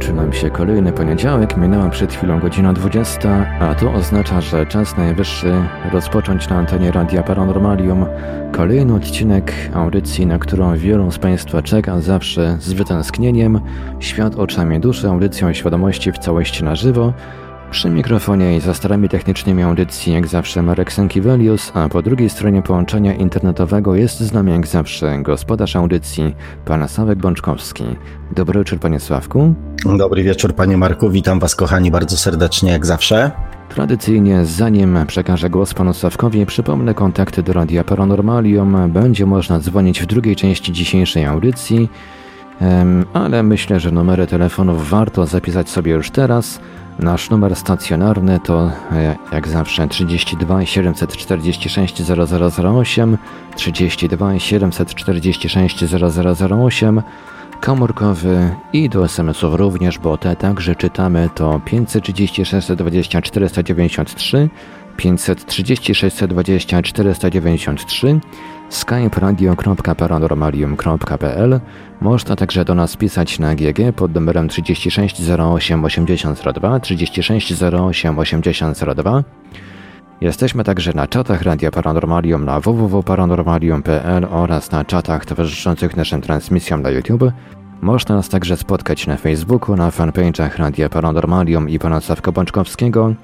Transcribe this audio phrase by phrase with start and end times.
[0.00, 4.96] Kończy nam się kolejny poniedziałek, minęła przed chwilą godzina 20, a to oznacza, że czas
[4.96, 5.52] najwyższy
[5.92, 8.06] rozpocząć na antenie Radia Paranormalium
[8.52, 13.60] kolejny odcinek audycji, na którą wielu z Państwa czeka zawsze z wytęsknieniem.
[13.98, 17.12] Świat oczami duszy, audycją świadomości w całości na żywo.
[17.70, 22.62] Przy mikrofonie i za starami technicznymi audycji jak zawsze Marek Sankiewelius, a po drugiej stronie
[22.62, 27.84] połączenia internetowego jest z nami jak zawsze gospodarz audycji, pan Sławek Bączkowski.
[28.32, 29.54] Dobry wieczór panie Sławku.
[29.98, 33.30] Dobry wieczór panie Marku, witam was kochani bardzo serdecznie jak zawsze.
[33.68, 38.92] Tradycyjnie, zanim przekażę głos panu Sławkowi, przypomnę kontakty do Radia Paranormalium.
[38.92, 41.88] Będzie można dzwonić w drugiej części dzisiejszej audycji,
[43.12, 46.60] ale myślę, że numery telefonów warto zapisać sobie już teraz.
[46.98, 53.18] Nasz numer stacjonarny to e, jak zawsze 32 746 0008,
[53.56, 55.84] 32 746
[56.50, 57.02] 0008,
[57.60, 64.48] komórkowy i do SMS-ów również, bo te także czytamy to 536 20 493,
[64.96, 68.20] 536 20 493,
[68.70, 71.60] skype radio.paranormalium.pl.
[72.00, 79.24] Można także do nas pisać na GG pod numerem 3608 8002, 3608 8002.
[80.20, 86.90] Jesteśmy także na czatach Radia Paranormalium na www.paranormalium.pl oraz na czatach towarzyszących naszym transmisjom na
[86.90, 87.32] YouTube.
[87.80, 93.14] Można nas także spotkać na Facebooku, na fanpage'ach Radia Paranormalium i pana Sławka Bączkowskiego.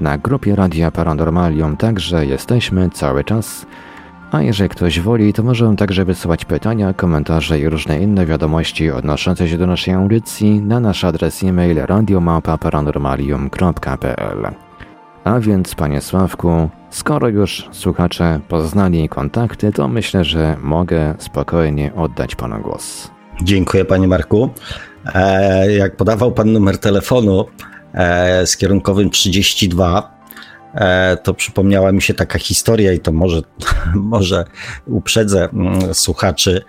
[0.00, 3.66] Na grupie Radia Paranormalium także jesteśmy cały czas.
[4.32, 9.48] A jeżeli ktoś woli, to może także wysyłać pytania, komentarze i różne inne wiadomości odnoszące
[9.48, 14.50] się do naszej audycji na nasz adres e-mail radiomapa.paranormalium.pl.
[15.24, 22.34] A więc, panie Sławku, skoro już słuchacze poznali kontakty, to myślę, że mogę spokojnie oddać
[22.34, 23.10] panu głos.
[23.42, 24.50] Dziękuję, panie Marku.
[25.14, 27.44] E, jak podawał pan numer telefonu
[28.44, 30.20] z kierunkowym 32,
[30.74, 33.42] E, to przypomniała mi się taka historia i to może,
[33.94, 34.44] może
[34.86, 36.62] uprzedzę mm, słuchaczy,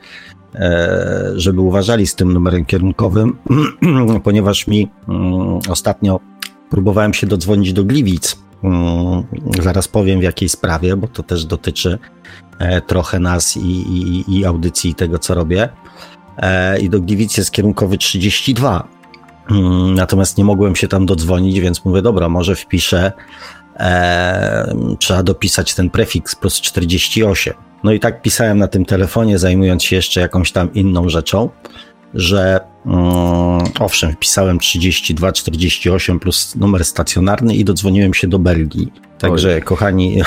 [0.56, 3.38] e, żeby uważali z tym numerem kierunkowym,
[4.24, 6.20] ponieważ mi mm, ostatnio
[6.70, 8.38] próbowałem się dodzwonić do Gliwic.
[8.64, 9.24] Mm,
[9.64, 12.00] zaraz powiem w jakiej sprawie, bo to też dotyczy
[12.60, 15.70] e, trochę nas i, i, i audycji i tego, co robię.
[16.82, 18.88] I do Gliwic jest kierunkowy 32.
[19.96, 23.12] Natomiast nie mogłem się tam dodzwonić, więc mówię, dobra, może wpiszę
[23.80, 27.54] e, trzeba dopisać ten prefiks plus 48.
[27.84, 31.50] No i tak pisałem na tym telefonie, zajmując się jeszcze jakąś tam inną rzeczą,
[32.14, 38.92] że mm, owszem, wpisałem 32, 48 plus numer stacjonarny i dodzwoniłem się do Belgii.
[39.18, 39.62] Także, Oj.
[39.62, 40.22] kochani.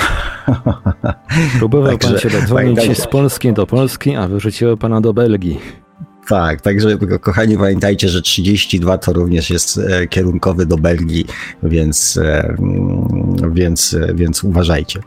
[1.57, 5.84] Próbował Także, pan się dodzwonić z Polski do Polski, a wyrzuciło pana do Belgii.
[6.27, 11.25] Tak, także kochani pamiętajcie, że 32 to również jest e, kierunkowy do Belgii,
[11.63, 14.99] więc, e, mm, więc, e, więc uważajcie.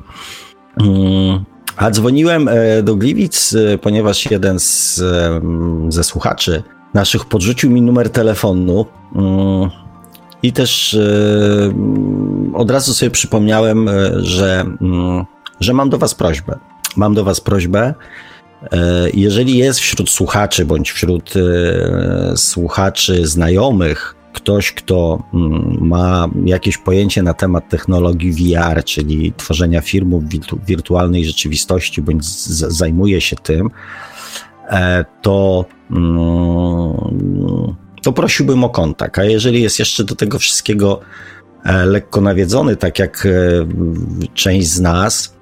[0.80, 1.44] Mm,
[1.76, 2.48] a dzwoniłem
[2.82, 5.02] do Gliwic, ponieważ jeden z,
[5.88, 6.62] ze słuchaczy
[6.94, 9.70] naszych podrzucił mi numer telefonu mm,
[10.42, 10.98] i też
[12.54, 14.64] od razu sobie przypomniałem, że,
[15.60, 16.58] że mam do Was prośbę.
[16.96, 17.94] Mam do Was prośbę,
[19.14, 27.22] jeżeli jest wśród słuchaczy bądź wśród e, słuchaczy znajomych ktoś, kto mm, ma jakieś pojęcie
[27.22, 30.24] na temat technologii VR, czyli tworzenia firmów
[30.66, 33.70] wirtualnej rzeczywistości, bądź zajmuje się tym,
[34.68, 39.18] e, to, mm, to prosiłbym o kontakt.
[39.18, 41.00] A jeżeli jest jeszcze do tego wszystkiego
[41.84, 43.28] lekko nawiedzony, tak jak
[44.34, 45.36] część z nas,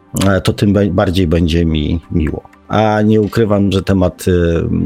[0.45, 4.33] to tym bardziej będzie mi miło a nie ukrywam, że temat y,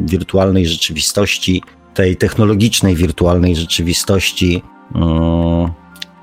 [0.04, 1.62] wirtualnej rzeczywistości,
[1.94, 4.62] tej technologicznej wirtualnej rzeczywistości
[4.96, 4.98] y,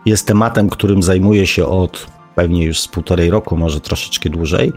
[0.05, 4.73] jest tematem, którym zajmuję się od pewnie już z półtorej roku, może troszeczkę dłużej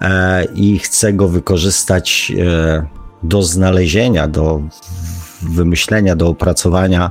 [0.00, 2.86] e, i chcę go wykorzystać e,
[3.22, 4.62] do znalezienia, do
[5.42, 7.10] wymyślenia, do opracowania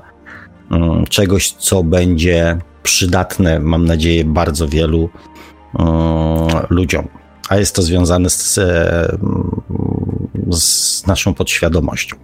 [0.72, 5.10] y, czegoś, co będzie przydatne, mam nadzieję, bardzo wielu
[6.70, 7.08] ludziom
[7.50, 9.18] a jest to związane z, e,
[10.52, 12.16] z naszą podświadomością.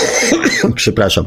[0.74, 1.26] Przepraszam.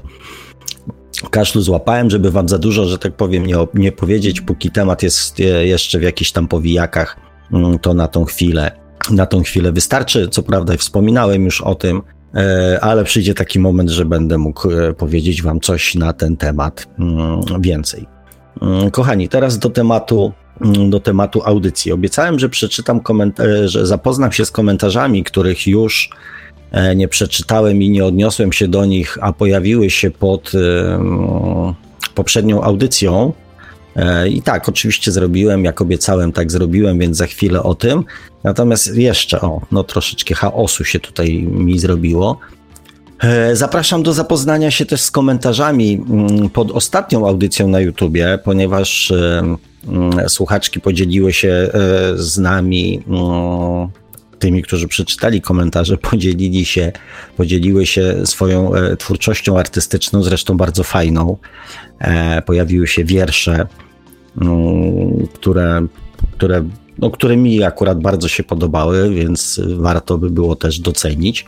[1.30, 5.40] Kaszlu złapałem, żeby wam za dużo, że tak powiem, nie, nie powiedzieć, póki temat jest
[5.40, 7.18] e, jeszcze w jakichś tam powijakach,
[7.52, 8.72] mm, to na tą chwilę,
[9.12, 10.28] na tą chwilę wystarczy.
[10.30, 12.02] Co prawda wspominałem już o tym,
[12.82, 18.06] ale przyjdzie taki moment, że będę mógł powiedzieć Wam coś na ten temat mm, więcej.
[18.62, 20.34] Mm, kochani, teraz do tematu,
[20.90, 21.92] do tematu audycji.
[21.92, 26.10] Obiecałem, że przeczytam komentarze, że zapoznam się z komentarzami, których już
[26.72, 31.00] e, nie przeczytałem i nie odniosłem się do nich, a pojawiły się pod e,
[32.16, 33.34] poprzednią audycją.
[33.96, 38.04] E, I tak, oczywiście zrobiłem, jak obiecałem, tak zrobiłem, więc za chwilę o tym.
[38.44, 42.40] Natomiast jeszcze, o, no troszeczkę chaosu się tutaj mi zrobiło.
[43.24, 49.12] E, zapraszam do zapoznania się też z komentarzami mm, pod ostatnią audycją na YouTubie, ponieważ
[49.12, 49.58] e, mm,
[50.28, 51.70] słuchaczki podzieliły się e,
[52.16, 53.88] z nami, mm,
[54.40, 56.92] tymi, którzy przeczytali komentarze, podzielili się,
[57.38, 61.38] podzieliły się swoją twórczością artystyczną, zresztą bardzo fajną.
[62.46, 63.68] Pojawiły się wiersze,
[65.34, 65.88] które,
[66.32, 66.64] które,
[67.00, 71.46] no, które mi akurat bardzo się podobały, więc warto by było też docenić.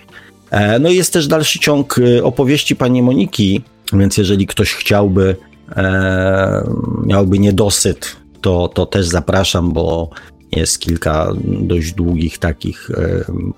[0.52, 3.62] E, no i jest też dalszy ciąg e, opowieści pani Moniki,
[3.94, 5.36] więc jeżeli ktoś chciałby,
[5.76, 6.64] e,
[7.06, 8.16] miałby niedosyt,
[8.48, 10.10] to, to też zapraszam, bo
[10.52, 12.92] jest kilka dość długich takich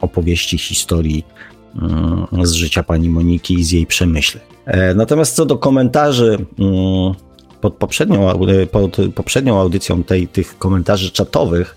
[0.01, 1.25] opowieści, historii
[1.81, 4.43] mm, z życia pani Moniki i z jej przemyśleń.
[4.95, 7.13] Natomiast co do komentarzy mm,
[7.61, 8.39] pod poprzednią,
[8.71, 11.75] pod poprzednią audycją tej, tych komentarzy czatowych,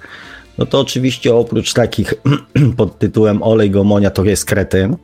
[0.59, 2.15] no to oczywiście oprócz takich
[2.77, 4.97] pod tytułem Olej Gomonia to jest kretyn, e,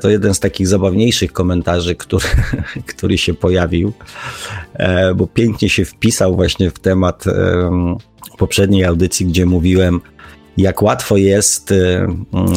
[0.00, 2.26] to jeden z takich zabawniejszych komentarzy, który,
[2.96, 3.92] który się pojawił,
[4.74, 7.24] e, bo pięknie się wpisał właśnie w temat
[8.38, 10.00] poprzedniej audycji, gdzie mówiłem,
[10.56, 12.06] jak łatwo jest e,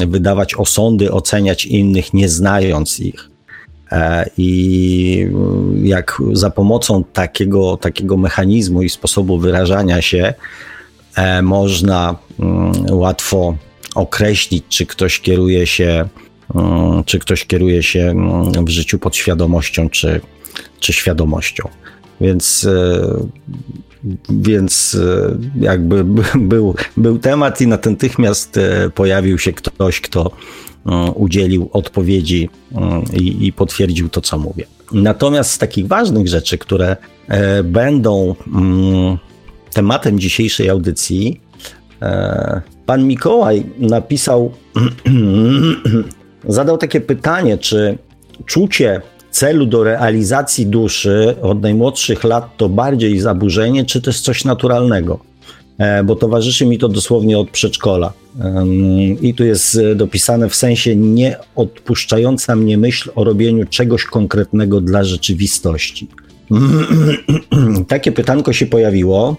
[0.07, 3.29] wydawać osądy, oceniać innych, nie znając ich.
[4.37, 5.27] I
[5.83, 10.33] jak za pomocą takiego, takiego mechanizmu i sposobu wyrażania się
[11.15, 13.55] E, można mm, łatwo
[13.95, 16.09] określić, czy ktoś kieruje się, mm,
[17.05, 20.21] czy ktoś kieruje się mm, w życiu podświadomością, czy,
[20.79, 21.69] czy świadomością.
[22.21, 23.01] Więc, e,
[24.29, 26.03] więc e, jakby
[26.35, 28.59] był, był temat i natychmiast
[28.95, 30.31] pojawił się ktoś, kto
[31.15, 32.49] udzielił odpowiedzi
[33.13, 34.65] i, i potwierdził to, co mówię.
[34.91, 36.97] Natomiast z takich ważnych rzeczy, które
[37.63, 38.35] będą
[39.73, 41.41] tematem dzisiejszej audycji.
[42.01, 44.51] E, pan Mikołaj napisał,
[46.47, 47.97] zadał takie pytanie, czy
[48.45, 49.01] czucie
[49.31, 55.19] celu do realizacji duszy od najmłodszych lat to bardziej zaburzenie, czy też coś naturalnego?
[55.77, 58.13] E, bo towarzyszy mi to dosłownie od przedszkola.
[59.21, 65.03] I tu jest dopisane w sensie nie odpuszczająca mnie myśl o robieniu czegoś konkretnego dla
[65.03, 66.07] rzeczywistości.
[67.87, 69.35] Takie pytanko się pojawiło.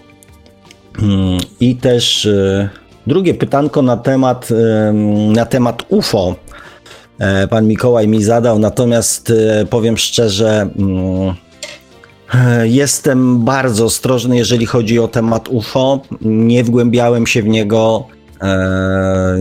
[1.01, 2.69] Mm, I też e,
[3.07, 4.49] drugie pytanko na temat,
[5.33, 6.35] na temat UFO.
[7.19, 11.35] E, pan Mikołaj mi zadał, natomiast e, powiem szczerze, mm,
[12.63, 16.01] jestem bardzo ostrożny, jeżeli chodzi o temat UFO.
[16.21, 18.07] Nie wgłębiałem się w niego.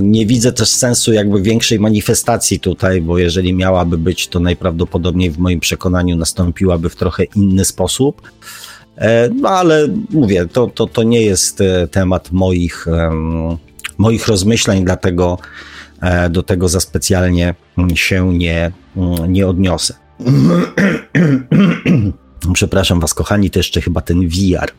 [0.02, 5.38] Nie widzę też sensu jakby większej manifestacji tutaj, bo jeżeli miałaby być, to najprawdopodobniej w
[5.38, 8.22] moim przekonaniu nastąpiłaby w trochę inny sposób.
[8.96, 12.86] E, no ale mówię, to, to, to nie jest e, temat moich,
[13.98, 15.73] moich rozmyśleń, dlatego e,
[16.30, 17.54] do tego za specjalnie
[17.94, 18.72] się nie,
[19.28, 19.94] nie odniosę.
[22.54, 24.70] Przepraszam Was, kochani, to jeszcze chyba ten VR.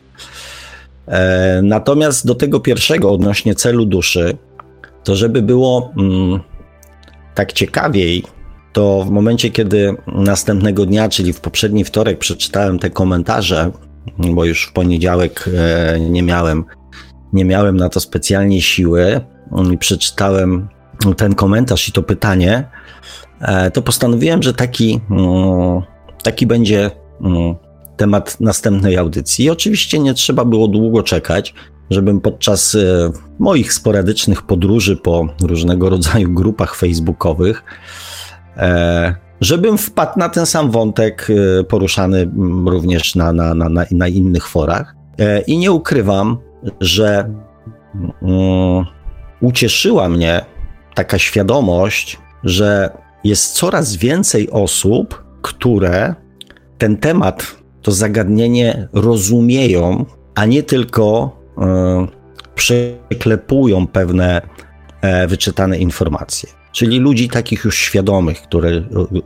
[1.62, 4.36] Natomiast do tego pierwszego odnośnie celu duszy,
[5.04, 6.40] to żeby było mm,
[7.34, 8.22] tak ciekawiej,
[8.72, 13.70] to w momencie, kiedy następnego dnia, czyli w poprzedni wtorek, przeczytałem te komentarze
[14.18, 16.64] bo już w poniedziałek e, nie miałem,
[17.32, 19.20] nie miałem na to specjalnie siły
[19.72, 20.68] i przeczytałem
[21.16, 22.68] ten komentarz i to pytanie,
[23.40, 25.82] e, to postanowiłem, że taki, mm,
[26.22, 27.54] taki będzie mm,
[27.96, 29.44] temat następnej audycji.
[29.44, 31.54] I oczywiście nie trzeba było długo czekać,
[31.90, 37.64] żebym podczas e, moich sporadycznych podróży po różnego rodzaju grupach facebookowych
[39.40, 44.48] żebym wpadł na ten sam wątek e, poruszany mm, również na, na, na, na innych
[44.48, 44.94] forach.
[45.18, 46.38] E, I nie ukrywam,
[46.80, 47.30] że
[49.40, 50.44] ucieszyła mnie
[50.96, 52.90] taka świadomość, że
[53.24, 56.14] jest coraz więcej osób, które
[56.78, 62.08] ten temat, to zagadnienie rozumieją, a nie tylko um,
[62.54, 64.42] przeklepują pewne
[65.02, 68.70] e, wyczytane informacje czyli ludzi takich już świadomych, które,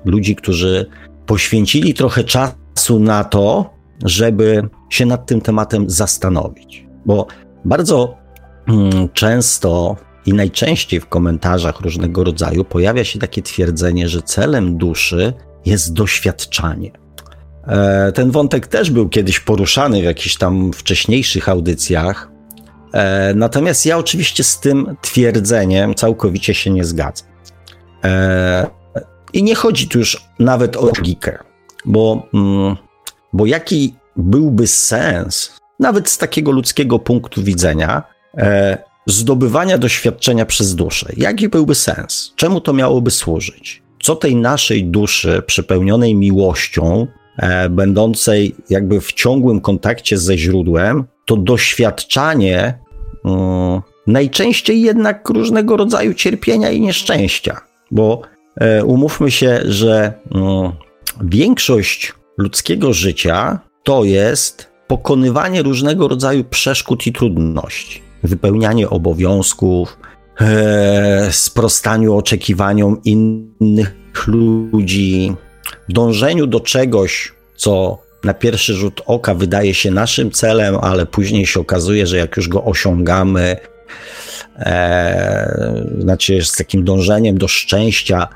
[0.04, 0.86] ludzi, którzy
[1.26, 3.70] poświęcili trochę czasu na to,
[4.04, 6.86] żeby się nad tym tematem zastanowić.
[7.06, 7.26] Bo
[7.64, 8.16] bardzo
[8.68, 9.96] mm, często
[10.26, 15.32] i najczęściej w komentarzach różnego rodzaju pojawia się takie twierdzenie, że celem duszy
[15.66, 16.90] jest doświadczanie.
[17.66, 22.30] E, ten wątek też był kiedyś poruszany w jakichś tam wcześniejszych audycjach.
[22.92, 27.28] E, natomiast ja oczywiście z tym twierdzeniem całkowicie się nie zgadzam.
[28.04, 28.66] E,
[29.32, 31.38] I nie chodzi tu już nawet o logikę,
[31.84, 32.76] bo, mm,
[33.32, 38.02] bo jaki byłby sens, nawet z takiego ludzkiego punktu widzenia,
[39.10, 41.12] zdobywania doświadczenia przez duszę?
[41.16, 42.32] Jaki byłby sens?
[42.36, 43.82] Czemu to miałoby służyć?
[44.02, 47.06] Co tej naszej duszy przepełnionej miłością
[47.40, 52.78] E, będącej jakby w ciągłym kontakcie ze źródłem, to doświadczanie
[53.24, 58.22] mm, najczęściej jednak różnego rodzaju cierpienia i nieszczęścia, bo
[58.56, 60.72] e, umówmy się, że mm,
[61.20, 69.98] większość ludzkiego życia to jest pokonywanie różnego rodzaju przeszkód i trudności, wypełnianie obowiązków,
[70.40, 75.36] e, sprostaniu oczekiwaniom innych ludzi,
[75.88, 81.60] dążeniu do czegoś, co na pierwszy rzut oka wydaje się naszym celem, ale później się
[81.60, 83.56] okazuje, że jak już go osiągamy,
[84.58, 88.28] e, znaczy z takim dążeniem do szczęścia,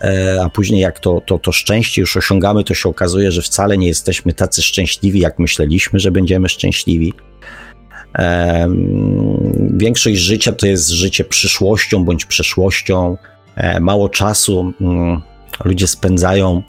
[0.00, 3.78] e, a później jak to, to, to szczęście już osiągamy, to się okazuje, że wcale
[3.78, 7.14] nie jesteśmy tacy szczęśliwi, jak myśleliśmy, że będziemy szczęśliwi.
[9.70, 13.16] Większość życia to jest życie przyszłością bądź przeszłością.
[13.56, 15.20] E, mało czasu mm,
[15.64, 16.62] ludzie spędzają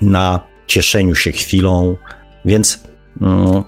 [0.00, 1.96] na cieszeniu się chwilą,
[2.44, 2.80] więc
[3.20, 3.62] mm,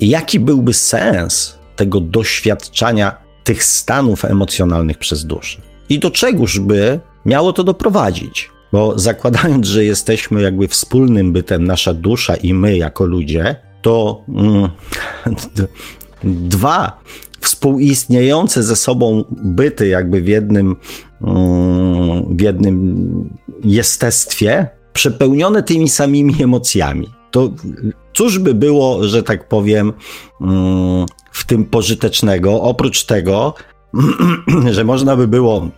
[0.00, 5.60] jaki byłby sens tego doświadczania tych stanów emocjonalnych przez duszę?
[5.88, 8.50] I do czegoż by miało to doprowadzić?
[8.72, 14.68] Bo zakładając, że jesteśmy jakby wspólnym bytem, nasza dusza i my jako ludzie, to mm,
[16.26, 17.00] dwa
[17.40, 20.76] współistniejące ze sobą byty, jakby w jednym,
[21.22, 27.08] mm, w jednym jestestwie, przepełnione tymi samymi emocjami.
[27.30, 27.50] To
[28.14, 29.92] cóż by było, że tak powiem,
[30.40, 33.54] mm, w tym pożytecznego, oprócz tego,
[34.70, 35.68] że można by było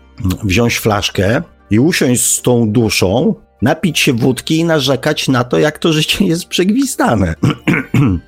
[0.45, 5.79] wziąć flaszkę i usiąść z tą duszą, napić się wódki i narzekać na to, jak
[5.79, 7.35] to życie jest przegwizdane.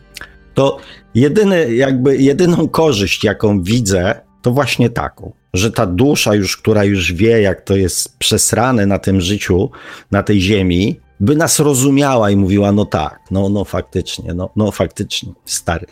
[0.54, 0.78] to
[1.14, 7.12] jedyny, jakby jedyną korzyść, jaką widzę, to właśnie taką, że ta dusza już, która już
[7.12, 9.70] wie, jak to jest przesrane na tym życiu,
[10.10, 14.70] na tej ziemi, by nas rozumiała i mówiła, no tak, no, no faktycznie, no, no
[14.70, 15.86] faktycznie, stary.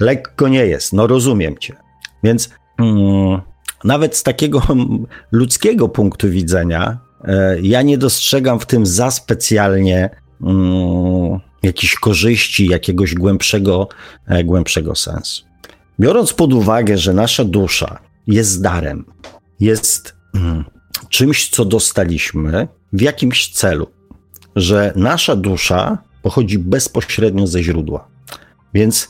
[0.00, 1.76] Lekko nie jest, no rozumiem cię.
[2.24, 3.40] Więc mm,
[3.84, 4.62] nawet z takiego
[5.32, 10.10] ludzkiego punktu widzenia, e, ja nie dostrzegam w tym za specjalnie
[10.42, 13.88] mm, jakichś korzyści, jakiegoś głębszego,
[14.26, 15.44] e, głębszego sensu.
[16.00, 19.04] Biorąc pod uwagę, że nasza dusza jest darem,
[19.60, 20.64] jest mm,
[21.08, 23.86] czymś, co dostaliśmy w jakimś celu,
[24.56, 28.08] że nasza dusza pochodzi bezpośrednio ze źródła.
[28.74, 29.08] Więc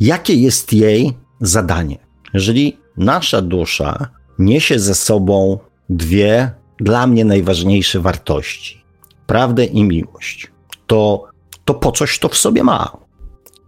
[0.00, 1.98] jakie jest jej zadanie?
[2.34, 5.58] Jeżeli nasza dusza niesie ze sobą
[5.90, 6.50] dwie
[6.80, 8.80] dla mnie najważniejsze wartości
[9.26, 10.50] prawdę i miłość
[10.86, 11.29] to,
[11.70, 12.96] to po coś to w sobie ma.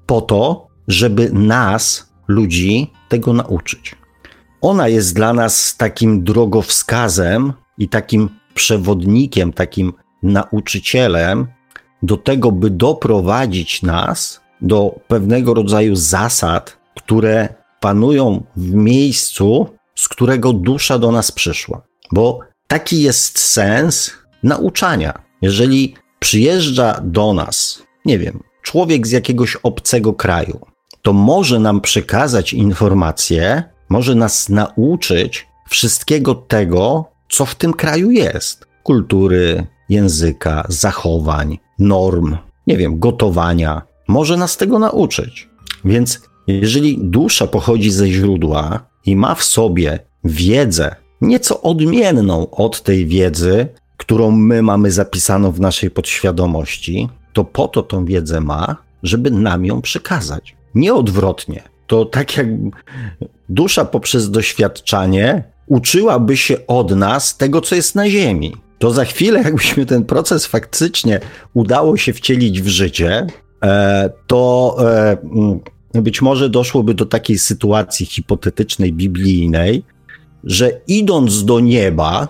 [0.06, 3.96] Po to, żeby nas ludzi tego nauczyć.
[4.60, 9.92] Ona jest dla nas takim drogowskazem i takim przewodnikiem, takim
[10.22, 11.46] nauczycielem
[12.02, 20.52] do tego, by doprowadzić nas do pewnego rodzaju zasad, które panują w miejscu, z którego
[20.52, 21.82] dusza do nas przyszła.
[22.12, 24.10] Bo taki jest sens
[24.42, 25.22] nauczania.
[25.42, 30.60] Jeżeli przyjeżdża do nas, nie wiem, człowiek z jakiegoś obcego kraju,
[31.02, 38.66] to może nam przekazać informacje, może nas nauczyć wszystkiego tego, co w tym kraju jest:
[38.82, 43.82] kultury, języka, zachowań, norm, nie wiem, gotowania.
[44.08, 45.48] Może nas tego nauczyć.
[45.84, 53.06] Więc jeżeli dusza pochodzi ze źródła i ma w sobie wiedzę nieco odmienną od tej
[53.06, 53.66] wiedzy,
[53.96, 59.64] którą my mamy zapisaną w naszej podświadomości, to po to tą wiedzę ma, żeby nam
[59.64, 61.62] ją przekazać nie odwrotnie.
[61.86, 62.46] To tak jak
[63.48, 68.56] dusza poprzez doświadczanie uczyłaby się od nas tego, co jest na Ziemi.
[68.78, 71.20] To za chwilę, jakbyśmy ten proces faktycznie
[71.54, 73.26] udało się wcielić w życie,
[73.62, 75.60] e, to e, mm,
[75.94, 79.82] być może doszłoby do takiej sytuacji hipotetycznej, biblijnej,
[80.44, 82.28] że idąc do nieba,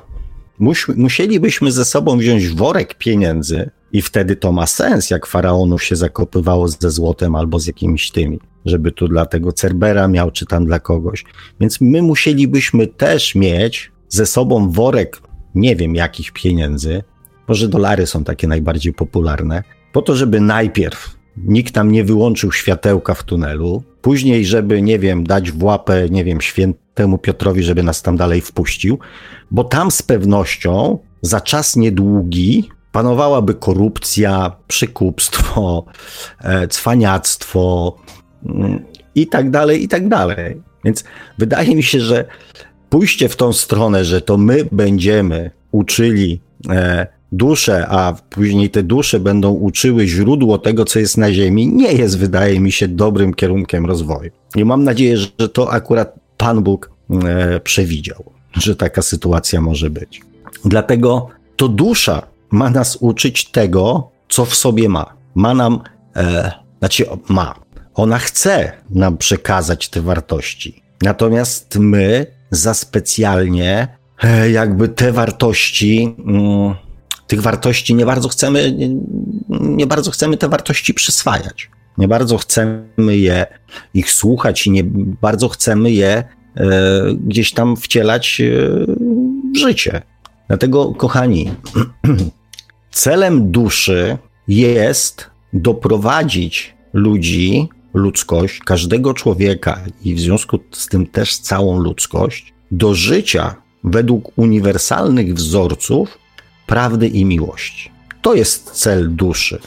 [0.96, 6.68] musielibyśmy ze sobą wziąć worek pieniędzy, i wtedy to ma sens, jak faraonów się zakopywało
[6.68, 8.38] ze złotem albo z jakimiś tymi.
[8.64, 11.24] żeby tu dla tego Cerbera miał, czy tam dla kogoś.
[11.60, 15.20] Więc my musielibyśmy też mieć ze sobą worek,
[15.54, 17.02] nie wiem jakich pieniędzy,
[17.48, 23.14] może dolary są takie najbardziej popularne, po to, żeby najpierw nikt tam nie wyłączył światełka
[23.14, 28.02] w tunelu, później, żeby, nie wiem, dać w łapę, nie wiem, świętemu Piotrowi, żeby nas
[28.02, 28.98] tam dalej wpuścił,
[29.50, 35.84] bo tam z pewnością za czas niedługi panowałaby korupcja, przykupstwo,
[36.40, 37.96] e, cwaniactwo
[38.46, 38.84] mm,
[39.14, 40.62] i tak dalej, i tak dalej.
[40.84, 41.04] Więc
[41.38, 42.24] wydaje mi się, że
[42.90, 49.20] pójście w tą stronę, że to my będziemy uczyli e, dusze, a później te dusze
[49.20, 53.86] będą uczyły źródło tego, co jest na Ziemi, nie jest, wydaje mi się, dobrym kierunkiem
[53.86, 54.30] rozwoju.
[54.56, 60.20] I mam nadzieję, że to akurat Pan Bóg e, przewidział, że taka sytuacja może być.
[60.64, 65.14] Dlatego to dusza ma nas uczyć tego, co w sobie ma.
[65.34, 65.80] Ma nam,
[66.16, 67.54] e, znaczy ma,
[67.94, 70.82] ona chce nam przekazać te wartości.
[71.02, 73.88] Natomiast my za specjalnie
[74.22, 76.74] e, jakby te wartości, mm,
[77.26, 78.88] tych wartości nie bardzo chcemy, nie,
[79.48, 81.70] nie bardzo chcemy te wartości przyswajać.
[81.98, 83.46] Nie bardzo chcemy je,
[83.94, 84.84] ich słuchać i nie
[85.20, 86.24] bardzo chcemy je e,
[87.26, 88.44] gdzieś tam wcielać e,
[89.54, 90.02] w życie.
[90.48, 91.50] Dlatego, kochani,
[92.92, 94.18] celem duszy
[94.48, 102.94] jest doprowadzić ludzi, ludzkość, każdego człowieka i w związku z tym też całą ludzkość do
[102.94, 106.18] życia według uniwersalnych wzorców
[106.66, 107.90] prawdy i miłości.
[108.22, 109.58] To jest cel duszy.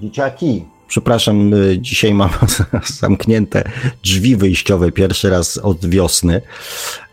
[0.00, 2.30] Dzieciaki, przepraszam, y, dzisiaj mam
[3.00, 3.64] zamknięte
[4.04, 6.42] drzwi wyjściowe pierwszy raz od wiosny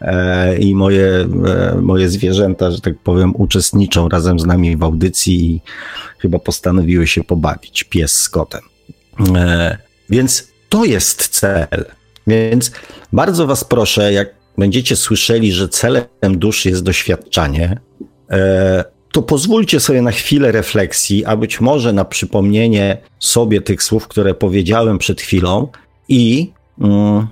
[0.01, 5.51] e, i moje, e, moje zwierzęta, że tak powiem, uczestniczą razem z nami w audycji
[5.51, 5.61] i
[6.19, 8.61] chyba postanowiły się pobawić, pies z kotem.
[9.35, 9.77] E,
[10.09, 11.85] więc to jest cel.
[12.27, 12.71] Więc
[13.13, 17.79] bardzo Was proszę, jak będziecie słyszeli, że celem duszy jest doświadczanie,
[19.13, 24.33] to pozwólcie sobie na chwilę refleksji, a być może na przypomnienie sobie tych słów, które
[24.33, 25.67] powiedziałem przed chwilą
[26.09, 27.27] i mm,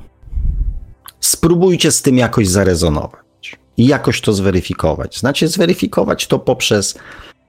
[1.20, 5.20] spróbujcie z tym jakoś zarezonować i jakoś to zweryfikować.
[5.20, 7.00] Znaczy, zweryfikować to poprzez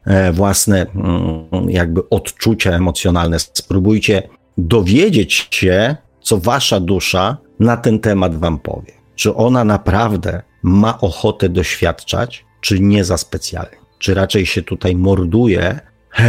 [0.04, 3.38] e, własne mm, jakby odczucia emocjonalne.
[3.38, 8.92] Spróbujcie dowiedzieć się, co wasza dusza na ten temat wam powie.
[9.14, 15.80] Czy ona naprawdę ma ochotę doświadczać, czy nie za specjalnie czy raczej się tutaj morduje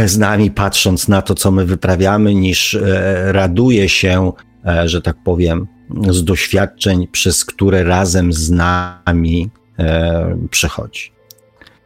[0.06, 4.32] z nami, patrząc na to, co my wyprawiamy, niż e, raduje się,
[4.66, 5.66] e, że tak powiem,
[6.10, 11.12] z doświadczeń, przez które razem z nami e, przechodzi.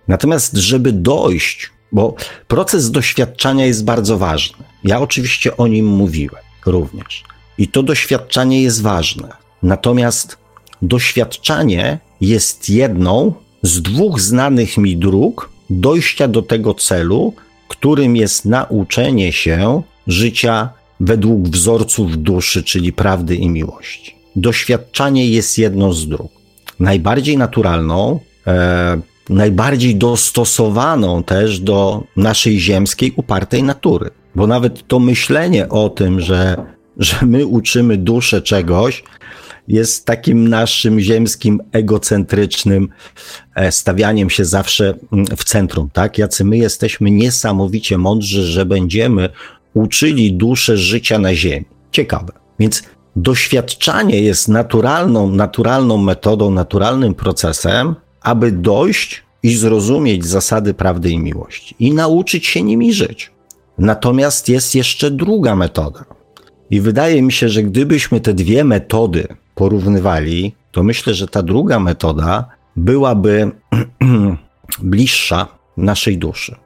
[0.09, 2.15] Natomiast, żeby dojść, bo
[2.49, 4.65] proces doświadczania jest bardzo ważny.
[4.85, 7.25] Ja oczywiście o nim mówiłem również.
[7.59, 9.29] I to doświadczanie jest ważne.
[9.63, 10.39] Natomiast
[10.83, 17.35] doświadczanie jest jedną z dwóch znanych mi dróg, dojścia do tego celu,
[17.69, 24.15] którym jest nauczenie się życia według wzorców duszy, czyli prawdy i miłości.
[24.37, 26.33] Doświadczanie jest jedną z dróg.
[26.81, 34.11] Najbardziej naturalną, e, najbardziej dostosowaną też do naszej ziemskiej, upartej natury.
[34.35, 36.65] Bo nawet to myślenie o tym, że,
[36.97, 39.05] że my uczymy duszę czegoś,
[39.69, 42.89] jest takim naszym ziemskim, egocentrycznym
[43.55, 46.19] e, stawianiem się zawsze mm, w centrum, tak?
[46.19, 49.29] Jacy my jesteśmy niesamowicie mądrzy, że będziemy
[49.75, 51.67] uczyli duszę życia na ziemi.
[51.93, 52.33] Ciekawe.
[52.59, 52.83] Więc
[53.17, 61.75] doświadczanie jest naturalną, naturalną metodą, naturalnym procesem, aby dojść i zrozumieć zasady prawdy i miłości
[61.79, 63.31] i nauczyć się nimi żyć.
[63.79, 66.05] Natomiast jest jeszcze druga metoda.
[66.71, 69.29] I wydaje mi się, że gdybyśmy te dwie metody
[69.59, 73.51] porównywali, to myślę, że ta druga metoda byłaby
[74.93, 76.57] bliższa naszej duszy.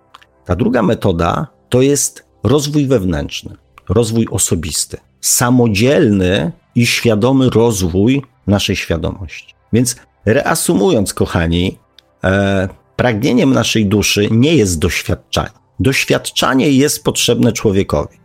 [0.44, 3.57] Ta druga metoda to jest rozwój wewnętrzny,
[3.88, 9.55] rozwój osobisty, samodzielny i świadomy rozwój naszej świadomości.
[9.72, 11.78] Więc reasumując, kochani,
[12.24, 15.57] e, pragnieniem naszej duszy nie jest doświadczanie.
[15.81, 18.16] Doświadczanie jest potrzebne człowiekowi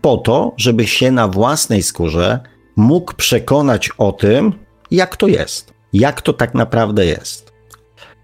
[0.00, 2.40] po to, żeby się na własnej skórze
[2.78, 4.52] mógł przekonać o tym,
[4.90, 7.52] jak to jest, jak to tak naprawdę jest.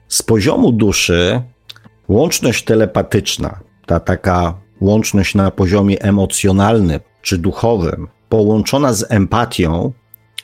[0.08, 1.42] Z poziomu duszy
[2.08, 9.92] łączność telepatyczna, ta taka łączność na poziomie emocjonalnym czy duchowym, połączona z empatią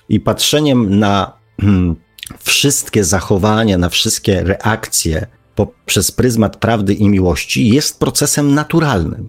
[0.08, 1.96] i patrzeniem na hmm,
[2.38, 9.28] wszystkie zachowania, na wszystkie reakcje poprzez pryzmat prawdy i miłości, jest procesem naturalnym.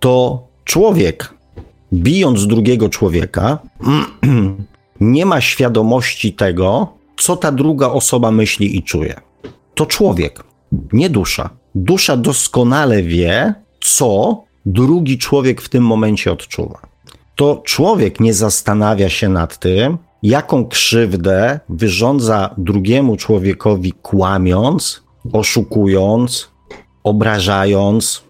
[0.00, 1.34] To człowiek
[1.92, 3.58] bijąc drugiego człowieka,
[5.00, 9.20] nie ma świadomości tego, co ta druga osoba myśli i czuje.
[9.74, 10.44] To człowiek,
[10.92, 11.50] nie dusza.
[11.74, 16.78] Dusza doskonale wie, co drugi człowiek w tym momencie odczuwa.
[17.36, 25.02] To człowiek nie zastanawia się nad tym, jaką krzywdę wyrządza drugiemu człowiekowi kłamiąc,
[25.32, 26.50] oszukując,
[27.04, 28.22] obrażając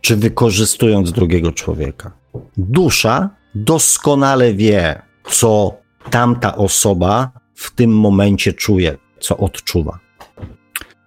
[0.00, 2.19] czy wykorzystując drugiego człowieka.
[2.56, 5.74] Dusza doskonale wie, co
[6.10, 9.98] tamta osoba w tym momencie czuje, co odczuwa.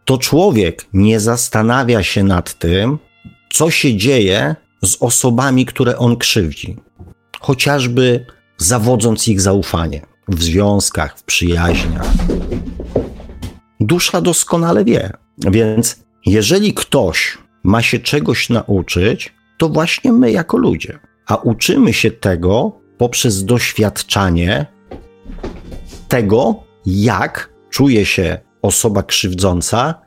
[0.06, 3.00] To człowiek nie zastanawia się nad tym,
[3.50, 6.76] co się dzieje z osobami, które on krzywdzi,
[7.40, 8.26] chociażby
[8.58, 12.08] zawodząc ich zaufanie w związkach, w przyjaźniach.
[13.80, 21.00] Dusza doskonale wie, więc jeżeli ktoś ma się czegoś nauczyć, to właśnie my jako ludzie.
[21.28, 24.66] A uczymy się tego poprzez doświadczanie
[26.08, 30.02] tego, jak czuje się osoba krzywdząca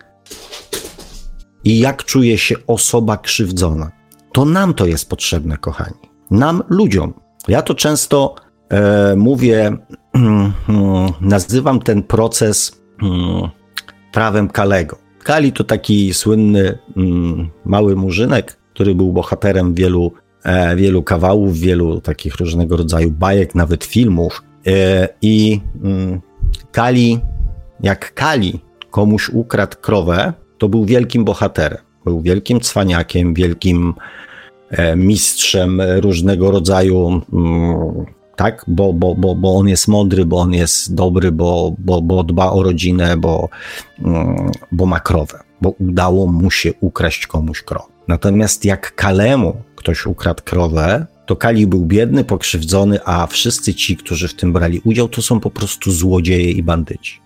[1.64, 3.90] i jak czuje się osoba krzywdzona.
[4.32, 5.96] To nam to jest potrzebne, kochani.
[6.30, 7.14] Nam, ludziom.
[7.48, 8.34] Ja to często
[8.70, 9.76] e, mówię,
[11.20, 13.50] nazywam ten proces mm,
[14.12, 14.98] prawem Kalego.
[15.24, 20.12] Kali to taki słynny mm, mały murzynek, który był bohaterem wielu,
[20.76, 24.42] wielu kawałów, wielu takich różnego rodzaju bajek, nawet filmów.
[24.66, 26.20] E, I mm,
[26.72, 27.20] Kali,
[27.80, 31.78] jak Kali komuś ukradł krowę, to był wielkim bohaterem.
[32.04, 33.94] Był wielkim cwaniakiem, wielkim
[34.70, 38.06] e, mistrzem różnego rodzaju, mm,
[38.36, 42.24] tak, bo, bo, bo, bo on jest mądry, bo on jest dobry, bo, bo, bo
[42.24, 43.48] dba o rodzinę, bo,
[44.04, 47.95] mm, bo ma krowę, bo udało mu się ukraść komuś krowę.
[48.08, 54.28] Natomiast jak Kalemu ktoś ukradł krowę, to Kali był biedny, pokrzywdzony, a wszyscy ci, którzy
[54.28, 57.20] w tym brali udział, to są po prostu złodzieje i bandyci.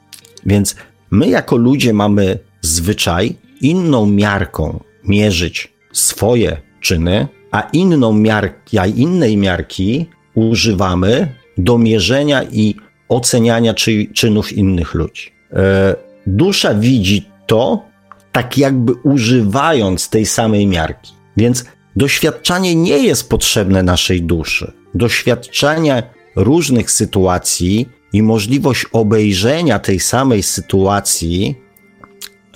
[0.47, 0.77] Więc
[1.11, 9.37] my jako ludzie mamy zwyczaj inną miarką mierzyć swoje czyny, a inną miarki, a innej
[9.37, 12.75] miarki używamy do mierzenia i
[13.09, 15.33] oceniania czy, czynów innych ludzi.
[15.53, 17.89] E, dusza widzi to
[18.33, 21.12] tak jakby używając tej samej miarki.
[21.37, 21.64] Więc
[21.97, 24.73] doświadczanie nie jest potrzebne naszej duszy.
[24.95, 26.03] Doświadczenie
[26.37, 31.55] różnych sytuacji i możliwość obejrzenia tej samej sytuacji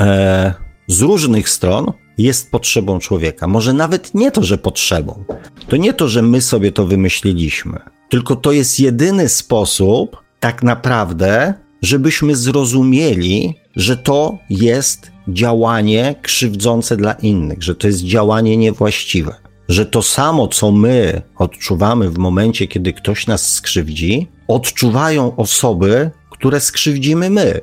[0.00, 0.54] e,
[0.88, 3.46] z różnych stron jest potrzebą człowieka.
[3.46, 5.24] Może nawet nie to, że potrzebą.
[5.68, 11.54] To nie to, że my sobie to wymyśliliśmy, tylko to jest jedyny sposób, tak naprawdę,
[11.82, 19.34] żebyśmy zrozumieli, że to jest działanie krzywdzące dla innych, że to jest działanie niewłaściwe,
[19.68, 26.60] że to samo, co my odczuwamy w momencie, kiedy ktoś nas skrzywdzi, odczuwają osoby, które
[26.60, 27.60] skrzywdzimy my.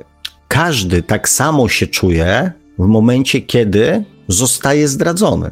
[0.48, 5.50] Każdy tak samo się czuje w momencie, kiedy zostaje zdradzony.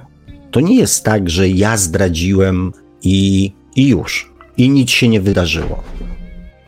[0.51, 5.83] To nie jest tak, że ja zdradziłem i, i już, i nic się nie wydarzyło.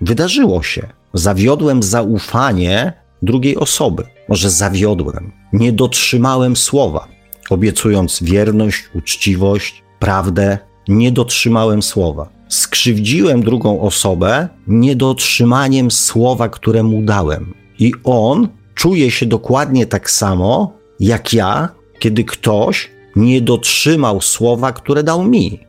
[0.00, 0.88] Wydarzyło się.
[1.14, 4.04] Zawiodłem zaufanie drugiej osoby.
[4.28, 7.08] Może zawiodłem, nie dotrzymałem słowa,
[7.50, 10.58] obiecując wierność, uczciwość, prawdę,
[10.88, 12.28] nie dotrzymałem słowa.
[12.48, 17.54] Skrzywdziłem drugą osobę niedotrzymaniem słowa, które mu dałem.
[17.78, 25.02] I on czuje się dokładnie tak samo jak ja, kiedy ktoś nie dotrzymał słowa, które
[25.02, 25.60] dał mi.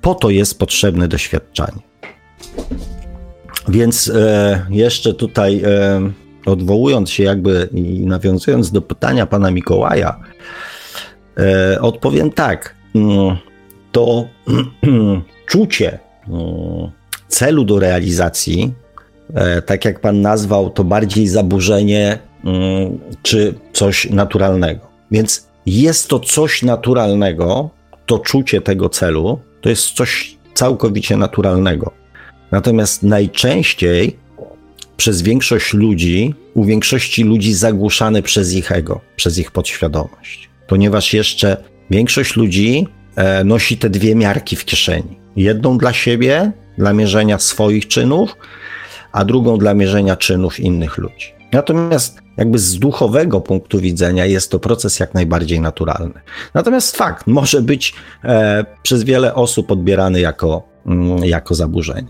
[0.00, 1.82] Po to jest potrzebne doświadczenie.
[3.68, 6.10] Więc e, jeszcze tutaj, e,
[6.46, 10.20] odwołując się jakby i nawiązując do pytania pana Mikołaja,
[11.38, 12.74] e, odpowiem tak.
[12.94, 13.36] Mm,
[13.92, 14.28] to
[15.50, 16.90] czucie mm,
[17.28, 18.72] celu do realizacji,
[19.34, 24.80] e, tak jak pan nazwał, to bardziej zaburzenie mm, czy coś naturalnego.
[25.10, 27.70] Więc jest to coś naturalnego,
[28.06, 31.90] to czucie tego celu, to jest coś całkowicie naturalnego.
[32.50, 34.23] Natomiast najczęściej
[34.96, 40.50] przez większość ludzi, u większości ludzi zagłuszane przez ich ego, przez ich podświadomość.
[40.66, 41.56] Ponieważ jeszcze
[41.90, 45.18] większość ludzi e, nosi te dwie miarki w kieszeni.
[45.36, 48.36] Jedną dla siebie, dla mierzenia swoich czynów,
[49.12, 51.34] a drugą dla mierzenia czynów innych ludzi.
[51.52, 56.20] Natomiast jakby z duchowego punktu widzenia jest to proces jak najbardziej naturalny.
[56.54, 62.08] Natomiast fakt może być e, przez wiele osób odbierany jako, mm, jako zaburzenie.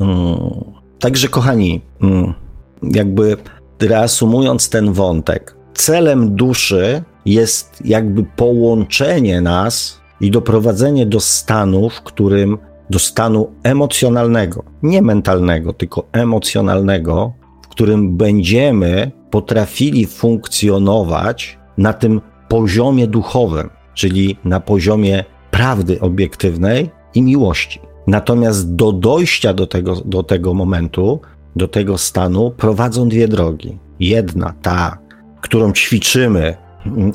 [0.00, 0.71] Mm,
[1.02, 2.34] także, kochani, mm,
[2.82, 3.36] jakby
[3.80, 12.58] reasumując ten wątek, celem duszy jest jakby połączenie nas i doprowadzenie do stanu, w którym
[12.90, 23.06] do stanu emocjonalnego, nie mentalnego, tylko emocjonalnego, w którym będziemy potrafili funkcjonować na tym poziomie
[23.06, 27.91] duchowym, czyli na poziomie prawdy obiektywnej i miłości.
[28.06, 31.20] Natomiast do dojścia do tego, do tego momentu,
[31.56, 33.78] do tego stanu prowadzą dwie drogi.
[34.00, 34.98] Jedna, ta,
[35.40, 36.56] którą ćwiczymy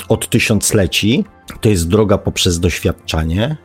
[0.10, 1.26] od tysiącleci,
[1.62, 3.58] to jest droga poprzez doświadczanie,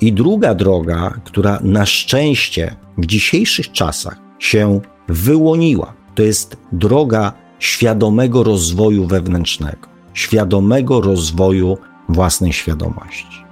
[0.00, 8.42] i druga droga, która na szczęście w dzisiejszych czasach się wyłoniła, to jest droga świadomego
[8.42, 11.78] rozwoju wewnętrznego, świadomego rozwoju
[12.08, 13.44] własnej świadomości.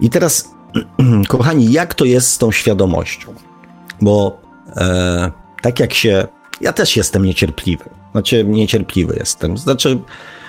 [0.00, 0.55] I teraz,
[1.28, 3.34] kochani, jak to jest z tą świadomością?
[4.00, 4.40] Bo
[4.76, 5.30] e,
[5.62, 6.26] tak jak się.
[6.60, 7.84] Ja też jestem niecierpliwy.
[8.12, 9.58] Znaczy, niecierpliwy jestem.
[9.58, 9.98] Znaczy,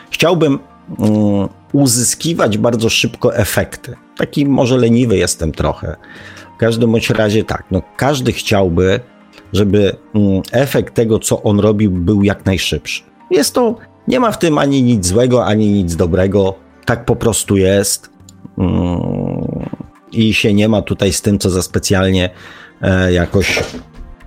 [0.10, 0.60] chciałbym
[0.98, 3.96] um, uzyskiwać bardzo szybko efekty.
[4.18, 5.96] Taki może leniwy jestem trochę.
[6.56, 9.00] W każdym bądź razie tak, no każdy chciałby,
[9.54, 13.04] żeby um, efekt tego, co on robi, był jak najszybszy.
[13.32, 13.76] Jest to,
[14.08, 16.56] nie ma w tym ani nic złego, ani nic dobrego.
[16.86, 18.10] Tak po prostu jest.
[18.58, 19.57] Um,
[20.12, 22.30] I się nie ma tutaj z tym, co za specjalnie
[22.82, 23.63] e, jakoś,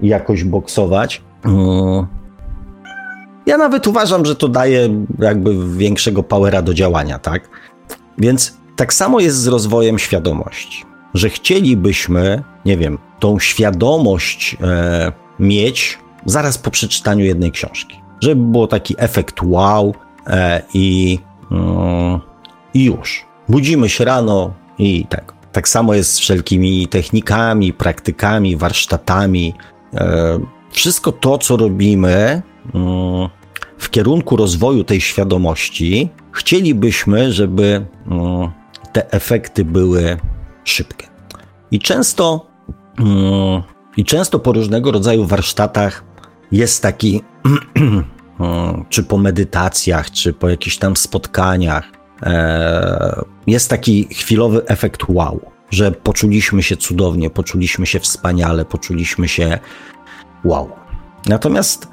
[0.03, 1.23] jakoś boksować.
[1.45, 2.07] Um,
[3.47, 7.49] ja nawet uważam, że to daje jakby większego powera do działania, tak?
[8.19, 15.99] Więc tak samo jest z rozwojem świadomości, że chcielibyśmy, nie wiem, tą świadomość e, mieć
[16.27, 18.01] zaraz po przeczytaniu jednej książki.
[18.21, 19.95] Żeby był taki efekt wow
[20.27, 21.19] e, i,
[21.51, 22.21] mm,
[22.75, 23.27] i już.
[23.49, 25.40] Budzimy się rano i tak.
[25.53, 29.55] Tak samo jest z wszelkimi technikami, praktykami, warsztatami.
[29.95, 30.39] E,
[30.71, 32.43] wszystko to, co robimy,
[32.75, 33.29] mm,
[33.79, 38.51] w kierunku rozwoju tej świadomości, chcielibyśmy, żeby mm,
[38.93, 40.17] te efekty były
[40.65, 41.07] szybkie.
[41.71, 42.47] I często,
[42.99, 43.63] mm,
[43.97, 46.05] i często po różnego rodzaju warsztatach
[46.53, 47.23] jest taki,
[48.89, 52.00] czy po medytacjach, czy po jakichś tam spotkaniach,
[53.47, 59.59] jest taki chwilowy efekt wow, że poczuliśmy się cudownie, poczuliśmy się wspaniale, poczuliśmy się
[60.45, 60.71] wow.
[61.27, 61.89] Natomiast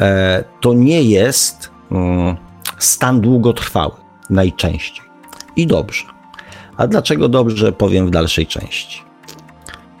[0.00, 2.36] E, to nie jest mm,
[2.78, 3.94] stan długotrwały
[4.30, 5.04] najczęściej.
[5.56, 6.04] I dobrze.
[6.76, 9.02] A dlaczego dobrze, powiem w dalszej części.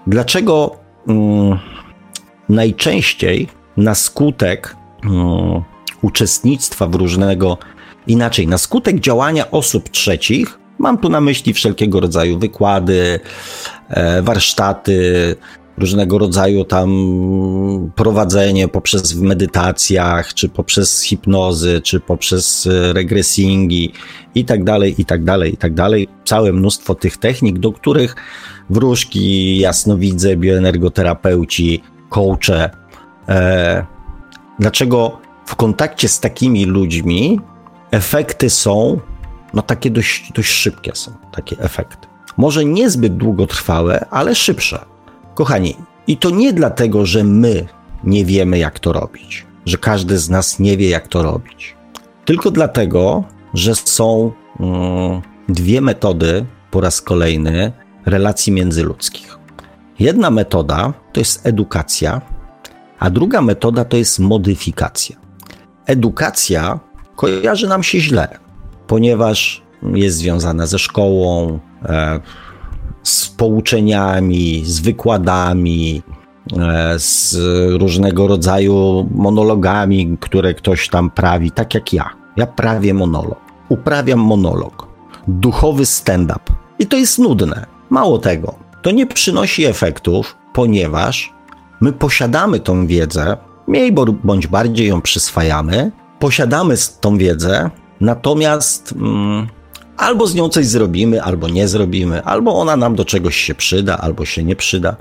[0.06, 1.58] Dlaczego um,
[2.48, 5.62] najczęściej na skutek um,
[6.02, 7.58] uczestnictwa w różnego,
[8.06, 13.20] inaczej, na skutek działania osób trzecich, mam tu na myśli wszelkiego rodzaju wykłady,
[13.88, 15.36] e, warsztaty,
[15.78, 16.90] różnego rodzaju tam
[17.96, 23.92] prowadzenie poprzez w medytacjach, czy poprzez hipnozy, czy poprzez e, regresingi
[24.34, 26.08] i tak dalej, i tak dalej, i tak dalej.
[26.24, 28.16] Całe mnóstwo tych technik, do których
[28.70, 32.70] wróżki, jasnowidze, bioenergoterapeuci, coache.
[33.28, 33.86] E,
[34.58, 37.40] dlaczego w kontakcie z takimi ludźmi
[37.90, 39.00] efekty są,
[39.54, 42.08] no takie dość, dość szybkie są, takie efekty.
[42.36, 44.84] Może niezbyt długotrwałe, ale szybsze.
[45.34, 45.76] Kochani,
[46.06, 47.66] i to nie dlatego, że my
[48.04, 51.76] nie wiemy, jak to robić, że każdy z nas nie wie, jak to robić,
[52.24, 53.24] tylko dlatego,
[53.54, 57.72] że są mm, dwie metody po raz kolejny
[58.06, 59.38] relacji międzyludzkich.
[59.98, 62.20] Jedna metoda to jest edukacja,
[62.98, 65.16] a druga metoda to jest modyfikacja.
[65.86, 66.80] Edukacja
[67.20, 68.38] kojarzy nam się źle,
[68.86, 72.20] ponieważ jest związana ze szkołą, e,
[73.02, 76.02] z pouczeniami, z wykładami,
[76.58, 77.36] e, z
[77.80, 82.10] różnego rodzaju monologami, które ktoś tam prawi, tak jak ja.
[82.36, 83.40] Ja prawię monolog.
[83.68, 84.86] Uprawiam monolog.
[85.28, 86.40] Duchowy stand-up.
[86.78, 87.66] I to jest nudne.
[87.90, 91.32] Mało tego, to nie przynosi efektów, ponieważ
[91.80, 93.92] my posiadamy tą wiedzę, mniej
[94.24, 98.92] bądź bardziej ją przyswajamy, posiadamy tą wiedzę, natomiast.
[98.92, 99.46] Mm,
[99.96, 103.98] Albo z nią coś zrobimy, albo nie zrobimy, albo ona nam do czegoś się przyda,
[103.98, 104.96] albo się nie przyda,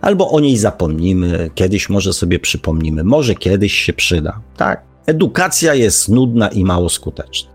[0.00, 4.40] albo o niej zapomnimy, kiedyś może sobie przypomnimy, może kiedyś się przyda.
[4.56, 7.50] Tak, edukacja jest nudna i mało skuteczna.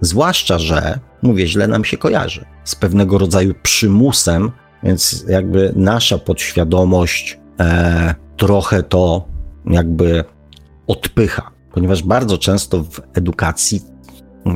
[0.00, 4.50] Zwłaszcza, że, mówię, źle nam się kojarzy, z pewnego rodzaju przymusem,
[4.82, 9.28] więc jakby nasza podświadomość e, trochę to
[9.66, 10.24] jakby
[10.86, 13.80] odpycha, ponieważ bardzo często w edukacji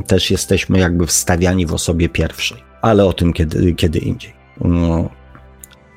[0.07, 4.33] też jesteśmy jakby wstawiani w osobie pierwszej, ale o tym kiedy, kiedy indziej.
[4.61, 5.09] No.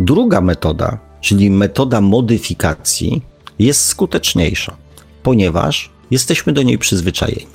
[0.01, 3.23] Druga metoda, czyli metoda modyfikacji,
[3.59, 4.77] jest skuteczniejsza,
[5.23, 7.47] ponieważ jesteśmy do niej przyzwyczajeni.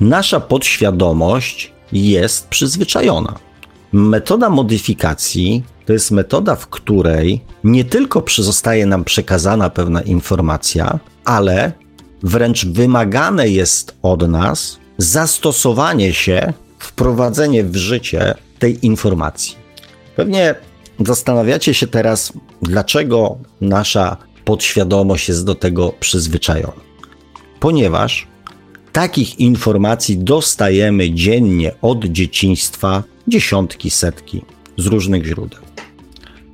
[0.00, 3.34] Nasza podświadomość jest przyzwyczajona.
[3.92, 11.85] Metoda modyfikacji to jest metoda, w której nie tylko zostaje nam przekazana pewna informacja, ale
[12.22, 19.56] wręcz wymagane jest od nas zastosowanie się, wprowadzenie w życie tej informacji.
[20.16, 20.54] Pewnie
[21.06, 26.86] zastanawiacie się teraz, dlaczego nasza podświadomość jest do tego przyzwyczajona.
[27.60, 28.26] Ponieważ
[28.92, 34.42] takich informacji dostajemy dziennie od dzieciństwa dziesiątki, setki
[34.78, 35.65] z różnych źródeł.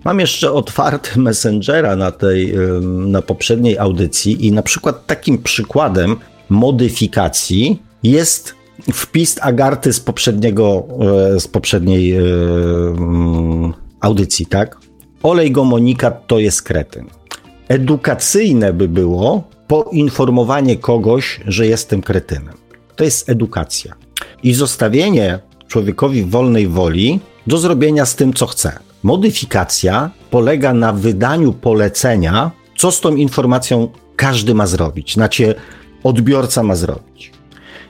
[0.04, 6.16] Mam jeszcze otwarty Messengera na tej, na poprzedniej audycji i na przykład takim przykładem
[6.48, 8.54] modyfikacji jest
[8.92, 10.84] wpis Agarty z poprzedniego,
[11.34, 12.16] e, z poprzedniej
[14.00, 14.78] audycji, tak?
[15.22, 17.06] Olej gomonikat to jest kretyn.
[17.68, 22.54] Edukacyjne by było poinformowanie kogoś, że jestem kretynem.
[22.96, 23.94] To jest edukacja.
[24.42, 25.38] I zostawienie
[25.68, 28.78] człowiekowi wolnej woli do zrobienia z tym, co chce.
[29.02, 35.54] Modyfikacja polega na wydaniu polecenia, co z tą informacją każdy ma zrobić, znaczy
[36.04, 37.32] odbiorca ma zrobić.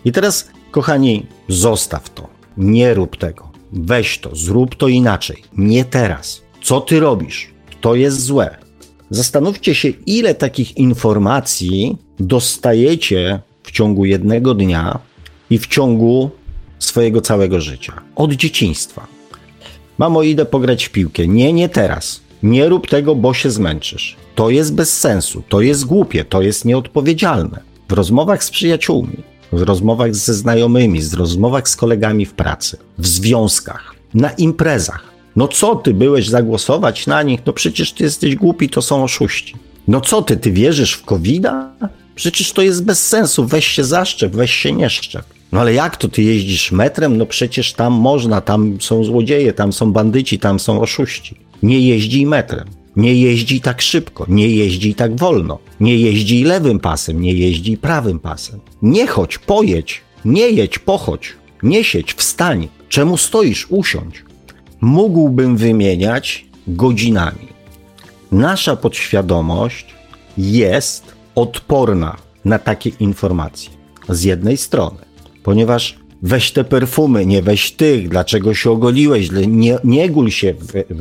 [0.04, 2.28] I teraz, kochani, zostaw to.
[2.56, 3.52] Nie rób tego.
[3.72, 5.42] Weź to, zrób to inaczej.
[5.56, 6.42] Nie teraz.
[6.62, 7.50] Co ty robisz?
[7.80, 8.56] To jest złe.
[9.10, 14.98] Zastanówcie się, ile takich informacji dostajecie w ciągu jednego dnia
[15.50, 16.30] i w ciągu
[16.78, 17.92] swojego całego życia.
[18.16, 19.06] Od dzieciństwa.
[20.02, 21.28] Mamo, idę pograć w piłkę.
[21.28, 22.20] Nie, nie teraz.
[22.42, 24.16] Nie rób tego, bo się zmęczysz.
[24.34, 27.60] To jest bez sensu, to jest głupie, to jest nieodpowiedzialne.
[27.88, 29.16] W rozmowach z przyjaciółmi,
[29.52, 35.12] w rozmowach ze znajomymi, w rozmowach z kolegami w pracy, w związkach, na imprezach.
[35.36, 37.40] No co ty byłeś zagłosować na nich?
[37.46, 39.54] No przecież ty jesteś głupi, to są oszuści.
[39.88, 41.68] No co ty, ty wierzysz w covid -a?
[42.14, 45.24] Przecież to jest bez sensu, weź się zaszczep, weź się nie szczep.
[45.52, 47.16] No ale jak to ty jeździsz metrem?
[47.16, 51.36] No przecież tam można, tam są złodzieje, tam są bandyci, tam są oszuści.
[51.62, 52.68] Nie jeździ metrem.
[52.96, 58.18] Nie jeździ tak szybko, nie jeździ tak wolno, nie jeździ lewym pasem, nie jeździ prawym
[58.18, 58.60] pasem.
[58.82, 62.68] Nie chodź, pojedź, nie jedź, pochodź, nie siedź, wstań.
[62.88, 63.66] Czemu stoisz?
[63.70, 64.24] Usiądź.
[64.80, 67.48] Mógłbym wymieniać godzinami.
[68.32, 69.86] Nasza podświadomość
[70.38, 73.70] jest odporna na takie informacje.
[74.08, 74.98] Z jednej strony,
[75.42, 80.54] ponieważ weź te perfumy, nie weź tych, dlaczego się ogoliłeś, nie, nie gul się,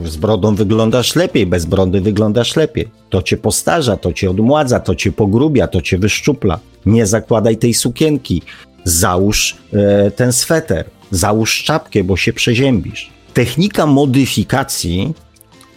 [0.05, 2.87] z brodą wyglądasz lepiej, bez brody wyglądasz lepiej.
[3.09, 6.59] To cię postarza, to cię odmładza, to cię pogrubia, to cię wyszczupla.
[6.85, 8.41] Nie zakładaj tej sukienki,
[8.83, 13.09] załóż e, ten sweter, załóż czapkę, bo się przeziębisz.
[13.33, 15.13] Technika modyfikacji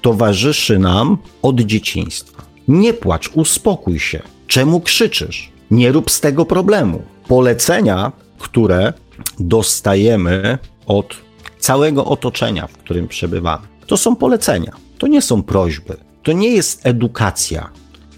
[0.02, 2.42] towarzyszy nam od dzieciństwa.
[2.68, 4.22] Nie płacz, uspokój się.
[4.46, 5.52] Czemu krzyczysz?
[5.70, 7.02] Nie rób z tego problemu.
[7.28, 8.12] Polecenia,
[8.44, 8.92] które
[9.40, 11.16] dostajemy od
[11.58, 14.72] całego otoczenia, w którym przebywamy, to są polecenia.
[14.98, 15.96] To nie są prośby.
[16.22, 17.70] To nie jest edukacja.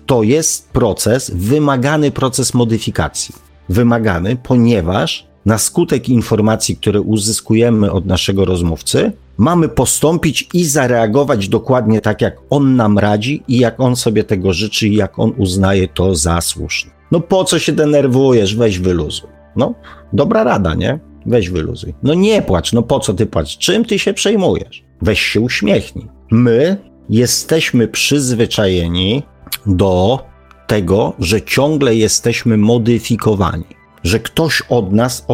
[0.07, 3.35] To jest proces, wymagany proces modyfikacji.
[3.69, 12.01] Wymagany, ponieważ na skutek informacji, które uzyskujemy od naszego rozmówcy, mamy postąpić i zareagować dokładnie
[12.01, 15.89] tak, jak on nam radzi i jak on sobie tego życzy i jak on uznaje
[15.89, 16.91] to za słuszne.
[17.11, 18.57] No po co się denerwujesz?
[18.57, 19.36] Weź wyluzuj.
[19.57, 19.75] No,
[20.13, 20.99] dobra rada, nie?
[21.27, 21.95] Weź wyluzuj.
[22.03, 23.59] No nie płacz, no po co ty płacz?
[23.59, 24.85] Czym ty się przejmujesz?
[25.03, 26.09] Weź się uśmiechnij.
[26.31, 26.77] My
[27.11, 29.23] jesteśmy przyzwyczajeni
[29.67, 30.21] do
[30.67, 33.65] tego, że ciągle jesteśmy modyfikowani,
[34.05, 35.27] że ktoś od nas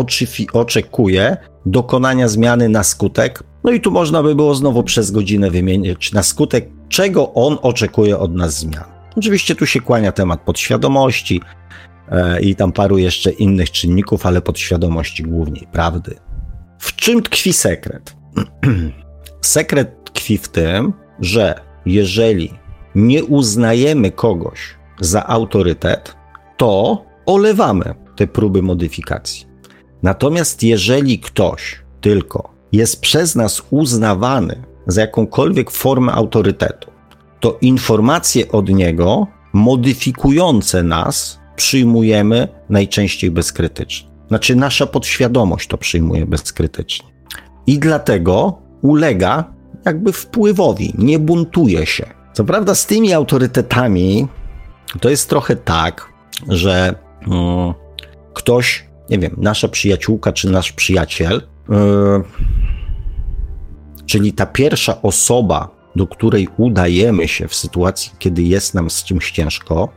[0.53, 6.13] oczekuje dokonania zmiany na skutek no i tu można by było znowu przez godzinę wymienić,
[6.13, 8.85] na skutek czego on oczekuje od nas zmian.
[9.17, 11.41] Oczywiście tu się kłania temat podświadomości
[12.41, 16.15] i tam paru jeszcze innych czynników, ale podświadomości głównie, prawdy.
[16.79, 18.17] W czym tkwi sekret?
[19.41, 22.51] sekret tkwi w tym, że jeżeli
[22.95, 24.59] nie uznajemy kogoś
[25.01, 26.17] za autorytet,
[26.57, 29.47] to olewamy te próby modyfikacji.
[30.03, 36.91] Natomiast jeżeli ktoś tylko jest przez nas uznawany za jakąkolwiek formę autorytetu,
[37.41, 44.09] to informacje od niego modyfikujące nas przyjmujemy najczęściej bezkrytycznie.
[44.29, 47.09] Znaczy, nasza podświadomość to przyjmuje bezkrytycznie.
[47.67, 49.53] I dlatego ulega
[49.85, 52.07] jakby wpływowi, nie buntuje się.
[52.33, 54.29] Co prawda, z tymi autorytetami
[55.01, 56.09] to jest trochę tak,
[56.49, 56.95] że
[57.27, 57.75] mm,
[58.35, 62.23] ktoś, nie wiem, nasza przyjaciółka czy nasz przyjaciel, yy,
[64.07, 69.31] Czyli ta pierwsza osoba, do której udajemy się w sytuacji, kiedy jest nam z czymś
[69.31, 69.89] ciężko,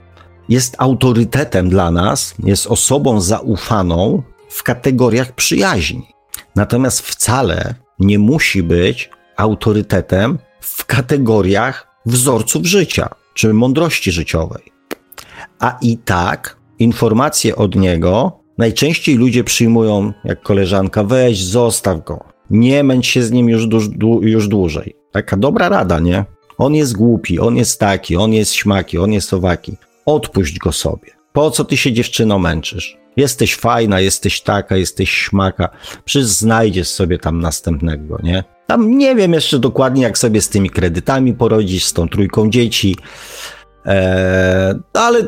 [0.50, 6.08] jest autorytetem dla nas, jest osobą zaufaną w kategoriach przyjaźni.
[6.56, 14.64] Natomiast wcale nie musi być autorytetem w kategoriach wzorców życia czy mądrości życiowej.
[15.60, 22.84] A i tak informacje od niego najczęściej ludzie przyjmują jak koleżanka, weź, zostaw go, nie
[22.84, 23.64] męcz się z nim już,
[24.22, 24.96] już dłużej.
[25.12, 26.26] Taka dobra rada, nie?
[26.58, 29.78] On jest głupi, on jest taki, on jest śmaki, on jest owaki.
[30.06, 31.12] Odpuść go sobie.
[31.34, 32.98] Po co ty się dziewczyno męczysz?
[33.18, 35.70] Jesteś fajna, jesteś taka, jesteś śmaka.
[36.06, 38.44] Przecież znajdziesz sobie tam następnego, nie?
[38.68, 42.96] Tam nie wiem jeszcze dokładnie, jak sobie z tymi kredytami porodzisz, z tą trójką dzieci.
[43.86, 45.20] Eee, ale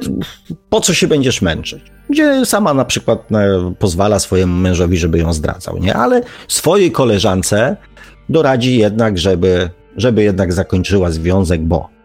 [0.69, 1.81] po co się będziesz męczyć?
[2.09, 5.93] Gdzie sama na przykład e, pozwala swojemu mężowi, żeby ją zdradzał, nie?
[5.93, 7.77] Ale swojej koleżance
[8.29, 11.96] doradzi jednak, żeby, żeby jednak zakończyła związek, bo.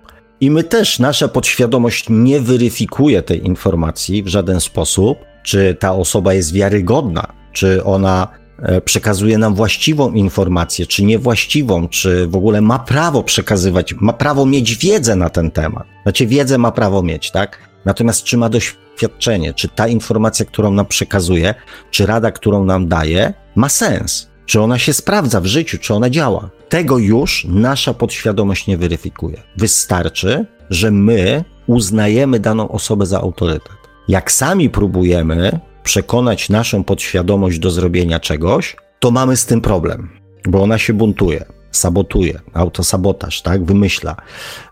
[0.43, 6.35] I my też, nasza podświadomość nie weryfikuje tej informacji w żaden sposób, czy ta osoba
[6.35, 8.29] jest wiarygodna, czy ona
[8.63, 14.47] e, przekazuje nam właściwą informację, czy niewłaściwą, czy w ogóle ma prawo przekazywać, ma prawo
[14.47, 15.87] mieć wiedzę na ten temat.
[16.03, 17.59] Znaczy, wiedzę ma prawo mieć, tak?
[17.85, 21.55] Natomiast czy ma doświadczenie, czy ta informacja, którą nam przekazuje,
[21.91, 24.29] czy rada, którą nam daje, ma sens?
[24.47, 26.51] Czy ona się sprawdza w życiu, czy ona działa?
[26.73, 29.43] Tego już nasza podświadomość nie weryfikuje.
[29.57, 33.77] Wystarczy, że my uznajemy daną osobę za autorytet.
[34.09, 40.11] Jak sami próbujemy przekonać naszą podświadomość do zrobienia czegoś, to mamy z tym problem,
[40.45, 44.17] bo ona się buntuje, sabotuje, autosabotaż, tak, wymyśla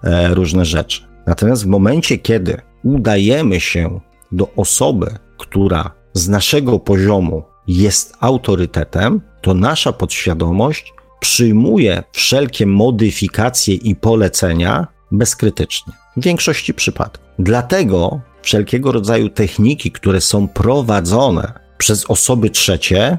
[0.05, 1.03] e, różne rzeczy.
[1.27, 4.01] Natomiast w momencie, kiedy udajemy się
[4.33, 13.97] do osoby, która z naszego poziomu jest autorytetem, to nasza podświadomość przyjmuje wszelkie modyfikacje i
[13.97, 15.93] polecenia bezkrytycznie.
[16.17, 17.27] W większości przypadków.
[17.39, 23.19] Dlatego wszelkiego rodzaju techniki, które są prowadzone przez osoby trzecie,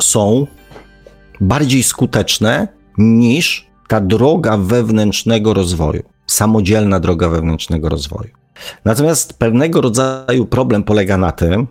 [0.00, 0.46] są
[1.40, 2.68] bardziej skuteczne
[2.98, 8.30] niż ta droga wewnętrznego rozwoju, samodzielna droga wewnętrznego rozwoju.
[8.84, 11.66] Natomiast pewnego rodzaju problem polega na tym,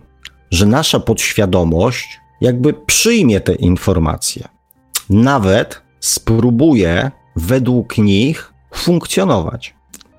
[0.50, 4.48] że nasza podświadomość jakby przyjmie te informacje,
[5.10, 9.74] nawet spróbuje według nich funkcjonować.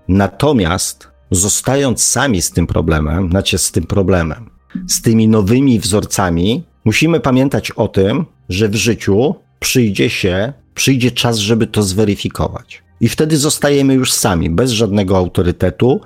[0.07, 4.49] Natomiast zostając sami z tym problemem, znaczy z tym problemem,
[4.87, 11.37] z tymi nowymi wzorcami, musimy pamiętać o tym, że w życiu przyjdzie się, przyjdzie czas,
[11.37, 12.83] żeby to zweryfikować.
[13.01, 16.01] I wtedy zostajemy już sami, bez żadnego autorytetu,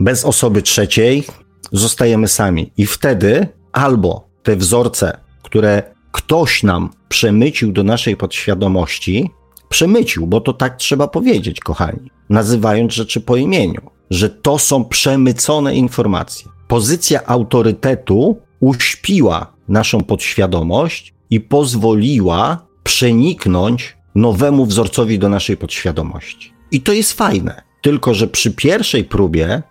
[0.00, 1.24] bez osoby trzeciej,
[1.72, 2.72] zostajemy sami.
[2.76, 5.82] I wtedy albo te wzorce, które
[6.12, 9.30] ktoś nam przemycił do naszej podświadomości,
[9.68, 15.74] przemycił, bo to tak trzeba powiedzieć, kochani, nazywając rzeczy po imieniu, że to są przemycone
[15.74, 16.50] informacje.
[16.68, 26.52] Pozycja autorytetu uśpiła naszą podświadomość i pozwoliła przeniknąć nowemu wzorcowi do naszej podświadomości.
[26.70, 27.62] I to jest fajne.
[27.82, 29.62] Tylko, że przy pierwszej próbie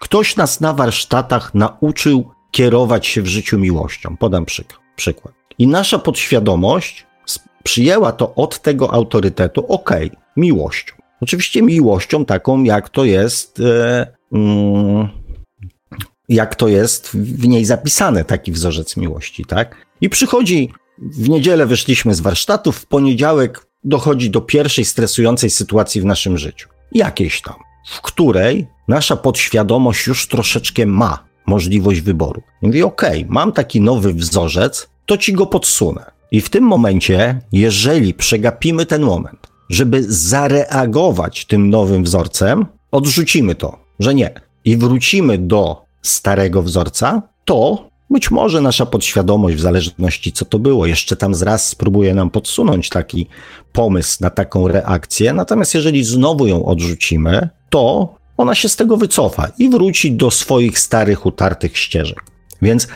[0.00, 4.16] ktoś nas na warsztatach nauczył kierować się w życiu miłością.
[4.16, 4.44] Podam
[4.96, 5.37] przykład.
[5.58, 7.06] I nasza podświadomość
[7.62, 10.94] przyjęła to od tego autorytetu, okej, miłością.
[11.20, 15.08] Oczywiście miłością taką, jak to jest, e, mm,
[16.28, 19.76] jak to jest w niej zapisane, taki wzorzec miłości, tak?
[20.00, 26.04] I przychodzi, w niedzielę wyszliśmy z warsztatów, w poniedziałek dochodzi do pierwszej stresującej sytuacji w
[26.04, 26.68] naszym życiu.
[26.92, 27.54] Jakiejś tam,
[27.86, 32.42] w której nasza podświadomość już troszeczkę ma możliwość wyboru.
[32.62, 36.04] I mówi, okej, mam taki nowy wzorzec, to ci go podsunę.
[36.30, 43.78] I w tym momencie, jeżeli przegapimy ten moment, żeby zareagować tym nowym wzorcem, odrzucimy to,
[44.00, 44.40] że nie.
[44.64, 50.86] I wrócimy do starego wzorca, to być może nasza podświadomość, w zależności co to było,
[50.86, 53.26] jeszcze tam zraz spróbuje nam podsunąć taki
[53.72, 55.32] pomysł na taką reakcję.
[55.32, 60.78] Natomiast jeżeli znowu ją odrzucimy, to ona się z tego wycofa i wróci do swoich
[60.78, 62.22] starych, utartych ścieżek.
[62.62, 62.88] Więc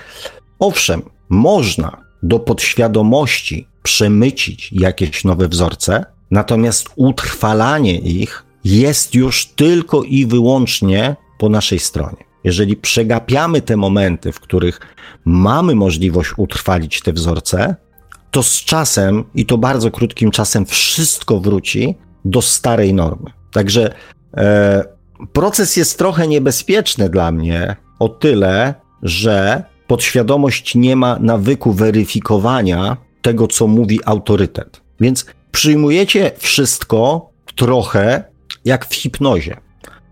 [0.59, 10.27] owszem, można do podświadomości przemycić jakieś nowe wzorce, natomiast utrwalanie ich jest już tylko i
[10.27, 12.25] wyłącznie po naszej stronie.
[12.45, 14.81] Jeżeli przegapiamy te momenty, w których
[15.25, 17.77] mamy możliwość utrwalić te wzorce,
[18.31, 21.95] to z czasem, i to bardzo krótkim czasem, wszystko wróci
[22.25, 23.31] do starej normy.
[23.53, 23.95] Także
[24.37, 24.85] e,
[25.33, 33.49] proces jest trochę niebezpieczny dla mnie o tyle, że podświadomość nie ma nawyku weryfikowania tego,
[33.49, 34.81] co mówi autorytet.
[35.01, 38.25] Więc przyjmujecie wszystko trochę
[38.65, 39.57] jak w hipnozie.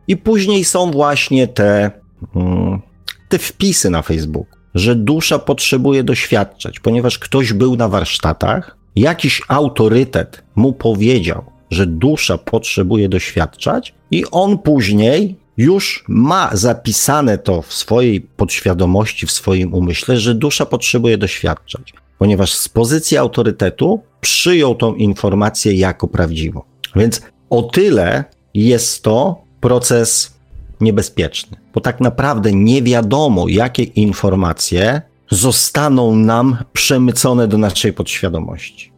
[0.09, 1.91] I później są właśnie te,
[2.37, 2.81] mm,
[3.29, 10.43] te wpisy na Facebooku, że dusza potrzebuje doświadczać, ponieważ ktoś był na warsztatach, jakiś autorytet
[10.57, 18.21] mu powiedział, że dusza potrzebuje doświadczać, i on później już ma zapisane to w swojej
[18.21, 25.73] podświadomości, w swoim umyśle, że dusza potrzebuje doświadczać, ponieważ z pozycji autorytetu przyjął tą informację
[25.73, 26.63] jako prawdziwą.
[26.97, 28.25] Więc o tyle
[28.55, 30.35] jest to proces
[30.81, 38.93] niebezpieczny, bo tak naprawdę nie wiadomo, jakie informacje zostaną nam przemycone do naszej podświadomości.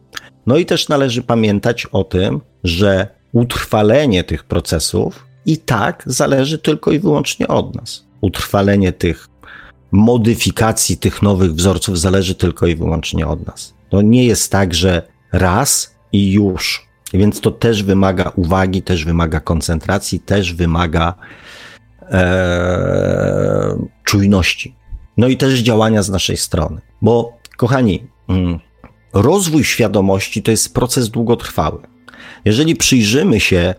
[0.45, 6.91] No i też należy pamiętać o tym, że utrwalenie tych procesów i tak zależy tylko
[6.91, 8.05] i wyłącznie od nas.
[8.21, 9.27] Utrwalenie tych
[9.91, 13.73] modyfikacji, tych nowych wzorców zależy tylko i wyłącznie od nas.
[13.89, 16.87] To nie jest tak, że raz i już.
[17.13, 21.13] Więc to też wymaga uwagi, też wymaga koncentracji, też wymaga
[22.01, 24.75] e, czujności.
[25.17, 26.81] No i też działania z naszej strony.
[27.01, 28.59] Bo, kochani, mm,
[29.13, 31.79] rozwój świadomości to jest proces długotrwały.
[32.45, 33.75] Jeżeli przyjrzymy się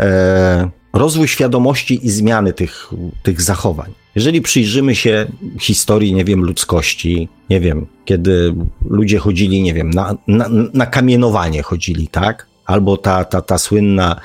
[0.00, 2.90] e, rozwój świadomości i zmiany tych,
[3.22, 5.26] tych zachowań, jeżeli przyjrzymy się
[5.60, 11.62] historii, nie wiem, ludzkości, nie wiem, kiedy ludzie chodzili, nie wiem, na, na, na kamienowanie
[11.62, 12.46] chodzili, tak?
[12.66, 14.20] Albo ta, ta, ta słynna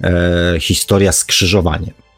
[0.00, 1.26] e, historia z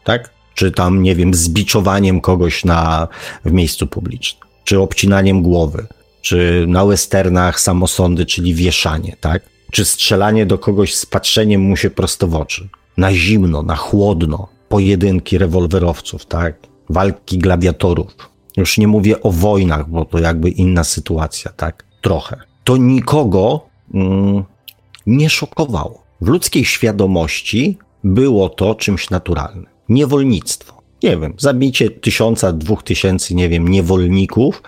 [0.03, 0.29] tak?
[0.55, 3.07] Czy tam, nie wiem, zbiczowaniem kogoś na,
[3.45, 5.87] w miejscu publicznym, czy obcinaniem głowy,
[6.21, 9.43] czy na westernach samosądy, czyli wieszanie, tak?
[9.71, 12.69] Czy strzelanie do kogoś z patrzeniem mu się prosto w oczy.
[12.97, 16.55] Na zimno, na chłodno, pojedynki rewolwerowców, tak?
[16.89, 18.15] Walki gladiatorów.
[18.57, 21.85] Już nie mówię o wojnach, bo to jakby inna sytuacja, tak?
[22.01, 22.37] Trochę.
[22.63, 23.61] To nikogo
[23.93, 24.43] mm,
[25.05, 26.03] nie szokowało.
[26.21, 29.65] W ludzkiej świadomości było to czymś naturalnym.
[29.89, 30.81] Niewolnictwo.
[31.03, 34.61] Nie wiem, zabicie tysiąca, dwóch tysięcy, nie wiem, niewolników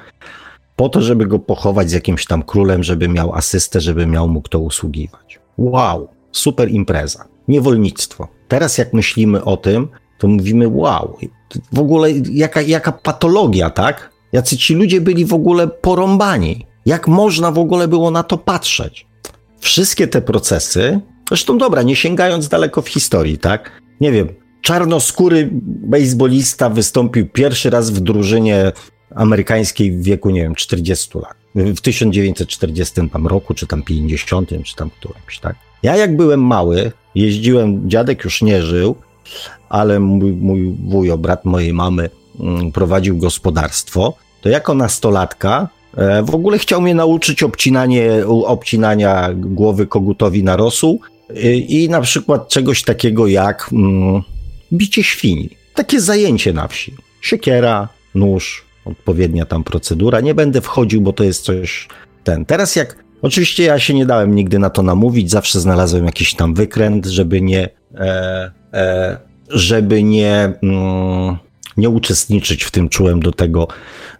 [0.75, 4.41] po to, żeby go pochować z jakimś tam królem, żeby miał asystę, żeby miał mu
[4.41, 5.39] kto usługiwać.
[5.57, 7.25] Wow, super impreza.
[7.47, 8.27] Niewolnictwo.
[8.47, 11.17] Teraz jak myślimy o tym, to mówimy wow,
[11.71, 14.13] w ogóle jaka, jaka patologia, tak?
[14.33, 16.65] Jacy ci ludzie byli w ogóle porąbani.
[16.85, 19.07] Jak można w ogóle było na to patrzeć?
[19.59, 23.81] Wszystkie te procesy, zresztą dobra, nie sięgając daleko w historii, tak?
[24.01, 24.27] Nie wiem,
[24.61, 28.71] czarnoskóry baseballista wystąpił pierwszy raz w drużynie
[29.15, 31.35] amerykańskiej w wieku, nie wiem, 40 lat.
[31.55, 35.55] W 1940 tam roku, czy tam 50, czy tam którymś, tak?
[35.83, 38.95] Ja jak byłem mały, jeździłem, dziadek już nie żył,
[39.69, 42.09] ale mój, mój wujo, brat mojej mamy,
[42.39, 45.67] mm, prowadził gospodarstwo, to jako nastolatka
[45.97, 51.01] e, w ogóle chciał mnie nauczyć obcinanie, obcinania głowy kogutowi na rosół
[51.67, 54.21] i na przykład czegoś takiego jak mm,
[54.73, 55.49] bicie świni.
[55.73, 56.93] Takie zajęcie na wsi.
[57.21, 60.21] Siekiera, nóż, odpowiednia tam procedura.
[60.21, 61.87] Nie będę wchodził, bo to jest coś
[62.23, 62.45] ten.
[62.45, 66.53] Teraz jak Oczywiście ja się nie dałem nigdy na to namówić, zawsze znalazłem jakiś tam
[66.53, 69.17] wykręt, żeby nie, e, e,
[69.49, 71.37] żeby nie, mm,
[71.77, 72.89] nie uczestniczyć w tym.
[72.89, 73.67] Czułem do tego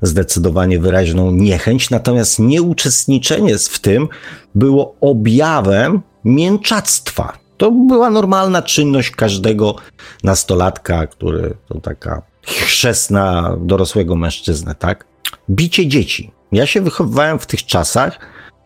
[0.01, 4.07] zdecydowanie wyraźną niechęć, natomiast nieuczestniczenie w tym
[4.55, 7.37] było objawem mięczactwa.
[7.57, 9.75] To była normalna czynność każdego
[10.23, 15.05] nastolatka, który to taka chrzestna dorosłego mężczyznę, tak?
[15.49, 16.31] Bicie dzieci.
[16.51, 18.19] Ja się wychowywałem w tych czasach,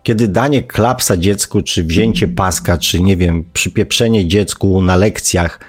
[0.07, 5.59] kiedy danie klapsa dziecku, czy wzięcie paska, czy nie wiem, przypieprzenie dziecku na lekcjach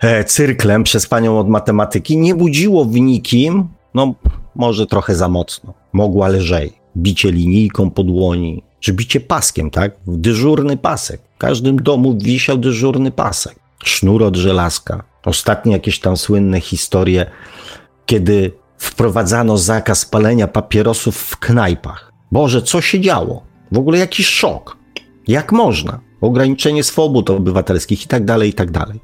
[0.00, 4.14] e, cyrklem przez panią od matematyki nie budziło w nikim, no
[4.56, 6.72] może trochę za mocno, mogła lżej.
[6.96, 9.96] Bicie linijką po dłoni, czy bicie paskiem, tak?
[10.06, 11.20] Dyżurny pasek.
[11.34, 13.56] W każdym domu wisiał dyżurny pasek.
[13.84, 15.04] Sznur od żelazka.
[15.24, 17.26] Ostatnie jakieś tam słynne historie,
[18.06, 22.12] kiedy wprowadzano zakaz palenia papierosów w knajpach.
[22.32, 23.49] Boże, co się działo?
[23.72, 24.76] W ogóle jakiś szok.
[25.28, 26.00] Jak można?
[26.20, 29.00] Ograniczenie swobód obywatelskich i tak dalej, i tak dalej.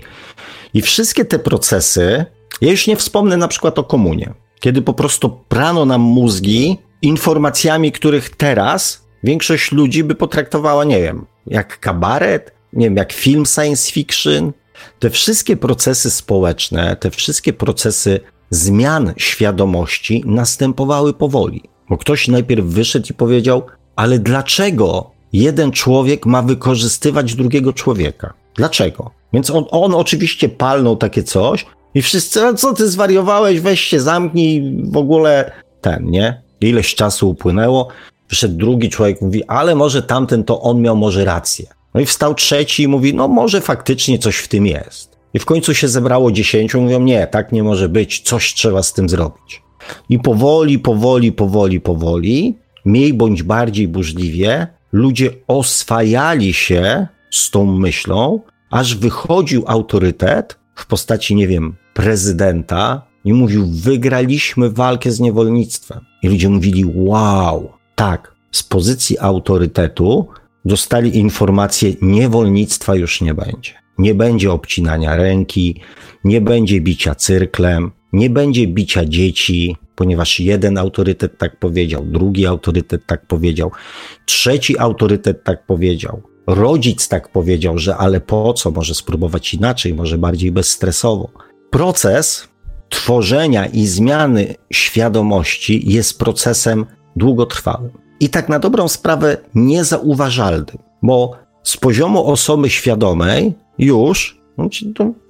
[0.74, 2.24] I wszystkie te procesy,
[2.60, 7.92] ja już nie wspomnę na przykład o komunie, kiedy po prostu prano nam mózgi informacjami,
[7.92, 13.92] których teraz większość ludzi by potraktowała, nie wiem, jak kabaret, nie wiem, jak film science
[13.92, 14.52] fiction.
[14.98, 21.62] Te wszystkie procesy społeczne, te wszystkie procesy zmian świadomości następowały powoli.
[21.88, 23.62] Bo ktoś najpierw wyszedł i powiedział:
[23.97, 28.34] ale dlaczego jeden człowiek ma wykorzystywać drugiego człowieka?
[28.55, 29.11] Dlaczego?
[29.32, 34.76] Więc on, on oczywiście palnął takie coś i wszyscy, co ty zwariowałeś, weź się zamknij,
[34.84, 36.42] w ogóle ten, nie?
[36.61, 37.88] Ileś czasu upłynęło,
[38.28, 41.66] wyszedł drugi człowiek, mówi, ale może tamten to on miał może rację.
[41.94, 45.16] No i wstał trzeci i mówi, no może faktycznie coś w tym jest.
[45.34, 48.92] I w końcu się zebrało dziesięciu, mówią, nie, tak nie może być, coś trzeba z
[48.92, 49.62] tym zrobić.
[50.09, 58.41] I powoli, powoli, powoli, powoli mniej bądź bardziej burzliwie, ludzie oswajali się z tą myślą,
[58.70, 66.01] aż wychodził autorytet w postaci, nie wiem, prezydenta i mówił: Wygraliśmy walkę z niewolnictwem.
[66.22, 70.28] I ludzie mówili: Wow, tak, z pozycji autorytetu
[70.64, 73.72] dostali informację: niewolnictwa już nie będzie.
[73.99, 75.80] Nie będzie obcinania ręki,
[76.24, 83.07] nie będzie bicia cyrklem, nie będzie bicia dzieci, ponieważ jeden autorytet tak powiedział, drugi autorytet
[83.07, 83.70] tak powiedział,
[84.26, 86.22] trzeci autorytet tak powiedział.
[86.47, 91.30] Rodzic tak powiedział, że ale po co, może spróbować inaczej, może bardziej bezstresowo.
[91.70, 92.49] Proces
[92.88, 96.86] tworzenia i zmiany świadomości jest procesem
[97.16, 97.90] długotrwałym
[98.20, 104.68] i tak na dobrą sprawę niezauważalnym, bo z poziomu osoby świadomej już, no,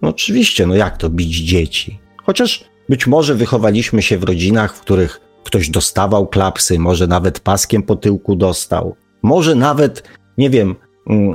[0.02, 1.98] no, oczywiście, no jak to bić dzieci?
[2.24, 7.82] Chociaż być może wychowaliśmy się w rodzinach, w których ktoś dostawał klapsy, może nawet paskiem
[7.82, 10.02] po tyłku dostał, może nawet,
[10.38, 10.76] nie wiem,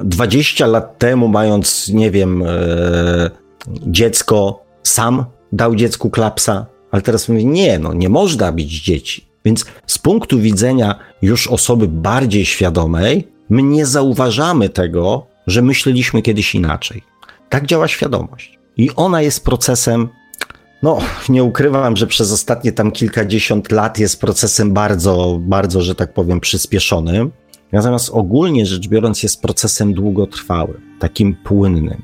[0.03, 3.31] 20 mm, lat temu, mając, nie wiem, e,
[3.67, 9.27] dziecko, sam dał dziecku klapsa, ale teraz mówi, nie, no nie można bić dzieci.
[9.45, 16.55] Więc z punktu widzenia już osoby bardziej świadomej, my nie zauważamy tego, że myśleliśmy kiedyś
[16.55, 17.03] inaczej.
[17.49, 18.59] Tak działa świadomość.
[18.77, 20.09] I ona jest procesem,
[20.83, 26.13] no nie ukrywam, że przez ostatnie tam kilkadziesiąt lat jest procesem bardzo, bardzo, że tak
[26.13, 27.31] powiem, przyspieszonym.
[27.71, 32.01] Natomiast ogólnie rzecz biorąc, jest procesem długotrwałym, takim płynnym.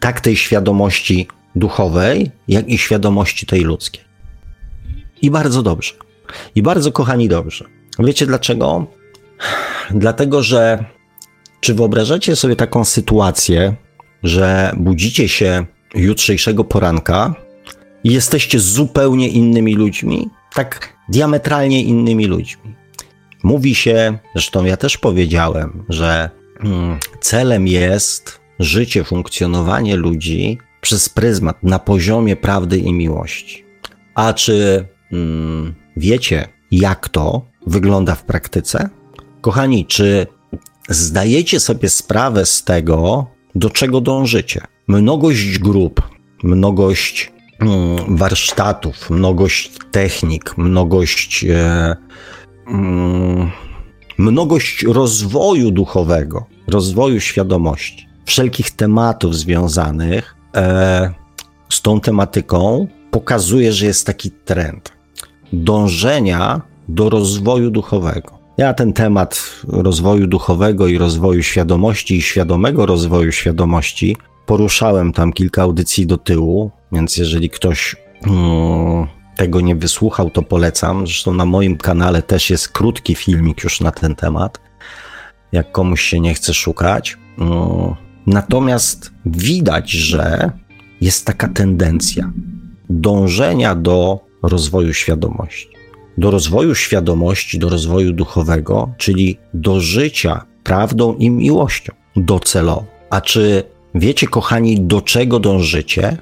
[0.00, 4.04] Tak tej świadomości duchowej, jak i świadomości tej ludzkiej.
[5.22, 5.94] I bardzo dobrze.
[6.54, 7.64] I bardzo kochani dobrze.
[7.98, 8.86] Wiecie dlaczego?
[9.90, 10.84] Dlatego, że
[11.60, 13.76] czy wyobrażacie sobie taką sytuację,
[14.22, 17.34] że budzicie się jutrzejszego poranka
[18.04, 20.30] jesteście zupełnie innymi ludźmi?
[20.54, 22.74] Tak diametralnie innymi ludźmi.
[23.42, 26.30] Mówi się, zresztą ja też powiedziałem, że
[26.60, 33.64] hmm, celem jest życie, funkcjonowanie ludzi przez pryzmat na poziomie prawdy i miłości.
[34.14, 38.88] A czy hmm, wiecie, jak to wygląda w praktyce?
[39.40, 40.26] Kochani, czy
[40.88, 44.60] zdajecie sobie sprawę z tego, do czego dążycie?
[44.88, 46.02] Mnogość grup,
[46.42, 47.32] mnogość
[48.08, 51.44] warsztatów, mnogość technik, mnogość.
[51.44, 51.96] E,
[52.66, 53.50] hmm,
[54.18, 61.14] mnogość rozwoju duchowego, rozwoju świadomości, wszelkich tematów związanych e,
[61.68, 64.92] z tą tematyką pokazuje, że jest taki trend
[65.52, 68.38] dążenia do rozwoju duchowego.
[68.58, 74.16] Ja ten temat rozwoju duchowego i rozwoju świadomości i świadomego rozwoju świadomości
[74.46, 81.06] poruszałem tam kilka audycji do tyłu, więc jeżeli ktoś mm, tego nie wysłuchał, to polecam.
[81.06, 84.60] Zresztą na moim kanale też jest krótki filmik już na ten temat,
[85.52, 87.18] jak komuś się nie chce szukać.
[87.38, 87.94] Mm,
[88.26, 90.50] natomiast widać, że
[91.00, 92.32] jest taka tendencja
[92.90, 95.68] dążenia do rozwoju świadomości.
[96.18, 102.84] Do rozwoju świadomości, do rozwoju duchowego, czyli do życia prawdą i miłością docelowo.
[103.10, 103.64] A czy
[103.94, 106.16] wiecie, kochani, do czego dążycie?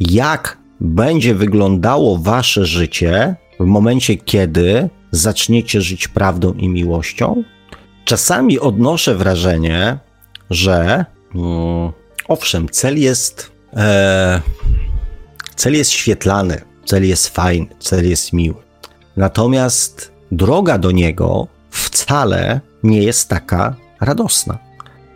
[0.00, 7.42] Jak będzie wyglądało wasze życie w momencie, kiedy zaczniecie żyć prawdą i miłością?
[8.04, 9.98] Czasami odnoszę wrażenie,
[10.50, 11.04] że
[11.34, 11.92] mm,
[12.28, 14.40] owszem, cel jest, e,
[15.56, 18.62] cel jest świetlany, cel jest fajny, cel jest miły.
[19.16, 24.58] Natomiast droga do niego wcale nie jest taka radosna.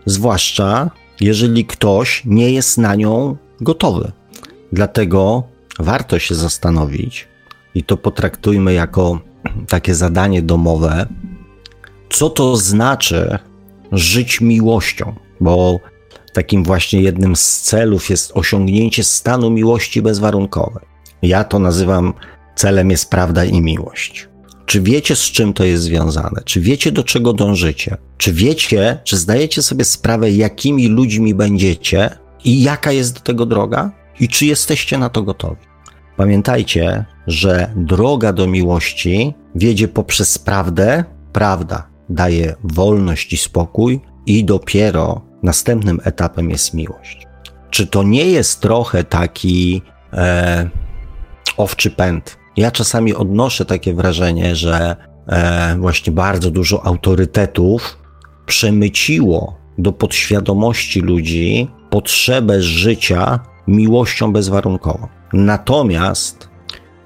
[0.07, 0.91] Zwłaszcza
[1.21, 4.13] jeżeli ktoś nie jest na nią gotowy.
[4.73, 5.43] Dlatego
[5.79, 7.29] warto się zastanowić,
[7.75, 9.21] i to potraktujmy jako
[9.69, 11.07] takie zadanie domowe,
[12.11, 13.39] co to znaczy
[13.93, 15.81] żyć miłością, bo
[16.33, 20.85] takim właśnie jednym z celów jest osiągnięcie stanu miłości bezwarunkowej.
[21.23, 22.15] Ja to nazywam
[22.55, 24.29] celem jest prawda i miłość.
[24.67, 26.43] Czy wiecie, z czym to jest związane?
[26.45, 27.97] Czy wiecie, do czego dążycie?
[28.19, 32.11] Czy wiecie, czy zdajecie sobie sprawę, jakimi ludźmi będziecie
[32.45, 33.91] i jaka jest do tego droga?
[34.21, 35.63] I czy jesteście na to gotowi?
[36.17, 41.05] Pamiętajcie, że droga do miłości wiedzie poprzez prawdę.
[41.33, 47.27] Prawda daje wolność i spokój, i dopiero następnym etapem jest miłość.
[47.71, 50.71] Czy to nie jest trochę taki e,
[51.57, 52.37] owczy pęd.
[52.57, 54.97] Ja czasami odnoszę takie wrażenie, że
[55.27, 57.99] e, właśnie bardzo dużo autorytetów
[58.47, 65.09] przemyciło do podświadomości ludzi potrzebę życia miłością bezwarunkową.
[65.33, 66.49] Natomiast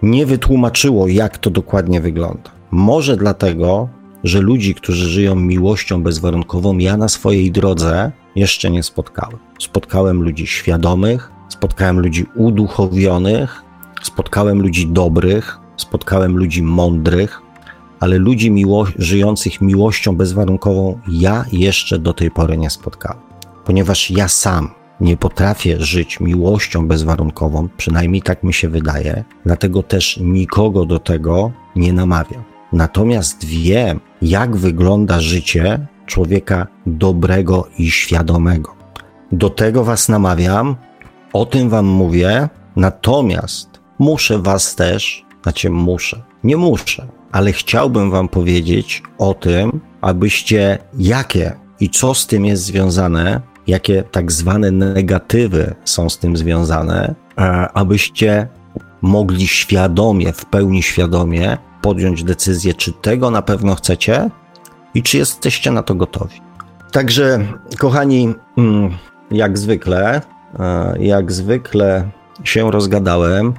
[0.03, 2.51] nie wytłumaczyło, jak to dokładnie wygląda.
[2.71, 3.89] Może dlatego,
[4.25, 9.39] że ludzi, którzy żyją miłością bezwarunkową, ja na swojej drodze jeszcze nie spotkałem.
[9.59, 13.63] Spotkałem ludzi świadomych, spotkałem ludzi uduchowionych,
[14.03, 17.43] spotkałem ludzi dobrych, spotkałem ludzi mądrych,
[18.01, 23.23] ale ludzi miło żyjących miłością bezwarunkową ja jeszcze do tej pory nie spotkałem.
[23.65, 24.71] Ponieważ ja sam
[25.01, 31.53] nie potrafię żyć miłością bezwarunkową, przynajmniej tak mi się wydaje, dlatego też nikogo do tego
[31.77, 32.43] nie namawiam.
[32.73, 38.75] Natomiast wiem, jak wygląda życie człowieka dobrego i świadomego.
[39.33, 40.77] Do tego Was namawiam,
[41.33, 43.68] o tym Wam mówię, natomiast
[43.99, 51.53] muszę Was też, znaczy muszę, nie muszę, ale chciałbym Wam powiedzieć o tym, abyście jakie
[51.81, 57.15] i co z tym jest związane, jakie tak zwane negatywy są z tym związane,
[57.75, 58.49] abyście
[59.03, 64.31] mogli świadomie, w pełni świadomie podjąć decyzję, czy tego na pewno chcecie
[64.95, 66.41] i czy jesteście na to gotowi.
[66.93, 67.47] Także,
[67.79, 68.91] kochani, mm,
[69.31, 70.21] jak zwykle,
[70.59, 72.11] e, jak zwykle
[72.45, 73.55] się rozgadałem.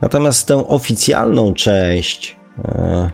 [0.00, 3.10] Natomiast tę oficjalną część, e,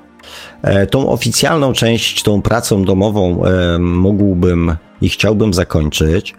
[0.63, 3.43] e, tą oficjalną część, tą pracą domową
[3.79, 6.35] mógłbym i chciałbym zakończyć.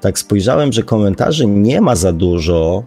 [0.00, 2.82] Tak spojrzałem, że komentarzy nie ma za dużo,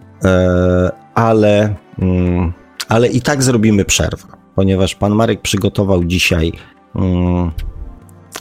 [1.16, 2.54] ale, mm,
[2.88, 6.52] ale i tak zrobimy przerwę, ponieważ pan Marek przygotował dzisiaj
[6.96, 7.52] mm,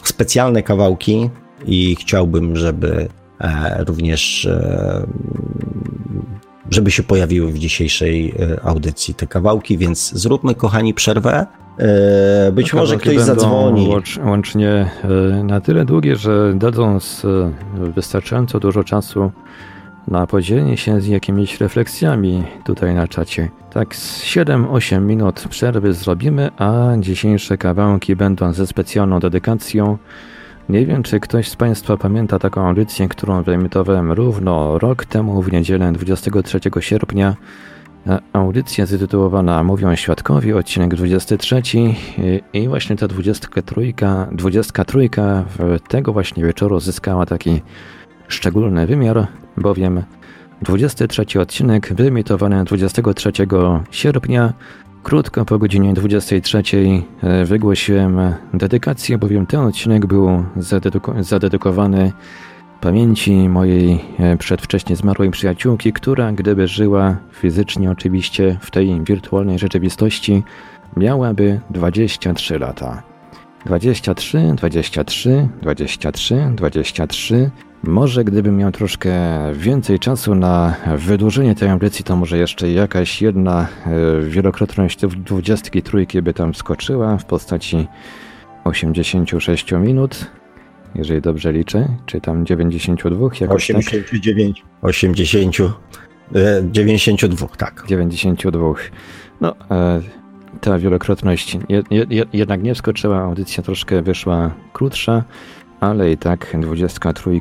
[0.03, 1.31] specjalne kawałki
[1.67, 3.09] i chciałbym, żeby
[3.41, 5.07] e, również e,
[6.71, 11.47] żeby się pojawiły w dzisiejszej e, audycji te kawałki, więc zróbmy, kochani, przerwę.
[12.53, 13.89] Być może ktoś zadzwoni.
[14.25, 14.91] Łącznie
[15.45, 16.99] na tyle długie, że dadzą
[17.95, 19.33] wystarczająco dużo czasu
[20.11, 23.49] na podzielenie się z jakimiś refleksjami tutaj na czacie.
[23.73, 29.99] Tak z 7-8 minut przerwy zrobimy, a dzisiejsze kawałki będą ze specjalną dedykacją.
[30.69, 35.53] Nie wiem, czy ktoś z Państwa pamięta taką audycję, którą wyemitowałem równo rok temu w
[35.53, 37.37] niedzielę 23 sierpnia.
[38.33, 41.63] Audycja zatytułowana Mówią Świadkowie, odcinek 23
[42.53, 43.95] i właśnie ta 23,
[44.33, 45.09] 23
[45.89, 47.63] tego właśnie wieczoru zyskała taki
[48.29, 50.03] szczególny wymiar, bowiem
[50.63, 53.33] 23 odcinek wyemitowany 23
[53.91, 54.53] sierpnia,
[55.09, 56.63] krótko po godzinie 23
[57.23, 62.13] e, wygłosiłem dedykację, bowiem ten odcinek był zadedyko zadedykowany
[62.81, 70.43] pamięci mojej e, przedwcześnie zmarłej przyjaciółki, która gdyby żyła fizycznie oczywiście w tej wirtualnej rzeczywistości,
[70.97, 73.03] miałaby 23 lata.
[73.67, 77.51] 23, 23, 23, 23,
[77.83, 79.13] może gdybym miał troszkę
[79.55, 86.35] więcej czasu na wydłużenie tej audycji, to może jeszcze jakaś jedna e, wielokrotność 23 by
[86.35, 87.87] tam skoczyła w postaci
[88.65, 90.31] 86 minut,
[90.95, 94.85] jeżeli dobrze liczę, czy tam 92 jakoś 89, tak?
[94.85, 95.57] 80,
[96.71, 97.85] 92, tak.
[97.89, 98.75] 92.
[99.41, 100.01] No, e,
[100.61, 101.59] ta wielokrotność
[102.33, 105.25] jednak nie wskoczyła, audycja troszkę wyszła krótsza
[105.81, 107.41] ale i tak 23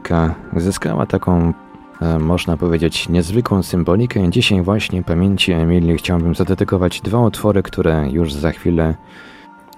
[0.58, 1.54] zyskała taką,
[2.02, 4.30] e, można powiedzieć, niezwykłą symbolikę.
[4.30, 8.96] Dzisiaj właśnie pamięci Emilii chciałbym zadedykować dwa utwory, które już za chwilę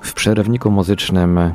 [0.02, 1.54] w przerwniku muzycznym e,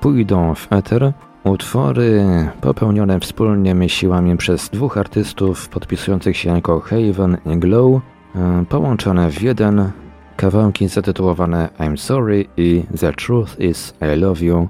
[0.00, 1.12] pójdą w eter.
[1.44, 2.24] Utwory
[2.60, 8.00] popełnione wspólnymi siłami przez dwóch artystów podpisujących się jako Haven i Glow,
[8.34, 9.90] e, połączone w jeden
[10.36, 14.68] kawałki zatytułowane I'm Sorry i The Truth is I Love You.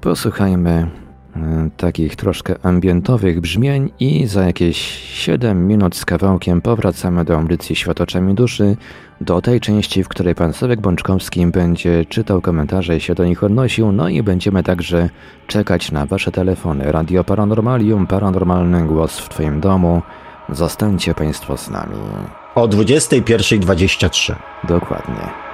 [0.00, 0.90] Posłuchajmy
[1.36, 7.76] e, takich troszkę ambientowych brzmień i za jakieś 7 minut z kawałkiem powracamy do audycji
[7.76, 8.76] Światoczami Duszy,
[9.20, 13.44] do tej części, w której pan Sławek Bączkowski będzie czytał komentarze i się do nich
[13.44, 15.10] odnosił, no i będziemy także
[15.46, 16.92] czekać na wasze telefony.
[16.92, 20.02] Radio Paranormalium, paranormalny głos w twoim domu.
[20.48, 21.96] Zostańcie państwo z nami.
[22.54, 24.34] O 21.23.
[24.68, 25.45] Dokładnie.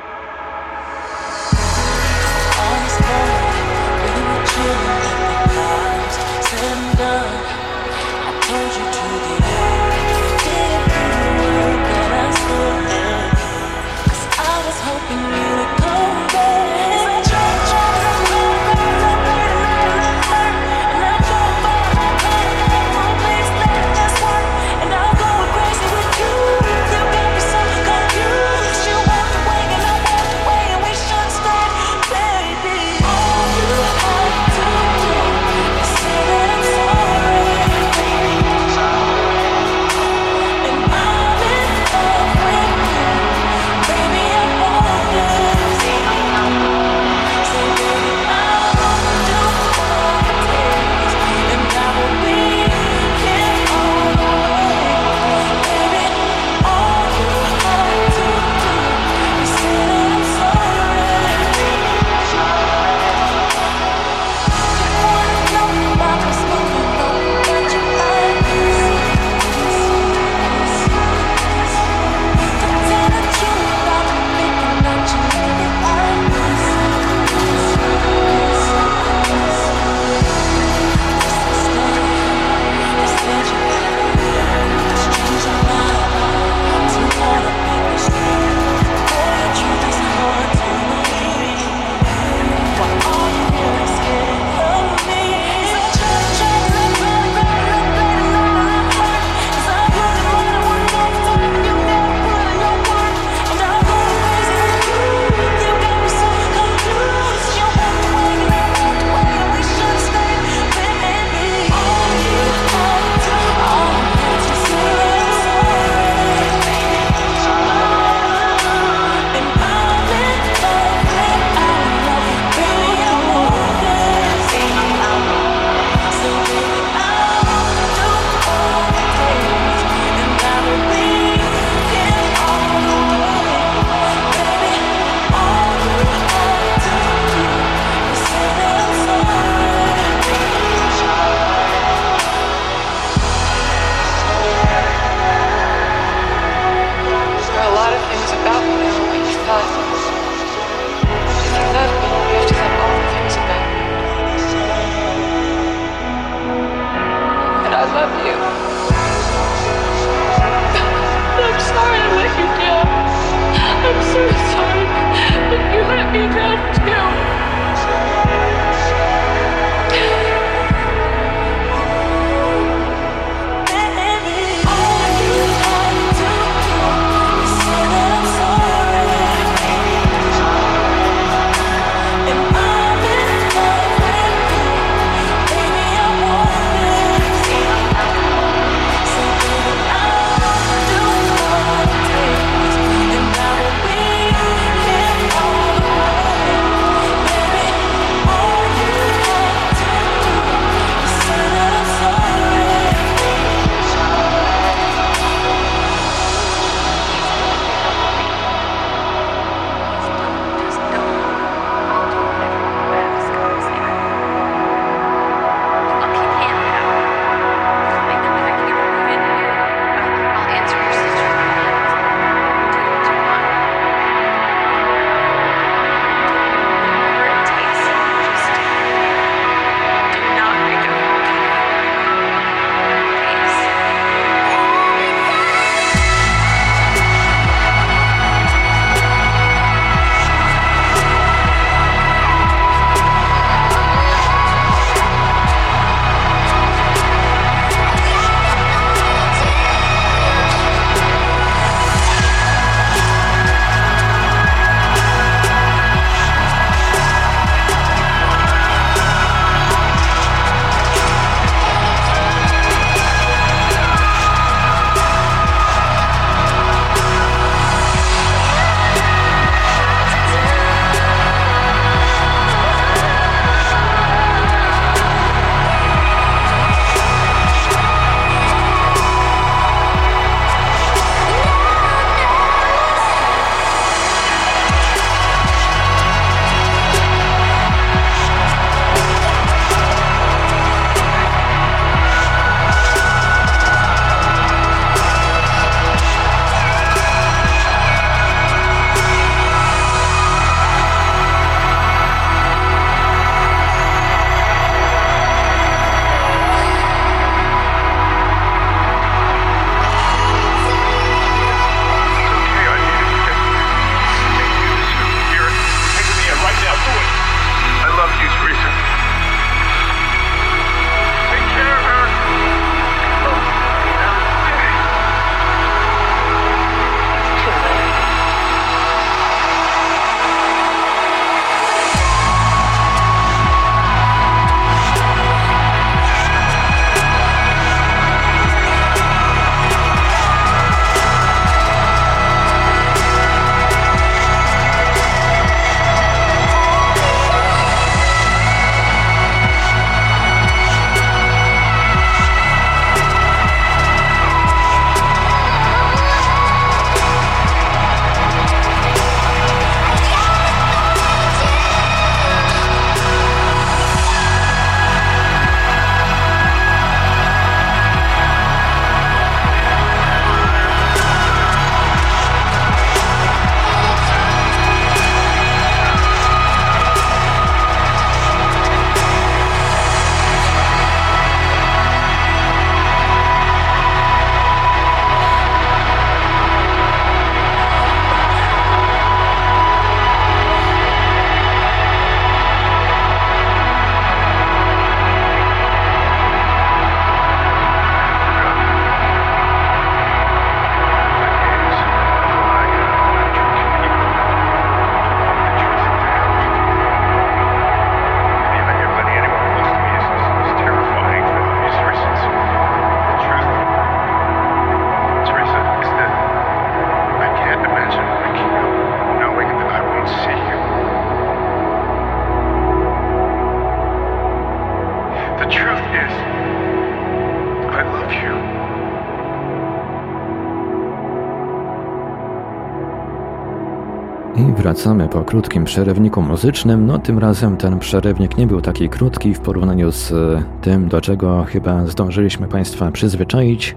[434.73, 436.87] Wracamy po krótkim przerywniku muzycznym.
[436.87, 441.01] No tym razem ten przerywnik nie był taki krótki w porównaniu z e, tym, do
[441.01, 443.77] czego chyba zdążyliśmy Państwa przyzwyczaić.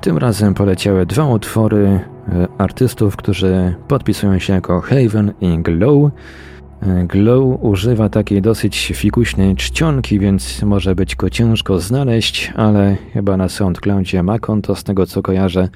[0.00, 6.10] Tym razem poleciały dwa utwory e, artystów, którzy podpisują się jako Haven i Glow.
[7.08, 13.48] Glow używa takiej dosyć fikuśnej czcionki, więc może być go ciężko znaleźć, ale chyba na
[13.48, 15.68] SoundCloudzie ma konto, z tego co kojarzę,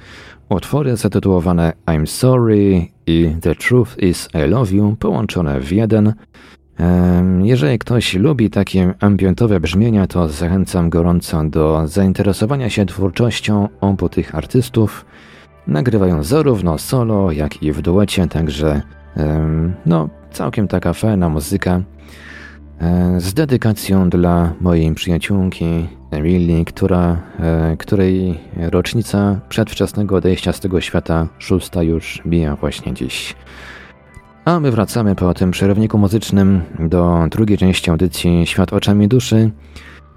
[0.49, 6.13] utwory zatytułowane I'm Sorry i The Truth is I Love You połączone w jeden.
[7.43, 14.35] Jeżeli ktoś lubi takie ambientowe brzmienia, to zachęcam gorąco do zainteresowania się twórczością obu tych
[14.35, 15.05] artystów.
[15.67, 18.81] Nagrywają zarówno solo, jak i w duecie, także
[19.85, 21.81] no, całkiem taka fajna muzyka.
[22.81, 30.81] E, z dedykacją dla mojej przyjaciółki Emilii, która, e, której rocznica przedwczesnego odejścia z tego
[30.81, 33.35] świata szósta już bija właśnie dziś.
[34.45, 39.51] A my wracamy po tym przerywniku muzycznym do drugiej części audycji Świat oczami duszy.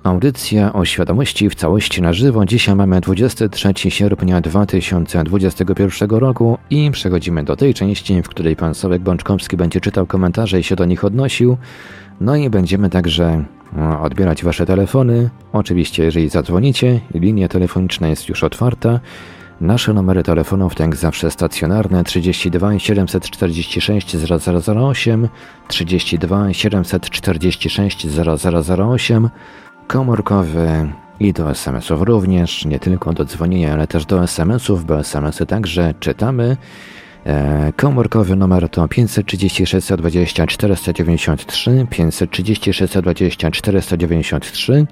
[0.04, 2.46] Audycja o świadomości w całości na żywo.
[2.46, 9.02] Dzisiaj mamy 23 sierpnia 2021 roku i przechodzimy do tej części, w której pan Sławek
[9.02, 11.56] Bączkowski będzie czytał komentarze i się do nich odnosił.
[12.20, 15.30] No i będziemy także no, odbierać wasze telefony.
[15.52, 19.00] Oczywiście, jeżeli zadzwonicie, linia telefoniczna jest już otwarta.
[19.60, 25.28] Nasze numery telefonów to jak zawsze stacjonarne 32 746 0008,
[25.68, 29.28] 32 746 0008,
[29.86, 35.46] komórkowy i do SMS-ów również, nie tylko do dzwonienia, ale też do SMS-ów, bo SMS-y
[35.46, 36.56] także czytamy.
[37.26, 44.86] E, komórkowy numer to 536 20 493, 536 20 493,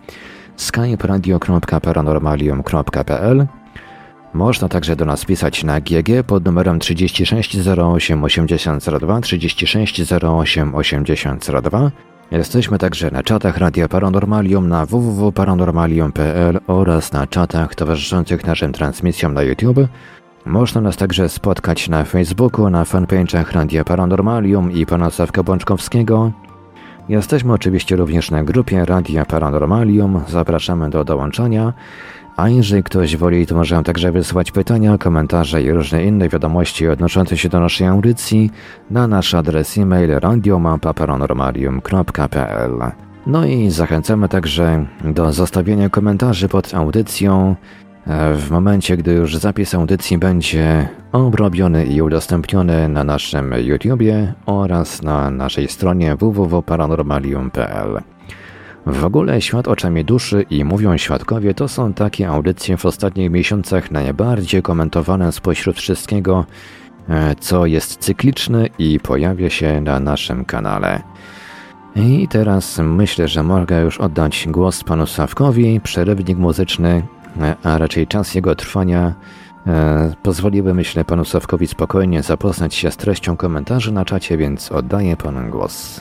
[0.56, 3.46] skype radio.paranormalium.pl
[4.34, 11.90] można także do nas pisać na GG pod numerem 36 08 8002 36 08 8002.
[12.30, 19.42] Jesteśmy także na czatach Radia Paranormalium na www.paranormalium.pl oraz na czatach towarzyszących naszym transmisjom na
[19.42, 19.78] YouTube.
[20.46, 26.32] Można nas także spotkać na Facebooku, na fanpage'ach Radia Paranormalium i pana Sawka Bączkowskiego.
[27.08, 30.20] Jesteśmy oczywiście również na grupie Radia Paranormalium.
[30.28, 31.72] Zapraszamy do dołączania.
[32.36, 37.36] A jeżeli ktoś woli, to może także wysłać pytania, komentarze i różne inne wiadomości odnoszące
[37.36, 38.50] się do naszej audycji
[38.90, 42.92] na nasz adres e-mail radiomapa.paranormalium.pl
[43.26, 47.56] No i zachęcamy także do zostawienia komentarzy pod audycją
[48.36, 55.30] w momencie, gdy już zapis audycji będzie obrobiony i udostępniony na naszym YouTubie oraz na
[55.30, 58.02] naszej stronie www.paranormalium.pl.
[58.86, 63.90] W ogóle Świat oczami duszy i Mówią Świadkowie to są takie audycje w ostatnich miesiącach
[63.90, 66.46] najbardziej komentowane spośród wszystkiego,
[67.08, 71.02] e, co jest cykliczne i pojawia się na naszym kanale.
[71.96, 77.02] I teraz myślę, że mogę już oddać głos panu Sawkowi, przerywnik muzyczny,
[77.62, 79.14] a raczej czas jego trwania
[79.66, 85.16] e, pozwoliłby, myślę, panu Sawkowi spokojnie zapoznać się z treścią komentarzy na czacie, więc oddaję
[85.16, 86.00] panu głos.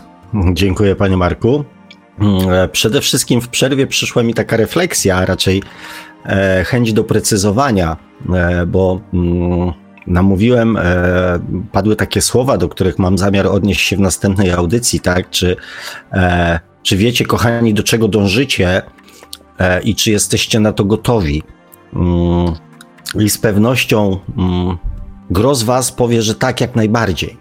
[0.54, 1.66] Dziękuję panie Marku.
[2.20, 5.64] Mm, e, przede wszystkim w przerwie przyszła mi taka refleksja, a raczej
[6.26, 7.98] e, chęć doprecyzowania,
[8.34, 9.74] e, bo mm,
[10.08, 10.78] namówiłem,
[11.72, 15.30] padły takie słowa, do których mam zamiar odnieść się w następnej audycji, tak?
[15.30, 15.56] Czy,
[16.84, 18.82] czy wiecie, kochani, do czego dążycie
[19.84, 21.44] i czy jesteście na to gotowi?
[21.94, 22.54] Mm,
[23.20, 24.20] I z pewnością
[25.30, 27.38] gro z Was powie, że tak, jak najbardziej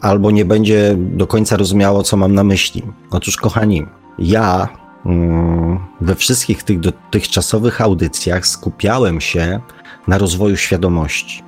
[0.00, 2.82] albo nie będzie do końca rozumiało, co mam na myśli.
[3.10, 3.86] Otóż, kochani,
[4.18, 4.68] ja
[5.06, 9.60] mm, we wszystkich tych dotychczasowych audycjach skupiałem się
[10.08, 11.42] na rozwoju świadomości.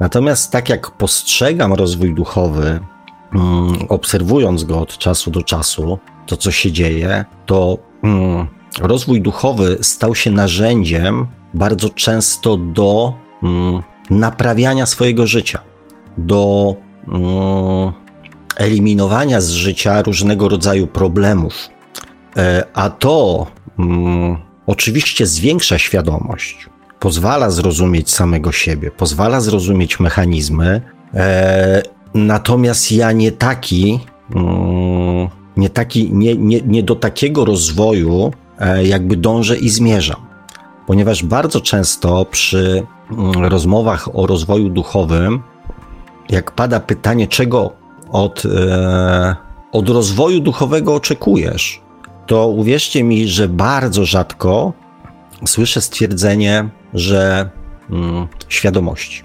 [0.00, 2.80] Natomiast tak jak postrzegam rozwój duchowy,
[3.34, 8.46] mm, obserwując go od czasu do czasu, to co się dzieje, to mm,
[8.80, 13.14] rozwój duchowy stał się narzędziem bardzo często do
[14.10, 15.58] naprawiania swojego życia,
[16.18, 16.74] do
[17.08, 17.92] Mm,
[18.56, 21.68] eliminowania z życia różnego rodzaju problemów.
[22.36, 23.46] E, a to
[24.66, 26.68] oczywiście zwiększa świadomość,
[27.00, 30.82] pozwala zrozumieć samego siebie, pozwala zrozumieć mechanizmy.
[31.14, 31.82] E,
[32.14, 34.00] natomiast ja nie taki,
[35.56, 40.26] nie, taki nie, nie, nie do takiego rozwoju e, jakby dążę i zmierzam.
[40.86, 42.86] Ponieważ bardzo często przy
[43.34, 45.42] rozmowach o rozwoju duchowym
[46.28, 47.72] jak pada pytanie, czego
[48.10, 49.36] od, e,
[49.72, 51.80] od rozwoju duchowego oczekujesz,
[52.26, 54.72] to uwierzcie mi, że bardzo rzadko
[55.46, 57.50] słyszę stwierdzenie, że
[57.90, 59.22] mm, świadomości.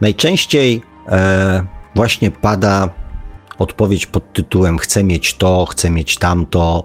[0.00, 2.88] Najczęściej e, właśnie pada
[3.58, 6.84] odpowiedź pod tytułem: Chcę mieć to, chcę mieć tamto,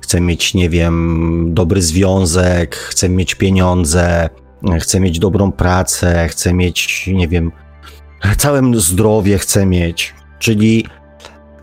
[0.00, 4.28] chcę mieć, nie wiem, dobry związek, chcę mieć pieniądze,
[4.80, 7.52] chcę mieć dobrą pracę, chcę mieć, nie wiem,
[8.36, 10.14] całe zdrowie chcę mieć.
[10.38, 10.86] Czyli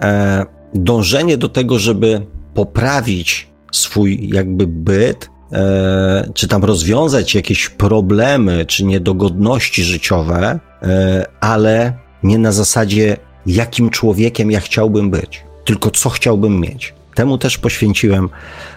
[0.02, 8.66] e, dążenie do tego, żeby poprawić swój jakby byt, e, czy tam rozwiązać jakieś problemy,
[8.66, 11.94] czy niedogodności życiowe, e, ale
[12.24, 16.94] nie na zasadzie, jakim człowiekiem ja chciałbym być, tylko co chciałbym mieć.
[17.16, 18.30] Temu też poświęciłem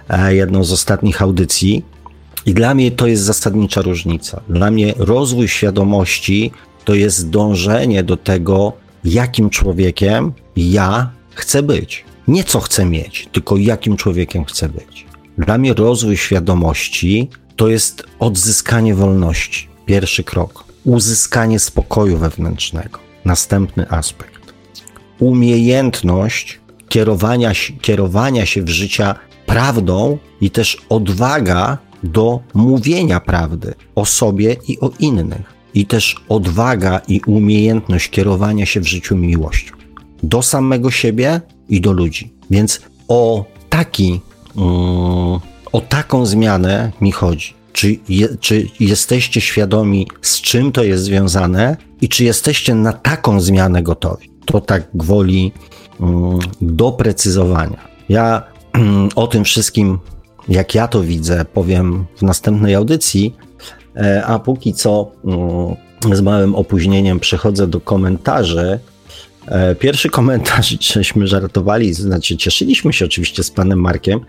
[0.09, 1.85] e, jedną z ostatnich audycji.
[2.47, 4.41] I dla mnie to jest zasadnicza różnica.
[4.49, 6.53] Dla mnie rozwój świadomości
[6.85, 8.73] to jest dążenie do tego,
[9.05, 12.05] jakim człowiekiem ja chcę być.
[12.29, 15.07] Nie co chcę mieć, tylko jakim człowiekiem chcę być.
[15.39, 19.69] Dla mnie rozwój świadomości to jest odzyskanie wolności.
[19.87, 20.65] Pierwszy krok.
[20.85, 22.99] Uzyskanie spokoju wewnętrznego.
[23.25, 24.30] Następny aspekt.
[25.21, 29.15] Umiejętność kierowania, kierowania się w życia
[29.47, 35.61] prawdą i też odwaga do mówienia prawdy o sobie i o innych.
[35.75, 39.75] I też odwaga i umiejętność kierowania się w życiu miłością
[40.23, 42.33] do samego siebie i do ludzi.
[42.51, 44.21] Więc o taki,
[44.57, 45.41] um,
[45.73, 47.55] o taką zmianę mi chodzi.
[47.73, 53.41] Czy, je, czy jesteście świadomi, z czym to jest związane i czy jesteście na taką
[53.41, 54.30] zmianę gotowi?
[54.53, 55.53] To tak gwoli
[56.01, 57.89] um, doprecyzowania.
[58.09, 58.43] Ja
[58.75, 59.99] um, o tym wszystkim,
[60.49, 63.37] jak ja to widzę, powiem w następnej audycji,
[63.97, 68.81] e, a póki co mm, z małym opóźnieniem przechodzę do komentarzy
[69.47, 74.21] E, pierwszy komentarz, żeśmy żartowali, znaczy cieszyliśmy się oczywiście z panem Markiem,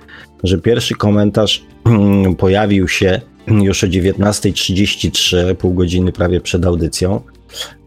[0.43, 7.21] że pierwszy komentarz mm, pojawił się już o 19.33, pół godziny prawie przed audycją.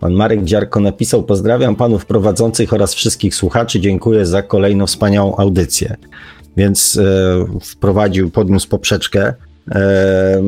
[0.01, 3.81] Pan Marek Dziarko napisał: Pozdrawiam panów prowadzących oraz wszystkich słuchaczy.
[3.81, 5.97] Dziękuję za kolejną wspaniałą audycję.
[6.57, 9.35] Więc e, wprowadził, podniósł poprzeczkę.
[9.71, 10.43] E,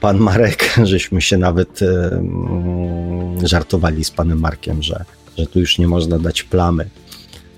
[0.00, 5.04] pan Marek, żeśmy się nawet e, mm, żartowali z panem Markiem, że
[5.38, 6.88] że tu już nie można dać plamy.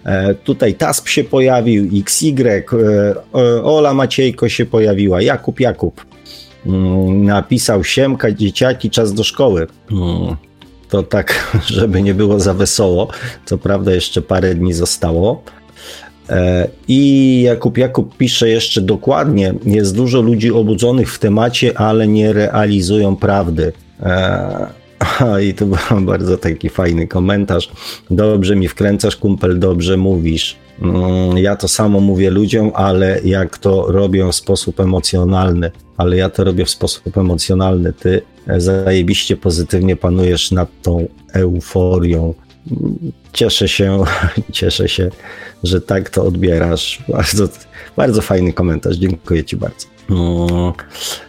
[0.05, 2.65] E, tutaj TASP się pojawił, XY,
[3.35, 6.05] e, Ola Maciejko się pojawiła, Jakub Jakub
[6.67, 9.67] mm, napisał Siemka, dzieciaki, czas do szkoły.
[10.91, 13.09] To tak, żeby nie było za wesoło.
[13.45, 15.43] Co prawda jeszcze parę dni zostało.
[16.89, 23.17] I Jakub Jakub pisze jeszcze dokładnie, jest dużo ludzi obudzonych w temacie, ale nie realizują
[23.17, 23.73] prawdy.
[25.49, 25.79] I to był
[26.13, 27.71] bardzo taki fajny komentarz.
[28.11, 30.57] Dobrze mi wkręcasz, kumpel, dobrze mówisz.
[30.81, 36.31] Mm, ja to samo mówię ludziom, ale jak to robią w sposób emocjonalny, ale ja
[36.31, 37.93] to robię w sposób emocjonalny.
[37.93, 38.23] Ty
[38.57, 42.35] zajebiście pozytywnie panujesz nad tą euforią.
[43.33, 44.05] Cieszę się,
[44.53, 45.11] cieszę się,
[45.65, 47.03] że tak to odbierasz.
[47.09, 47.49] Bardzo,
[47.97, 48.97] bardzo fajny komentarz.
[48.97, 49.87] Dziękuję Ci bardzo.
[50.11, 50.73] Mm.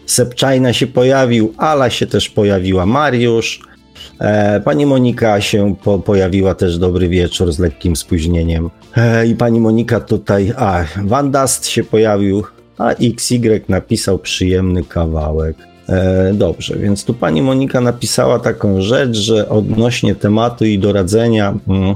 [0.06, 3.70] Sepczajna się pojawił, Ala się też pojawiła, Mariusz.
[4.19, 8.69] E, pani Monika się po, pojawiła też dobry wieczór z lekkim spóźnieniem.
[8.98, 12.44] E, I pani Monika tutaj, a Van Dust się pojawił,
[12.78, 15.56] a XY napisał przyjemny kawałek.
[15.90, 21.95] E, dobrze, więc tu pani Monika napisała taką rzecz, że odnośnie tematu i doradzenia mm,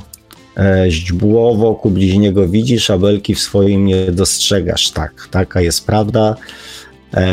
[0.58, 4.92] e, źdźbło wokół bliźniego widzisz, a belki w swoim nie dostrzegasz.
[4.92, 6.36] Tak, taka jest prawda.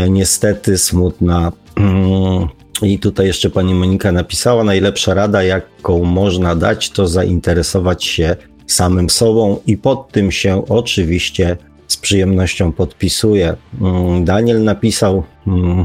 [0.09, 1.53] Niestety smutna.
[2.82, 8.36] Mm, I tutaj jeszcze pani Monika napisała: Najlepsza rada, jaką można dać, to zainteresować się
[8.66, 11.56] samym sobą, i pod tym się oczywiście
[11.88, 13.56] z przyjemnością podpisuję.
[13.80, 15.84] Mm, Daniel napisał: mm,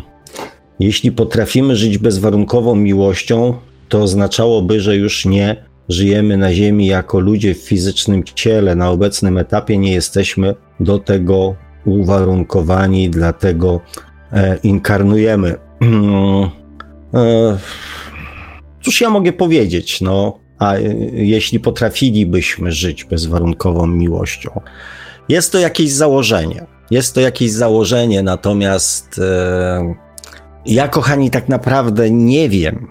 [0.80, 3.53] Jeśli potrafimy żyć bezwarunkową miłością,
[3.90, 8.76] to oznaczałoby, że już nie żyjemy na Ziemi jako ludzie w fizycznym ciele.
[8.76, 11.56] Na obecnym etapie nie jesteśmy do tego
[11.86, 13.82] uwarunkowani, dlatego
[14.34, 15.56] e, inkarnujemy.
[17.14, 17.58] E,
[18.82, 20.82] cóż ja mogę powiedzieć, no, a e,
[21.14, 24.62] jeśli potrafilibyśmy żyć bezwarunkową miłością?
[25.30, 26.66] Jest to jakieś założenie.
[26.92, 29.22] Jest to jakieś założenie, natomiast
[30.66, 32.88] ja, kochani, tak naprawdę nie wiem,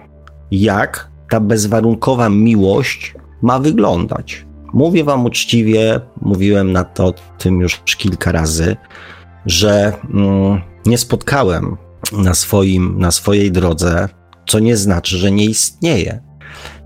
[0.51, 4.45] jak ta bezwarunkowa miłość ma wyglądać.
[4.73, 8.75] Mówię wam uczciwie, mówiłem na to tym już kilka razy,
[9.45, 11.77] że mm, nie spotkałem
[12.11, 14.09] na, swoim, na swojej drodze,
[14.47, 16.21] co nie znaczy, że nie istnieje.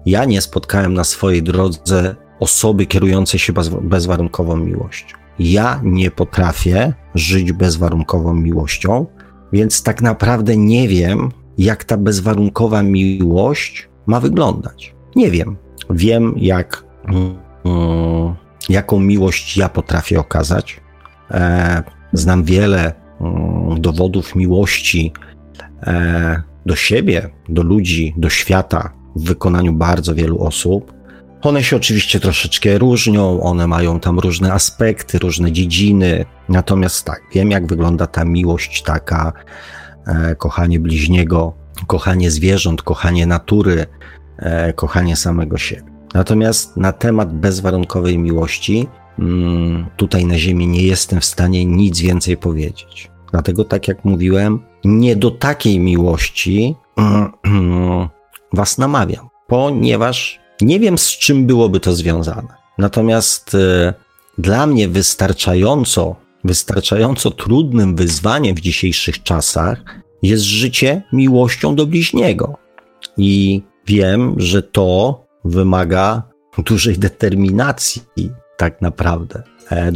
[0.06, 5.18] Ja nie spotkałem na swojej drodze osoby kierującej się bez, bezwarunkową miłością.
[5.40, 9.06] Ja nie potrafię żyć bezwarunkową miłością,
[9.54, 14.96] więc tak naprawdę nie wiem, jak ta bezwarunkowa miłość ma wyglądać.
[15.16, 15.58] Nie wiem.
[15.90, 17.36] Wiem, jak mm,
[18.70, 20.82] jaką miłość ja potrafię okazać.
[21.32, 21.84] E,
[22.14, 23.01] znam wiele
[23.78, 25.14] dowodów miłości
[25.84, 30.94] e, do siebie, do ludzi, do świata w wykonaniu bardzo wielu osób.
[31.42, 36.26] One się oczywiście troszeczkę różnią, one mają tam różne aspekty, różne dziedziny.
[36.50, 39.34] Natomiast tak, wiem, jak wygląda ta miłość taka,
[40.08, 41.54] e, kochanie bliźniego,
[41.88, 43.86] kochanie zwierząt, kochanie natury,
[44.38, 45.92] e, kochanie samego siebie.
[46.14, 49.01] Natomiast na temat bezwarunkowej miłości, mm,
[49.98, 53.12] tutaj na Ziemi nie jestem w stanie nic więcej powiedzieć.
[53.32, 56.76] Dlatego, tak jak mówiłem, nie do takiej miłości
[58.54, 62.62] was namawiam, ponieważ nie wiem, z czym byłoby to związane.
[62.78, 63.94] Natomiast y,
[64.38, 69.84] dla mnie wystarczająco, wystarczająco trudnym wyzwaniem w dzisiejszych czasach
[70.24, 72.58] jest życie miłością do bliźniego.
[73.18, 76.24] I wiem, że to wymaga
[76.58, 78.02] dużej determinacji,
[78.62, 79.92] tak naprawdę, e,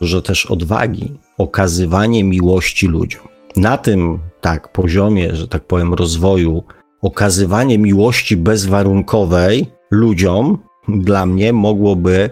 [0.00, 3.28] dużo też odwagi, okazywanie miłości ludziom.
[3.56, 6.64] Na tym, tak, poziomie, że tak powiem, rozwoju,
[7.02, 12.30] okazywanie miłości bezwarunkowej ludziom dla mnie mogłoby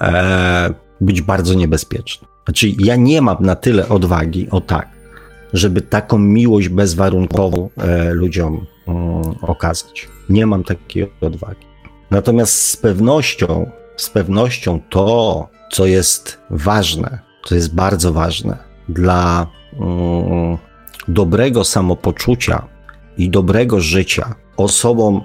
[0.00, 2.28] e, być bardzo niebezpieczne.
[2.44, 4.88] Znaczy, ja nie mam na tyle odwagi, o tak,
[5.52, 10.08] żeby taką miłość bezwarunkową e, ludziom mm, okazać.
[10.28, 11.66] Nie mam takiej odwagi.
[12.10, 18.58] Natomiast z pewnością, z pewnością to, co jest ważne, co jest bardzo ważne
[18.88, 19.46] dla
[19.80, 20.58] mm,
[21.08, 22.66] dobrego samopoczucia
[23.18, 25.22] i dobrego życia osobom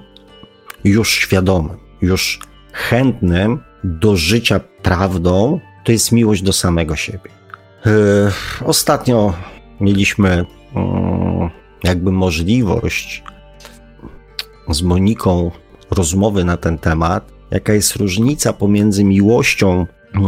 [0.83, 2.39] już świadomym, już
[2.71, 7.29] chętnym do życia prawdą, to jest miłość do samego siebie.
[7.85, 7.91] Yy,
[8.65, 9.33] ostatnio
[9.79, 10.45] mieliśmy
[10.75, 10.81] yy,
[11.83, 13.23] jakby możliwość
[14.69, 15.51] z Moniką
[15.91, 20.21] rozmowy na ten temat, jaka jest różnica pomiędzy miłością yy,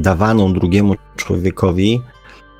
[0.00, 2.00] dawaną drugiemu człowiekowi,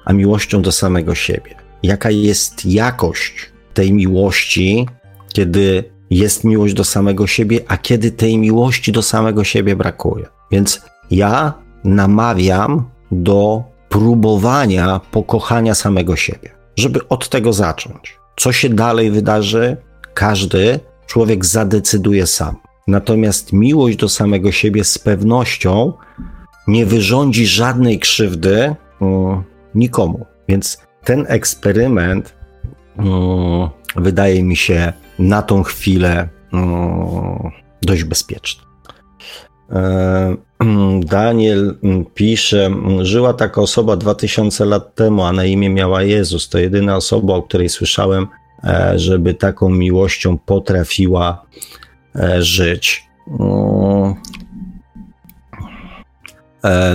[0.05, 1.55] a miłością do samego siebie.
[1.83, 4.89] Jaka jest jakość tej miłości,
[5.33, 10.27] kiedy jest miłość do samego siebie, a kiedy tej miłości do samego siebie brakuje.
[10.51, 11.55] Więc ja
[11.85, 18.19] namawiam do próbowania pokochania samego siebie, żeby od tego zacząć.
[18.37, 19.77] Co się dalej wydarzy,
[20.15, 22.57] każdy człowiek zadecyduje sam.
[22.87, 25.93] Natomiast miłość do samego siebie z pewnością
[26.67, 29.43] nie wyrządzi żadnej krzywdy um,
[29.75, 30.27] nikomu.
[30.49, 32.35] Więc ten eksperyment
[32.99, 37.51] um, wydaje mi się na tą chwilę um,
[37.83, 38.65] dość bezpieczny.
[39.71, 40.37] E,
[41.01, 41.79] Daniel
[42.15, 42.71] pisze,
[43.03, 46.49] żyła taka osoba 2000 lat temu, a na imię miała Jezus.
[46.49, 48.27] To jedyna osoba, o której słyszałem,
[48.65, 51.47] e, żeby taką miłością potrafiła
[52.39, 53.05] żyć.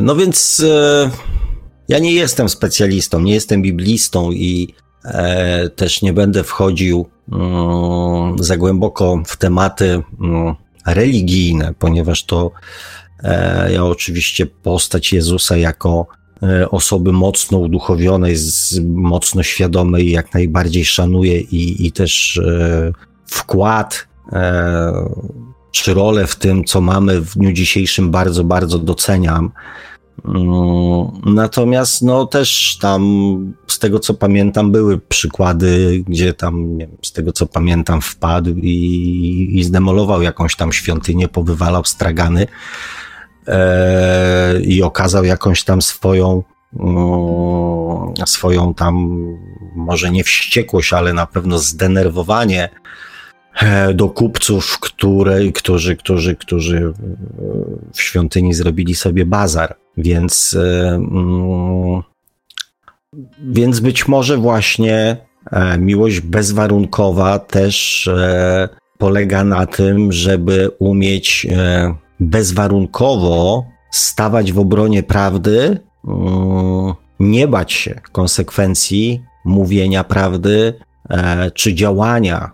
[0.02, 0.66] No więc
[1.88, 4.74] ja nie jestem specjalistą, nie jestem biblistą i
[5.76, 12.52] też nie będę wchodził Mm, za głęboko w tematy mm, religijne, ponieważ to
[13.24, 16.08] e, ja oczywiście postać Jezusa jako
[16.44, 18.36] e, osoby mocno uduchowionej,
[18.86, 22.92] mocno świadomej, jak najbardziej szanuję i, i też e,
[23.26, 24.08] wkład
[25.72, 29.52] czy rolę w tym, co mamy w dniu dzisiejszym, bardzo, bardzo doceniam.
[30.26, 33.04] Mm, natomiast no też tam
[33.68, 39.50] z tego co pamiętam były przykłady, gdzie tam wiem, z tego co pamiętam wpadł i,
[39.54, 42.48] i zdemolował jakąś tam świątynię, powywalał stragany
[43.48, 46.44] e, i okazał jakąś tam swoją
[46.80, 49.26] mm, swoją tam
[49.76, 52.82] może nie wściekłość, ale na pewno zdenerwowanie E,
[53.94, 56.94] do kupców, które, którzy, którzy, którzy
[57.94, 59.76] w świątyni zrobili sobie bazar.
[59.98, 62.02] Więc, e, mm,
[63.44, 65.18] więc być może właśnie
[65.52, 68.10] e, miłość bezwarunkowa też
[68.98, 71.48] polega na tym, żeby umieć
[72.20, 80.74] bezwarunkowo stawać w obronie prawdy, mm, nie bać się konsekwencji mówienia prawdy
[81.54, 82.52] czy działania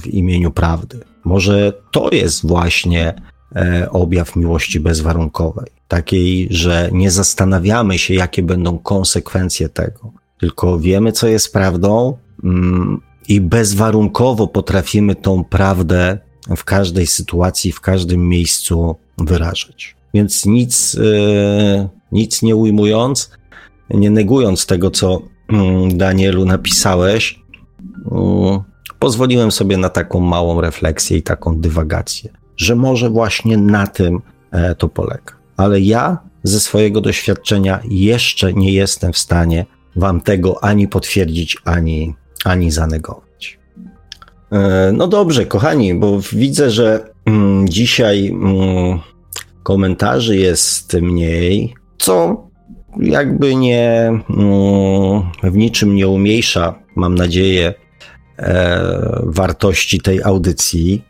[0.00, 1.00] w imieniu prawdy.
[1.24, 3.14] Może to jest właśnie
[3.56, 5.66] e, objaw miłości bezwarunkowej.
[5.88, 13.00] Takiej, że nie zastanawiamy się, jakie będą konsekwencje tego, tylko wiemy, co jest prawdą mm,
[13.28, 16.18] i bezwarunkowo potrafimy tą prawdę
[16.56, 19.96] w każdej sytuacji, w każdym miejscu wyrażać.
[20.14, 23.30] Więc nic, e, nic nie ujmując,
[23.90, 27.42] nie negując tego, co mm, Danielu napisałeś,
[28.10, 28.60] mm,
[28.98, 34.20] pozwoliłem sobie na taką małą refleksję i taką dywagację, że może właśnie na tym
[34.50, 35.32] e, to polega.
[35.56, 39.66] Ale ja ze swojego doświadczenia jeszcze nie jestem w stanie
[39.96, 42.14] Wam tego ani potwierdzić, ani,
[42.44, 43.58] ani zanegować.
[44.52, 48.98] E, no dobrze, kochani, bo widzę, że mm, dzisiaj mm,
[49.62, 52.46] komentarzy jest mniej, co
[53.00, 57.74] jakby nie mm, w niczym nie umniejsza, mam nadzieję,
[58.38, 58.80] e,
[59.22, 61.02] wartości tej audycji.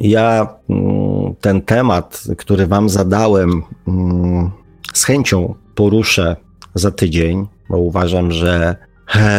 [0.00, 4.50] Ja mm, ten temat, który Wam zadałem, mm,
[4.92, 6.36] z chęcią poruszę
[6.74, 8.76] za tydzień, bo uważam, że,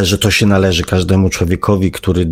[0.01, 2.27] że to się należy każdemu człowiekowi, który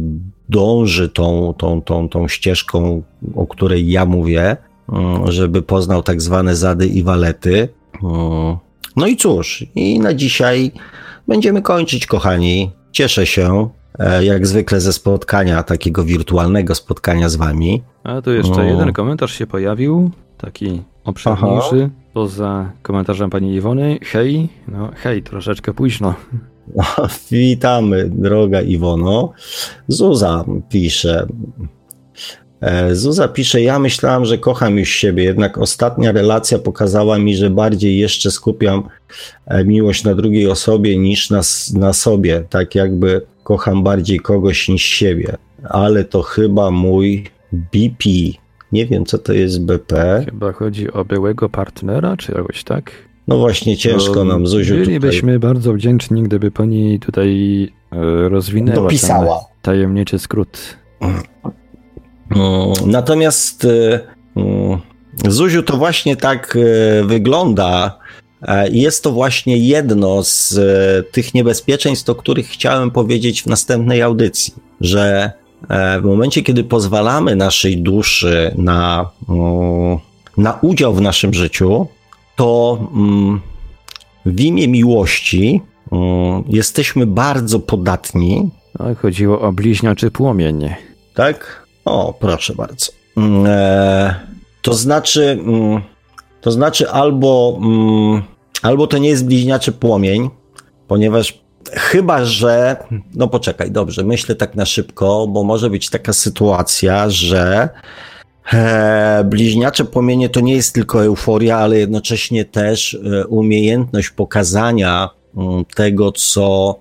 [0.50, 3.04] dąży tą, tą, tą, tą ścieżką,
[3.36, 4.58] o której ja mówię,
[4.94, 7.70] mm, żeby poznał tak zwane zady i walety.
[8.96, 10.72] No i cóż, i na dzisiaj
[11.28, 12.72] będziemy kończyć, kochani.
[12.92, 13.70] Cieszę się,
[14.22, 17.84] jak zwykle, ze spotkania, takiego wirtualnego spotkania z wami.
[18.04, 18.64] A tu jeszcze no.
[18.64, 21.90] jeden komentarz się pojawił, taki obszerniejszy, Aha.
[22.14, 24.00] poza komentarzem pani Iwony.
[24.02, 26.14] Hej, no hej, troszeczkę późno.
[27.32, 29.34] Witamy, droga Iwono.
[29.88, 31.28] Zuza pisze.
[32.62, 37.50] E, Zuza pisze, ja myślałam, że kocham już siebie, jednak ostatnia relacja pokazała mi, że
[37.50, 38.84] bardziej jeszcze skupiam
[39.46, 41.42] e, miłość na drugiej osobie niż na,
[41.74, 48.10] na sobie, tak jakby kocham bardziej kogoś niż siebie, ale to chyba mój BP.
[48.72, 50.24] Nie wiem, co to jest BP.
[50.26, 52.92] Chyba chodzi o byłego partnera, czy jakoś tak?
[53.28, 54.76] No właśnie, ciężko no, nam, Zuziu.
[54.76, 55.50] Bylibyśmy tutaj...
[55.50, 59.40] bardzo wdzięczni, gdyby pani tutaj e, rozwinęła Dopisała.
[59.62, 60.78] tajemniczy skrót.
[61.02, 61.22] Mm,
[62.86, 64.00] natomiast y,
[64.36, 64.80] mm,
[65.28, 68.00] Zuziu to właśnie tak y, wygląda.
[68.46, 74.02] E, jest to właśnie jedno z y, tych niebezpieczeństw, o których chciałem powiedzieć w następnej
[74.02, 75.32] audycji, że
[75.70, 79.98] e, w momencie, kiedy pozwalamy naszej duszy na, mm,
[80.38, 81.88] na udział w naszym życiu,
[82.36, 82.80] to
[84.26, 85.62] w imię miłości
[86.48, 88.50] jesteśmy bardzo podatni.
[88.80, 90.70] No, chodziło o bliźniaczy płomień.
[91.14, 91.66] Tak?
[91.86, 92.92] O, proszę bardzo.
[93.18, 94.16] Mm, e,
[94.62, 95.82] to znaczy, mm,
[96.42, 98.24] to znaczy albo, mm,
[98.66, 100.30] albo to nie jest bliźniaczy płomień,
[100.88, 101.40] ponieważ
[101.72, 102.78] chyba, że,
[103.16, 107.70] no poczekaj, dobrze, myślę tak na szybko, bo może być taka sytuacja, że
[108.54, 115.10] e, bliźniacze płomienie to nie jest tylko euforia, ale jednocześnie też e, umiejętność pokazania
[115.76, 116.80] tego, co,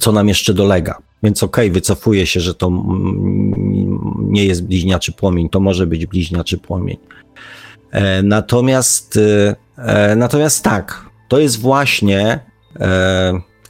[0.00, 0.98] co nam jeszcze dolega.
[1.22, 2.84] Więc okej, okay, się, że to
[4.18, 6.96] nie jest bliźniaczy płomień, to może być bliźniaczy płomień.
[7.90, 12.40] E, natomiast, e, e, natomiast tak, to jest właśnie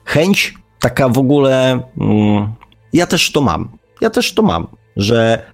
[0.05, 1.81] chęć taka w ogóle.
[2.01, 2.53] Mm,
[2.93, 3.69] ja też to mam.
[4.01, 4.66] Ja też to mam,
[4.97, 5.53] że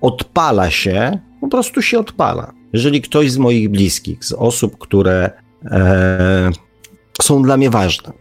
[0.00, 2.52] odpala się, po prostu się odpala.
[2.72, 5.30] Jeżeli ktoś z moich bliskich, z osób, które
[7.22, 8.12] są dla mnie ważne,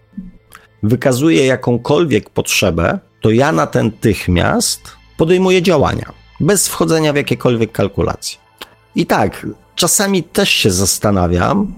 [0.84, 4.82] wykazuje jakąkolwiek potrzebę, to ja natychmiast
[5.18, 8.38] podejmuję działania, bez wchodzenia w jakiekolwiek kalkulacje.
[8.96, 9.46] I tak,
[9.80, 11.74] czasami też się zastanawiam,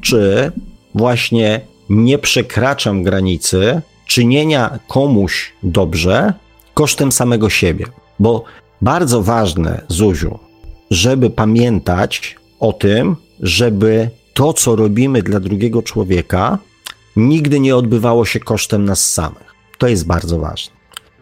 [0.00, 0.52] czy
[0.94, 6.34] właśnie nie przekraczam granicy czynienia komuś dobrze
[6.74, 7.86] kosztem samego siebie.
[8.18, 8.44] Bo
[8.82, 10.38] bardzo ważne, Zuziu,
[10.90, 16.58] żeby pamiętać o tym, żeby to, co robimy dla drugiego człowieka,
[17.16, 19.54] nigdy nie odbywało się kosztem nas samych.
[19.78, 20.74] To jest bardzo ważne.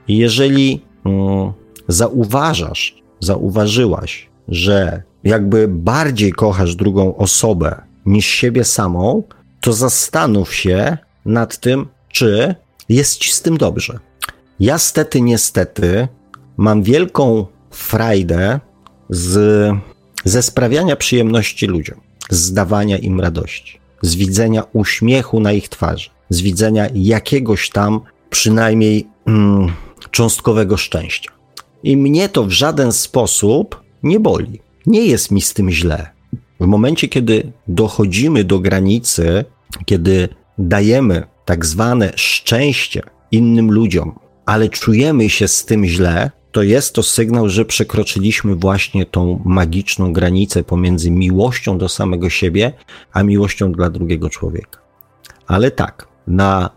[0.09, 1.53] Jeżeli mm,
[1.89, 9.23] zauważasz, zauważyłaś, że jakby bardziej kochasz drugą osobę niż siebie samą,
[9.61, 12.55] to zastanów się nad tym, czy
[12.89, 13.99] jest ci z tym dobrze.
[14.61, 16.09] Ja stety, niestety
[16.57, 18.61] mam wielką frajdę
[19.11, 19.71] z,
[20.25, 26.41] ze sprawiania przyjemności ludziom, z dawania im radości, z widzenia uśmiechu na ich twarzy, z
[26.41, 29.73] widzenia jakiegoś tam przynajmniej mm,
[30.11, 31.33] cząstkowego szczęścia.
[31.83, 34.64] I mnie to w żaden sposób nie boli.
[34.87, 36.11] Nie jest mi z tym źle.
[36.61, 39.45] W momencie, kiedy dochodzimy do granicy,
[39.87, 40.29] kiedy
[40.59, 47.03] dajemy tak zwane szczęście innym ludziom, ale czujemy się z tym źle, to jest to
[47.03, 52.73] sygnał, że przekroczyliśmy właśnie tą magiczną granicę pomiędzy miłością do samego siebie,
[53.13, 54.79] a miłością dla drugiego człowieka.
[55.47, 56.71] Ale tak, na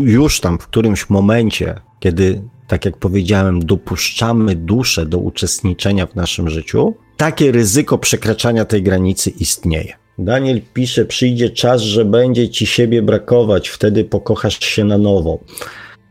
[0.00, 6.50] już tam w którymś momencie, kiedy tak jak powiedziałem, dopuszczamy duszę do uczestniczenia w naszym
[6.50, 9.92] życiu, takie ryzyko przekraczania tej granicy istnieje.
[10.18, 15.38] Daniel pisze: Przyjdzie czas, że będzie ci siebie brakować, wtedy pokochasz się na nowo.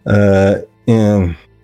[0.07, 0.11] E,
[0.89, 0.93] e,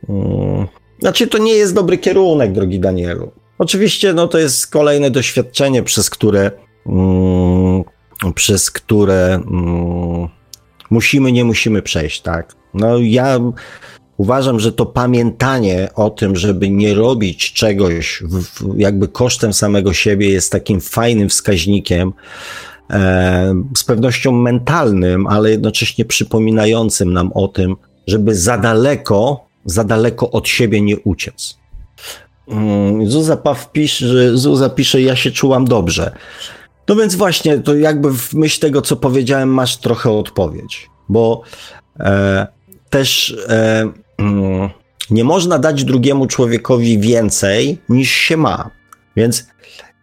[0.09, 0.67] e,
[0.99, 3.31] znaczy, to nie jest dobry kierunek, drogi Danielu.
[3.57, 6.51] Oczywiście, no to jest kolejne doświadczenie, przez które,
[6.85, 7.83] mm,
[8.35, 10.27] przez które mm,
[10.89, 12.55] musimy, nie musimy przejść, tak.
[12.73, 13.39] No ja
[14.21, 20.29] uważam, że to pamiętanie o tym, żeby nie robić czegoś w, jakby kosztem samego siebie
[20.29, 22.13] jest takim fajnym wskaźnikiem,
[22.89, 27.75] e, z pewnością mentalnym, ale jednocześnie przypominającym nam o tym,
[28.07, 31.57] żeby za daleko, za daleko od siebie nie uciec.
[32.47, 36.11] Mm, Zuza Paw pisze, Zuza pisze, ja się czułam dobrze.
[36.87, 41.41] No więc właśnie, to jakby w myśl tego, co powiedziałem, masz trochę odpowiedź, bo
[41.99, 42.47] e,
[42.89, 43.91] też e,
[45.09, 48.69] nie można dać drugiemu człowiekowi więcej niż się ma.
[49.15, 49.47] Więc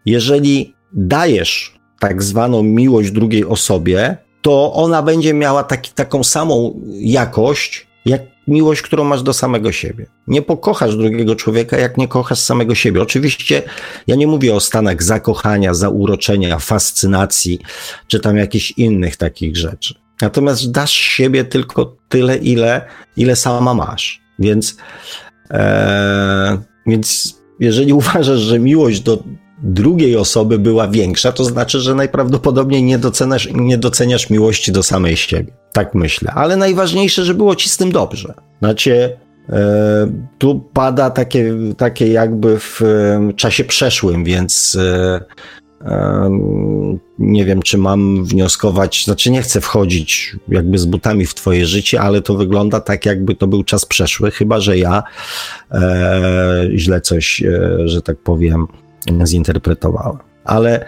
[0.06, 7.86] jeżeli dajesz tak zwaną miłość drugiej osobie, to ona będzie miała taki, taką samą jakość,
[8.04, 10.06] jak miłość, którą masz do samego siebie.
[10.26, 13.02] Nie pokochasz drugiego człowieka, jak nie kochasz samego siebie.
[13.02, 13.62] Oczywiście
[14.06, 17.58] ja nie mówię o stanach zakochania, zauroczenia, fascynacji,
[18.06, 19.94] czy tam jakichś innych takich rzeczy.
[20.22, 22.82] Natomiast dasz siebie tylko tyle, ile,
[23.16, 24.22] ile sama masz.
[24.38, 24.76] Więc,
[25.50, 29.22] e, więc jeżeli uważasz, że miłość do
[29.62, 35.16] drugiej osoby była większa, to znaczy, że najprawdopodobniej nie doceniasz, nie doceniasz miłości do samej
[35.16, 35.52] siebie.
[35.72, 36.32] Tak myślę.
[36.34, 38.34] Ale najważniejsze, że było ci z tym dobrze.
[38.58, 39.16] Znaczy,
[40.38, 42.80] tu pada takie, takie jakby w
[43.36, 45.20] czasie przeszłym, więc e,
[47.18, 52.00] nie wiem, czy mam wnioskować, znaczy nie chcę wchodzić jakby z butami w twoje życie,
[52.00, 55.02] ale to wygląda tak, jakby to był czas przeszły, chyba że ja
[55.72, 58.66] e, źle coś, e, że tak powiem,
[59.24, 60.18] zinterpretowałem.
[60.44, 60.86] Ale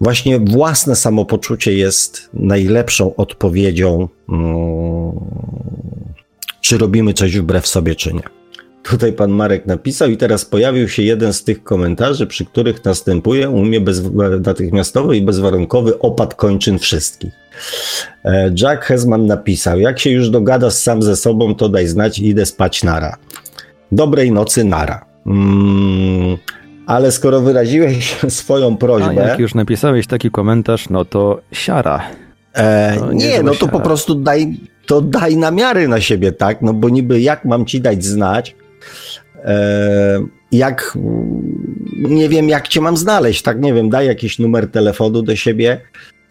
[0.00, 5.12] właśnie własne samopoczucie jest najlepszą odpowiedzią, mm,
[6.60, 8.37] czy robimy coś wbrew sobie, czy nie.
[8.90, 13.50] Tutaj pan Marek napisał i teraz pojawił się jeden z tych komentarzy, przy których następuje
[13.50, 14.02] u mnie bez,
[14.44, 17.32] natychmiastowy i bezwarunkowy opad kończyn wszystkich.
[18.24, 22.26] E, Jack Hesman napisał, jak się już dogadasz sam ze sobą, to daj znać i
[22.26, 23.16] idę spać nara.
[23.92, 25.04] Dobrej nocy nara.
[25.26, 26.36] Mm,
[26.86, 29.24] ale skoro wyraziłeś swoją prośbę...
[29.24, 32.02] A jak już napisałeś taki komentarz, no to siara.
[32.54, 33.72] E, no, nie, no to siara.
[33.72, 34.56] po prostu daj,
[34.86, 36.62] to daj namiary na siebie, tak?
[36.62, 38.54] No bo niby jak mam ci dać znać,
[40.52, 40.98] jak
[41.96, 43.60] nie wiem, jak cię mam znaleźć, tak?
[43.60, 45.80] Nie wiem, daj jakiś numer telefonu do siebie,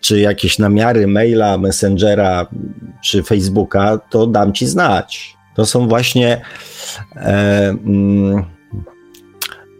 [0.01, 2.47] czy jakieś namiary maila, messengera,
[3.03, 5.37] czy Facebooka, to dam ci znać.
[5.55, 6.41] To są właśnie.
[7.15, 8.45] E, mm,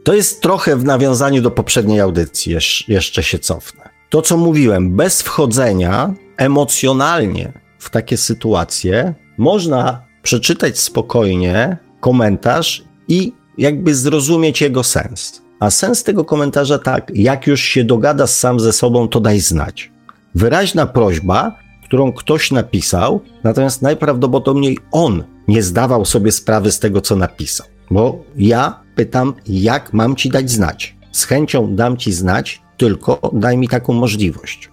[0.04, 2.56] to jest trochę w nawiązaniu do poprzedniej audycji,
[2.88, 3.90] jeszcze się cofnę.
[4.10, 13.96] To, co mówiłem, bez wchodzenia emocjonalnie w takie sytuacje, można przeczytać spokojnie komentarz i jakby
[13.96, 15.42] zrozumieć jego sens.
[15.60, 19.92] A sens tego komentarza tak, jak już się dogadasz sam ze sobą, to daj znać.
[20.36, 27.16] Wyraźna prośba, którą ktoś napisał, natomiast najprawdopodobniej on nie zdawał sobie sprawy z tego, co
[27.16, 27.68] napisał.
[27.92, 30.98] Bo ja pytam, jak mam ci dać znać.
[31.12, 34.70] Z chęcią dam ci znać, tylko daj mi taką możliwość.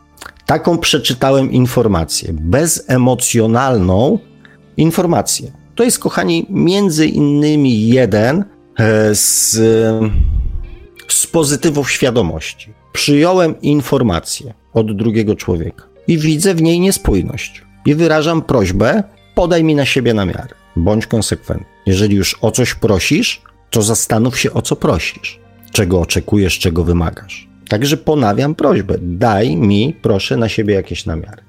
[0.47, 4.19] Taką przeczytałem informację, bezemocjonalną
[4.77, 5.53] informację.
[5.75, 8.45] To jest, kochani, między innymi jeden
[8.79, 9.53] e, z,
[11.09, 12.73] z pozytywów świadomości.
[12.93, 17.63] Przyjąłem informację od drugiego człowieka i widzę w niej niespójność.
[17.87, 19.03] I wyrażam prośbę,
[19.35, 20.55] podaj mi na siebie namiary.
[20.77, 21.67] Bądź konsekwentny.
[21.87, 25.41] Jeżeli już o coś prosisz, to zastanów się o co prosisz,
[25.73, 27.49] czego oczekujesz, czego wymagasz.
[27.69, 31.43] Także ponawiam prośbę, daj mi proszę na siebie jakieś namiary.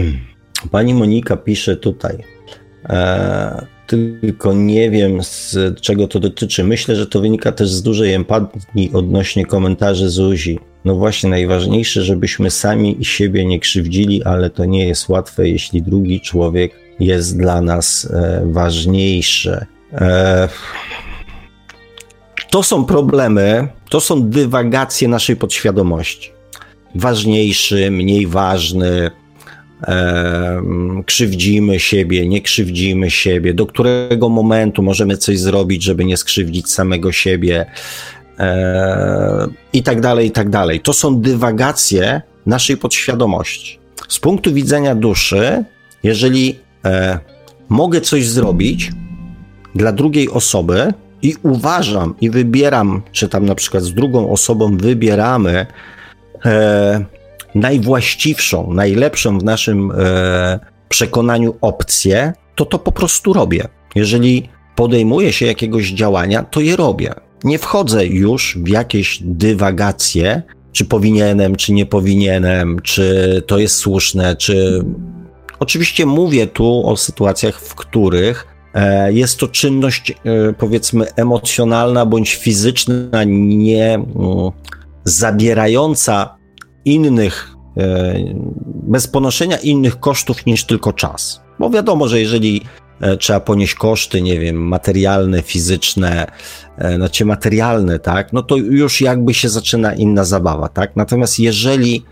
[0.70, 2.18] Pani Monika pisze tutaj,
[3.86, 6.64] tylko nie wiem z czego to dotyczy.
[6.64, 10.58] Myślę, że to wynika też z dużej empatii odnośnie komentarzy Zuzi.
[10.84, 16.20] No właśnie, najważniejsze, żebyśmy sami siebie nie krzywdzili, ale to nie jest łatwe, jeśli drugi
[16.20, 19.66] człowiek jest dla nas e, ważniejszy.
[19.92, 20.48] E,
[22.50, 26.30] to są problemy, to są dywagacje naszej podświadomości.
[26.94, 29.10] Ważniejszy, mniej ważny,
[31.06, 37.12] krzywdzimy siebie, nie krzywdzimy siebie, do którego momentu możemy coś zrobić, żeby nie skrzywdzić samego
[37.12, 37.66] siebie
[39.72, 40.80] i tak dalej, i tak dalej.
[40.80, 43.78] To są dywagacje naszej podświadomości.
[44.08, 45.64] Z punktu widzenia duszy,
[46.02, 47.18] jeżeli e,
[47.68, 48.90] mogę coś zrobić
[49.74, 50.92] dla drugiej osoby,
[51.22, 55.66] i uważam i wybieram, czy tam na przykład z drugą osobą wybieramy
[56.44, 57.04] e,
[57.58, 63.68] najwłaściwszą, najlepszą w naszym e, przekonaniu opcję, to to po prostu robię.
[63.94, 67.14] Jeżeli podejmuję się jakiegoś działania, to je robię.
[67.44, 74.36] Nie wchodzę już w jakieś dywagacje, czy powinienem, czy nie powinienem, czy to jest słuszne,
[74.36, 74.84] czy.
[75.60, 80.14] Oczywiście mówię tu o sytuacjach, w których E, jest to czynność, e,
[80.58, 84.06] powiedzmy, emocjonalna bądź fizyczna, nie mm,
[85.04, 86.37] zabierająca
[86.84, 88.14] innych, e,
[88.66, 91.42] bez ponoszenia innych kosztów niż tylko czas.
[91.58, 92.62] Bo wiadomo, że jeżeli
[93.18, 96.26] trzeba ponieść koszty, nie wiem, materialne, fizyczne,
[96.96, 100.96] znaczy materialne, tak, no to już jakby się zaczyna inna zabawa, tak.
[100.96, 102.04] Natomiast jeżeli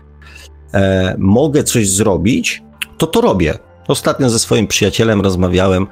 [1.17, 2.63] mogę coś zrobić,
[2.97, 3.53] to to robię.
[3.87, 5.87] Ostatnio ze swoim przyjacielem rozmawiałem,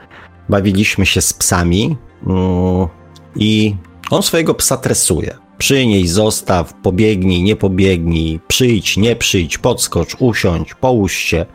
[0.49, 1.97] bawiliśmy się z psami
[2.27, 2.87] mm,
[3.35, 3.75] i
[4.11, 5.44] on swojego psa tresuje.
[5.57, 11.45] Przynieś, zostaw, pobiegnij, nie pobiegnij, przyjdź, nie przyjdź, podskocz, usiądź, połóż się,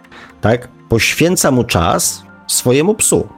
[0.41, 0.69] tak?
[0.89, 3.29] Poświęca mu czas swojemu psu.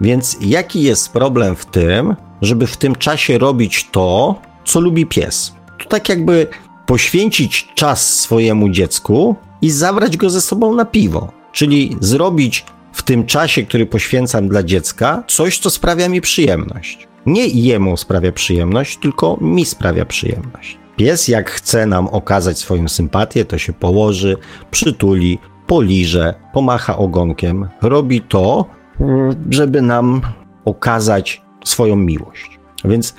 [0.00, 5.54] Więc jaki jest problem w tym, żeby w tym czasie robić to, co lubi pies?
[5.78, 6.46] To tak jakby
[6.86, 11.32] poświęcić czas swojemu dziecku i zabrać go ze sobą na piwo.
[11.52, 17.08] Czyli zrobić w tym czasie, który poświęcam dla dziecka, coś, co sprawia mi przyjemność.
[17.26, 20.78] Nie jemu sprawia przyjemność, tylko mi sprawia przyjemność.
[20.96, 24.36] Pies, jak chce nam okazać swoją sympatię, to się położy,
[24.70, 28.66] przytuli, poliże, pomacha ogonkiem, robi to,
[29.50, 30.20] żeby nam
[30.64, 32.58] okazać swoją miłość.
[32.84, 33.14] Więc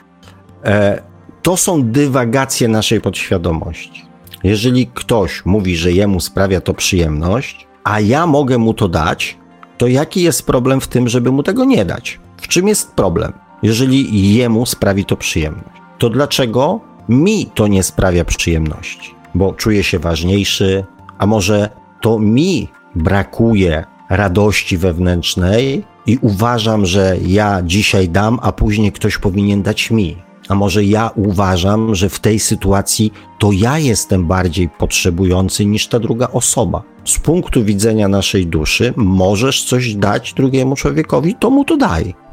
[0.64, 1.02] e,
[1.41, 4.06] to są dywagacje naszej podświadomości.
[4.44, 9.38] Jeżeli ktoś mówi, że jemu sprawia to przyjemność, a ja mogę mu to dać,
[9.77, 12.19] to jaki jest problem w tym, żeby mu tego nie dać?
[12.38, 13.34] W czym jest problem?
[13.65, 16.79] Jeżeli jemu sprawi to przyjemność, to dlaczego
[17.09, 19.15] mi to nie sprawia przyjemności?
[19.35, 20.85] Bo czuję się ważniejszy,
[21.17, 21.69] a może
[22.01, 29.61] to mi brakuje radości wewnętrznej i uważam, że ja dzisiaj dam, a później ktoś powinien
[29.63, 30.17] dać mi.
[30.49, 35.99] A może ja uważam, że w tej sytuacji to ja jestem bardziej potrzebujący niż ta
[35.99, 36.83] druga osoba.
[37.05, 42.24] Z punktu widzenia naszej duszy możesz coś dać drugiemu człowiekowi, to mu to daj.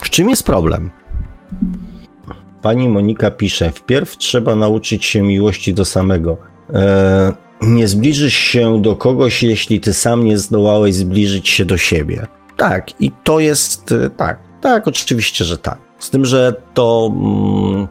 [0.00, 0.90] W czym jest problem?
[2.62, 6.36] Pani Monika pisze: Wpierw trzeba nauczyć się miłości do samego.
[6.74, 7.32] Eee,
[7.62, 12.26] nie zbliżysz się do kogoś, jeśli ty sam nie zdołałeś zbliżyć się do siebie.
[12.56, 14.38] Tak, i to jest e, tak.
[14.60, 15.78] Tak, oczywiście, że tak.
[15.98, 17.88] Z tym, że to, mm,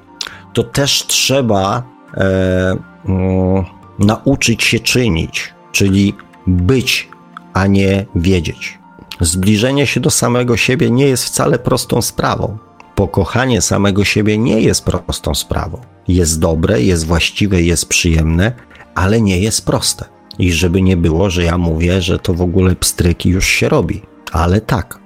[0.54, 1.84] to też trzeba
[2.18, 3.66] e, mm,
[4.00, 6.14] nauczyć się czynić, czyli
[6.48, 7.10] być,
[7.54, 8.79] a nie wiedzieć.
[9.20, 12.58] Zbliżenie się do samego siebie nie jest wcale prostą sprawą.
[12.96, 15.82] Pokochanie samego siebie nie jest prostą sprawą.
[16.08, 18.52] Jest dobre, jest właściwe, jest przyjemne,
[18.96, 20.06] ale nie jest proste.
[20.40, 24.02] I żeby nie było, że ja mówię, że to w ogóle pstryki już się robi.
[24.32, 25.00] Ale tak,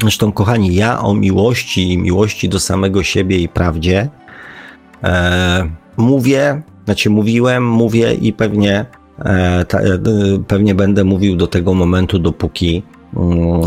[0.00, 4.08] Zresztą, kochani, ja o miłości i miłości do samego siebie i prawdzie
[5.04, 8.86] e, mówię, znaczy mówiłem, mówię i pewnie,
[9.18, 9.98] e, ta, e,
[10.46, 12.82] pewnie będę mówił do tego momentu, dopóki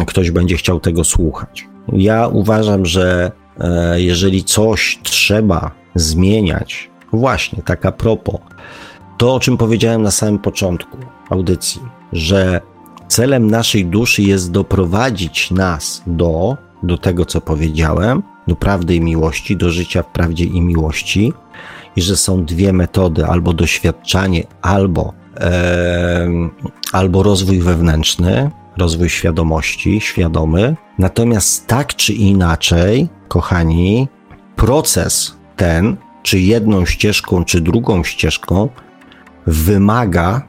[0.07, 1.67] ktoś będzie chciał tego słuchać.
[1.93, 8.41] Ja uważam, że e, jeżeli coś trzeba zmieniać, właśnie tak a propos,
[9.17, 10.97] to o czym powiedziałem na samym początku
[11.29, 11.81] audycji,
[12.13, 12.61] że
[13.07, 19.57] Celem naszej duszy jest doprowadzić nas do, do tego, co powiedziałem, do prawdy i miłości,
[19.57, 21.33] do życia w prawdzie i miłości,
[21.95, 26.29] i że są dwie metody: albo doświadczanie, albo, e,
[26.93, 30.75] albo rozwój wewnętrzny, rozwój świadomości, świadomy.
[30.99, 34.07] Natomiast tak czy inaczej, kochani,
[34.55, 38.69] proces ten, czy jedną ścieżką, czy drugą ścieżką,
[39.47, 40.47] wymaga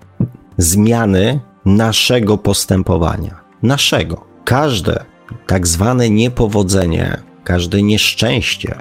[0.59, 3.41] zmiany naszego postępowania.
[3.63, 4.25] Naszego.
[4.45, 5.05] Każde
[5.47, 8.75] tak zwane niepowodzenie, każde nieszczęście,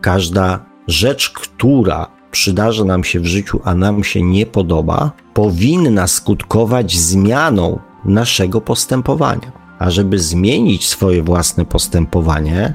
[0.00, 6.96] każda rzecz, która przydarzy nam się w życiu, a nam się nie podoba, powinna skutkować
[6.96, 9.52] zmianą naszego postępowania.
[9.78, 12.74] A żeby zmienić swoje własne postępowanie,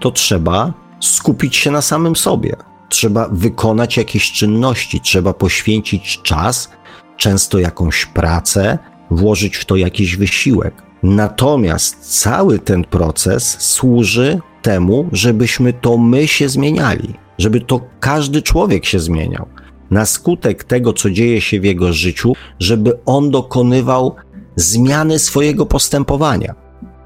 [0.00, 2.56] to trzeba skupić się na samym sobie.
[2.88, 6.70] Trzeba wykonać jakieś czynności, trzeba poświęcić czas,
[7.16, 8.78] często jakąś pracę,
[9.10, 10.82] włożyć w to jakiś wysiłek.
[11.02, 18.84] Natomiast cały ten proces służy temu, żebyśmy to my się zmieniali, żeby to każdy człowiek
[18.84, 19.46] się zmieniał.
[19.90, 24.16] Na skutek tego, co dzieje się w jego życiu, żeby on dokonywał
[24.58, 26.54] zmiany swojego postępowania.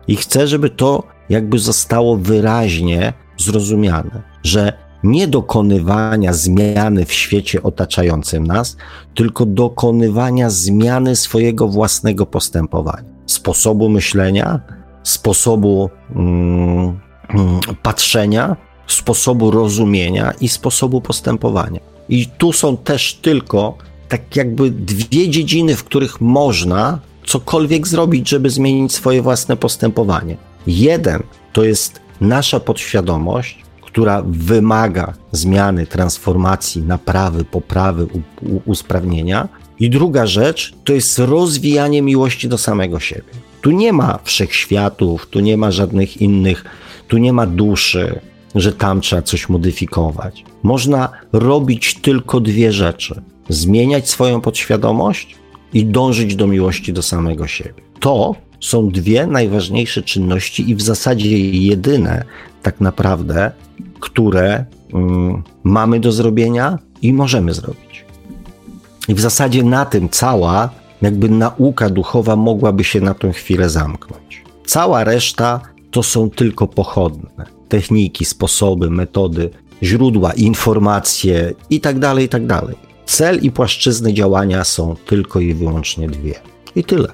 [0.08, 4.72] I chcę, żeby to jakby zostało wyraźnie zrozumiane, że
[5.04, 8.76] nie dokonywania zmiany w świecie otaczającym nas,
[9.14, 14.60] tylko dokonywania zmiany swojego własnego postępowania, sposobu myślenia,
[15.02, 18.56] sposobu mm, mm, patrzenia,
[18.86, 21.80] sposobu rozumienia i sposobu postępowania.
[22.08, 23.76] I tu są też tylko
[24.08, 30.36] tak jakby dwie dziedziny, w których można cokolwiek zrobić, żeby zmienić swoje własne postępowanie.
[30.66, 31.22] Jeden
[31.52, 38.06] to jest nasza podświadomość, która wymaga zmiany, transformacji, naprawy, poprawy,
[38.64, 39.48] usprawnienia.
[39.80, 43.32] I druga rzecz to jest rozwijanie miłości do samego siebie.
[43.60, 46.64] Tu nie ma wszechświatów, tu nie ma żadnych innych,
[47.08, 48.20] tu nie ma duszy,
[48.54, 50.44] że tam trzeba coś modyfikować.
[50.62, 55.36] Można robić tylko dwie rzeczy: zmieniać swoją podświadomość
[55.72, 57.82] i dążyć do miłości do samego siebie.
[58.00, 62.24] To są dwie najważniejsze czynności i w zasadzie jedyne,
[62.62, 63.50] tak naprawdę,
[64.00, 68.04] które mm, mamy do zrobienia i możemy zrobić.
[69.08, 70.70] I w zasadzie na tym cała,
[71.02, 74.44] jakby nauka duchowa mogłaby się na tę chwilę zamknąć.
[74.66, 79.50] Cała reszta to są tylko pochodne techniki, sposoby, metody,
[79.82, 82.62] źródła, informacje itd., tak itd.
[83.06, 86.34] Cel i płaszczyzny działania są tylko i wyłącznie dwie.
[86.76, 87.08] I tyle.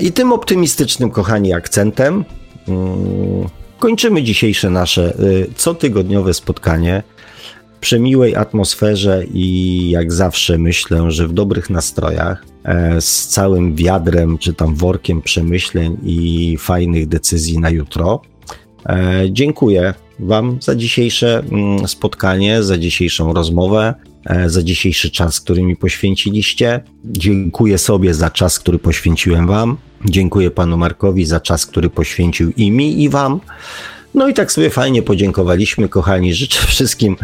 [0.00, 2.24] I tym optymistycznym, kochani, akcentem
[2.68, 3.48] mm,
[3.78, 7.02] kończymy dzisiejsze nasze y, cotygodniowe spotkanie.
[7.80, 14.38] Przy miłej atmosferze i jak zawsze myślę, że w dobrych nastrojach, e, z całym wiadrem
[14.38, 18.22] czy tam workiem przemyśleń i fajnych decyzji na jutro.
[18.86, 23.94] E, dziękuję Wam za dzisiejsze mm, spotkanie, za dzisiejszą rozmowę,
[24.46, 26.80] za dzisiejszy czas, który mi poświęciliście.
[27.04, 29.76] Dziękuję sobie za czas, który poświęciłem Wam.
[30.04, 33.40] Dziękuję Panu Markowi za czas, który poświęcił i mi, i Wam.
[34.14, 36.34] No i tak sobie fajnie podziękowaliśmy, kochani.
[36.34, 37.16] Życzę wszystkim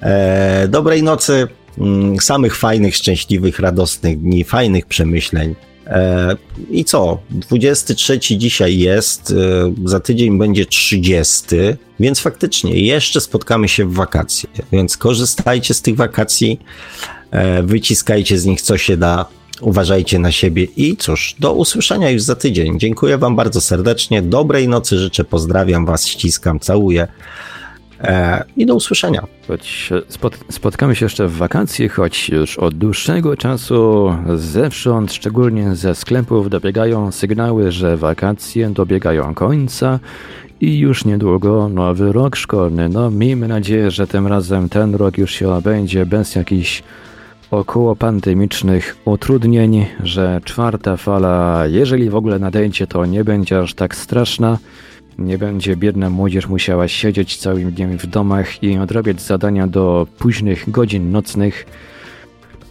[0.00, 1.48] e, dobrej nocy,
[1.78, 5.54] mm, samych fajnych, szczęśliwych, radosnych dni, fajnych przemyśleń.
[5.86, 6.36] E,
[6.70, 7.18] I co?
[7.30, 11.46] 23 dzisiaj jest, e, za tydzień będzie 30,
[12.00, 14.48] więc faktycznie jeszcze spotkamy się w wakacje.
[14.72, 16.60] Więc korzystajcie z tych wakacji,
[17.30, 19.26] e, wyciskajcie z nich co się da,
[19.60, 22.78] uważajcie na siebie i cóż, do usłyszenia już za tydzień.
[22.78, 27.08] Dziękuję Wam bardzo serdecznie, dobrej nocy życzę, pozdrawiam Was, ściskam, całuję.
[28.02, 29.22] E, I do usłyszenia.
[29.48, 35.94] Choć spot, spotkamy się jeszcze w wakacje, choć już od dłuższego czasu zewsząd, szczególnie ze
[35.94, 39.98] sklepów, dobiegają sygnały, że wakacje dobiegają końca
[40.60, 42.88] i już niedługo nowy rok szkolny.
[42.88, 46.82] No, miejmy nadzieję, że tym razem ten rok już się obędzie bez jakichś
[47.50, 53.96] około pandemicznych utrudnień, że czwarta fala, jeżeli w ogóle nadejdzie, to nie będzie aż tak
[53.96, 54.58] straszna.
[55.18, 60.70] Nie będzie biedna młodzież musiała siedzieć całym dniem w domach i odrabiać zadania do późnych
[60.70, 61.66] godzin nocnych.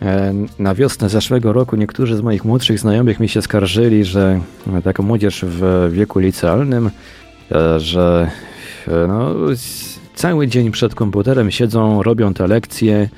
[0.01, 4.39] E, na wiosnę zeszłego roku niektórzy z moich młodszych znajomych mi się skarżyli, że
[4.83, 6.89] taka młodzież w wieku licealnym,
[7.51, 8.31] e, że
[8.87, 9.35] e, no,
[10.15, 13.09] cały dzień przed komputerem siedzą, robią te lekcje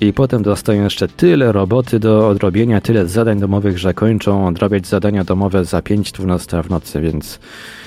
[0.00, 5.24] i potem dostają jeszcze tyle roboty do odrobienia, tyle zadań domowych, że kończą odrabiać zadania
[5.24, 7.77] domowe za 5-12 w nocy, więc E,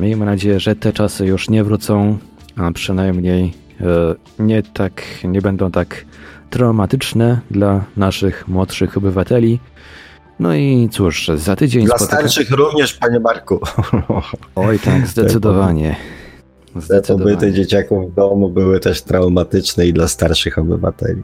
[0.00, 2.18] miejmy nadzieję, że te czasy już nie wrócą,
[2.56, 6.04] a przynajmniej e, nie tak, nie będą tak
[6.50, 9.60] traumatyczne dla naszych młodszych obywateli.
[10.40, 12.16] No i cóż, za tydzień Dla spotyka...
[12.16, 13.60] starszych również, panie Marku.
[14.56, 15.96] Oj tak, zdecydowanie.
[16.88, 21.22] Te pobyty dzieciaków w domu były też traumatyczne i dla starszych obywateli.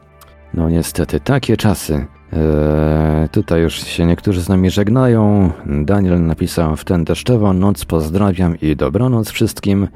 [0.53, 2.05] No niestety, takie czasy.
[2.33, 5.51] Eee, tutaj już się niektórzy z nami żegnają.
[5.65, 9.87] Daniel napisał w ten deszczową noc pozdrawiam i dobranoc wszystkim.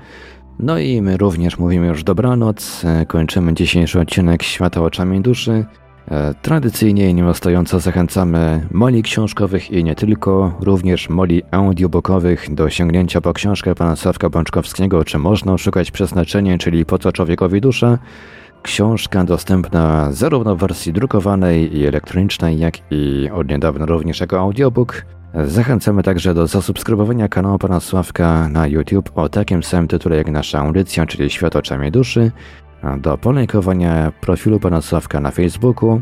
[0.59, 2.85] No i my również mówimy już dobranoc.
[2.85, 5.65] Eee, kończymy dzisiejszy odcinek Świata oczami duszy.
[6.11, 13.21] Eee, tradycyjnie i nieustająco zachęcamy moli książkowych i nie tylko, również moli audiobookowych do sięgnięcia
[13.21, 17.97] po książkę pana Sławka Bączkowskiego, czy można szukać przeznaczenia, czyli po co człowiekowi dusza.
[18.65, 25.05] Książka dostępna zarówno w wersji drukowanej i elektronicznej, jak i od niedawna również jako audiobook.
[25.47, 30.59] Zachęcamy także do zasubskrybowania kanału Pana Sławka na YouTube o takim samym tytule jak nasza
[30.59, 32.31] audycja, czyli Świat oczami duszy,
[32.97, 36.01] do polejkowania profilu Pana Sławka na Facebooku.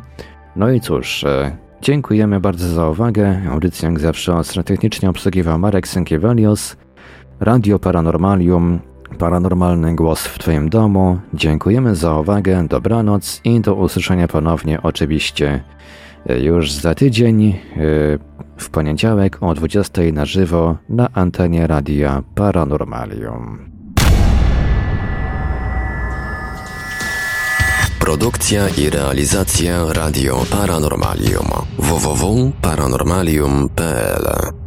[0.55, 3.41] No i cóż, e, dziękujemy bardzo za uwagę.
[3.51, 6.77] Audycję jak zawsze ostro technicznie obsługiwał Marek Sękiewalios,
[7.39, 8.79] Radio Paranormalium,
[9.17, 11.19] Paranormalny głos w Twoim domu.
[11.33, 15.63] Dziękujemy za uwagę, dobranoc i do usłyszenia ponownie oczywiście
[16.29, 17.57] już za tydzień e,
[18.57, 23.73] w poniedziałek o 20 na żywo na antenie radia Paranormalium.
[27.99, 34.62] Produkcja i realizacja Radio Paranormalium www.paranormalium.pl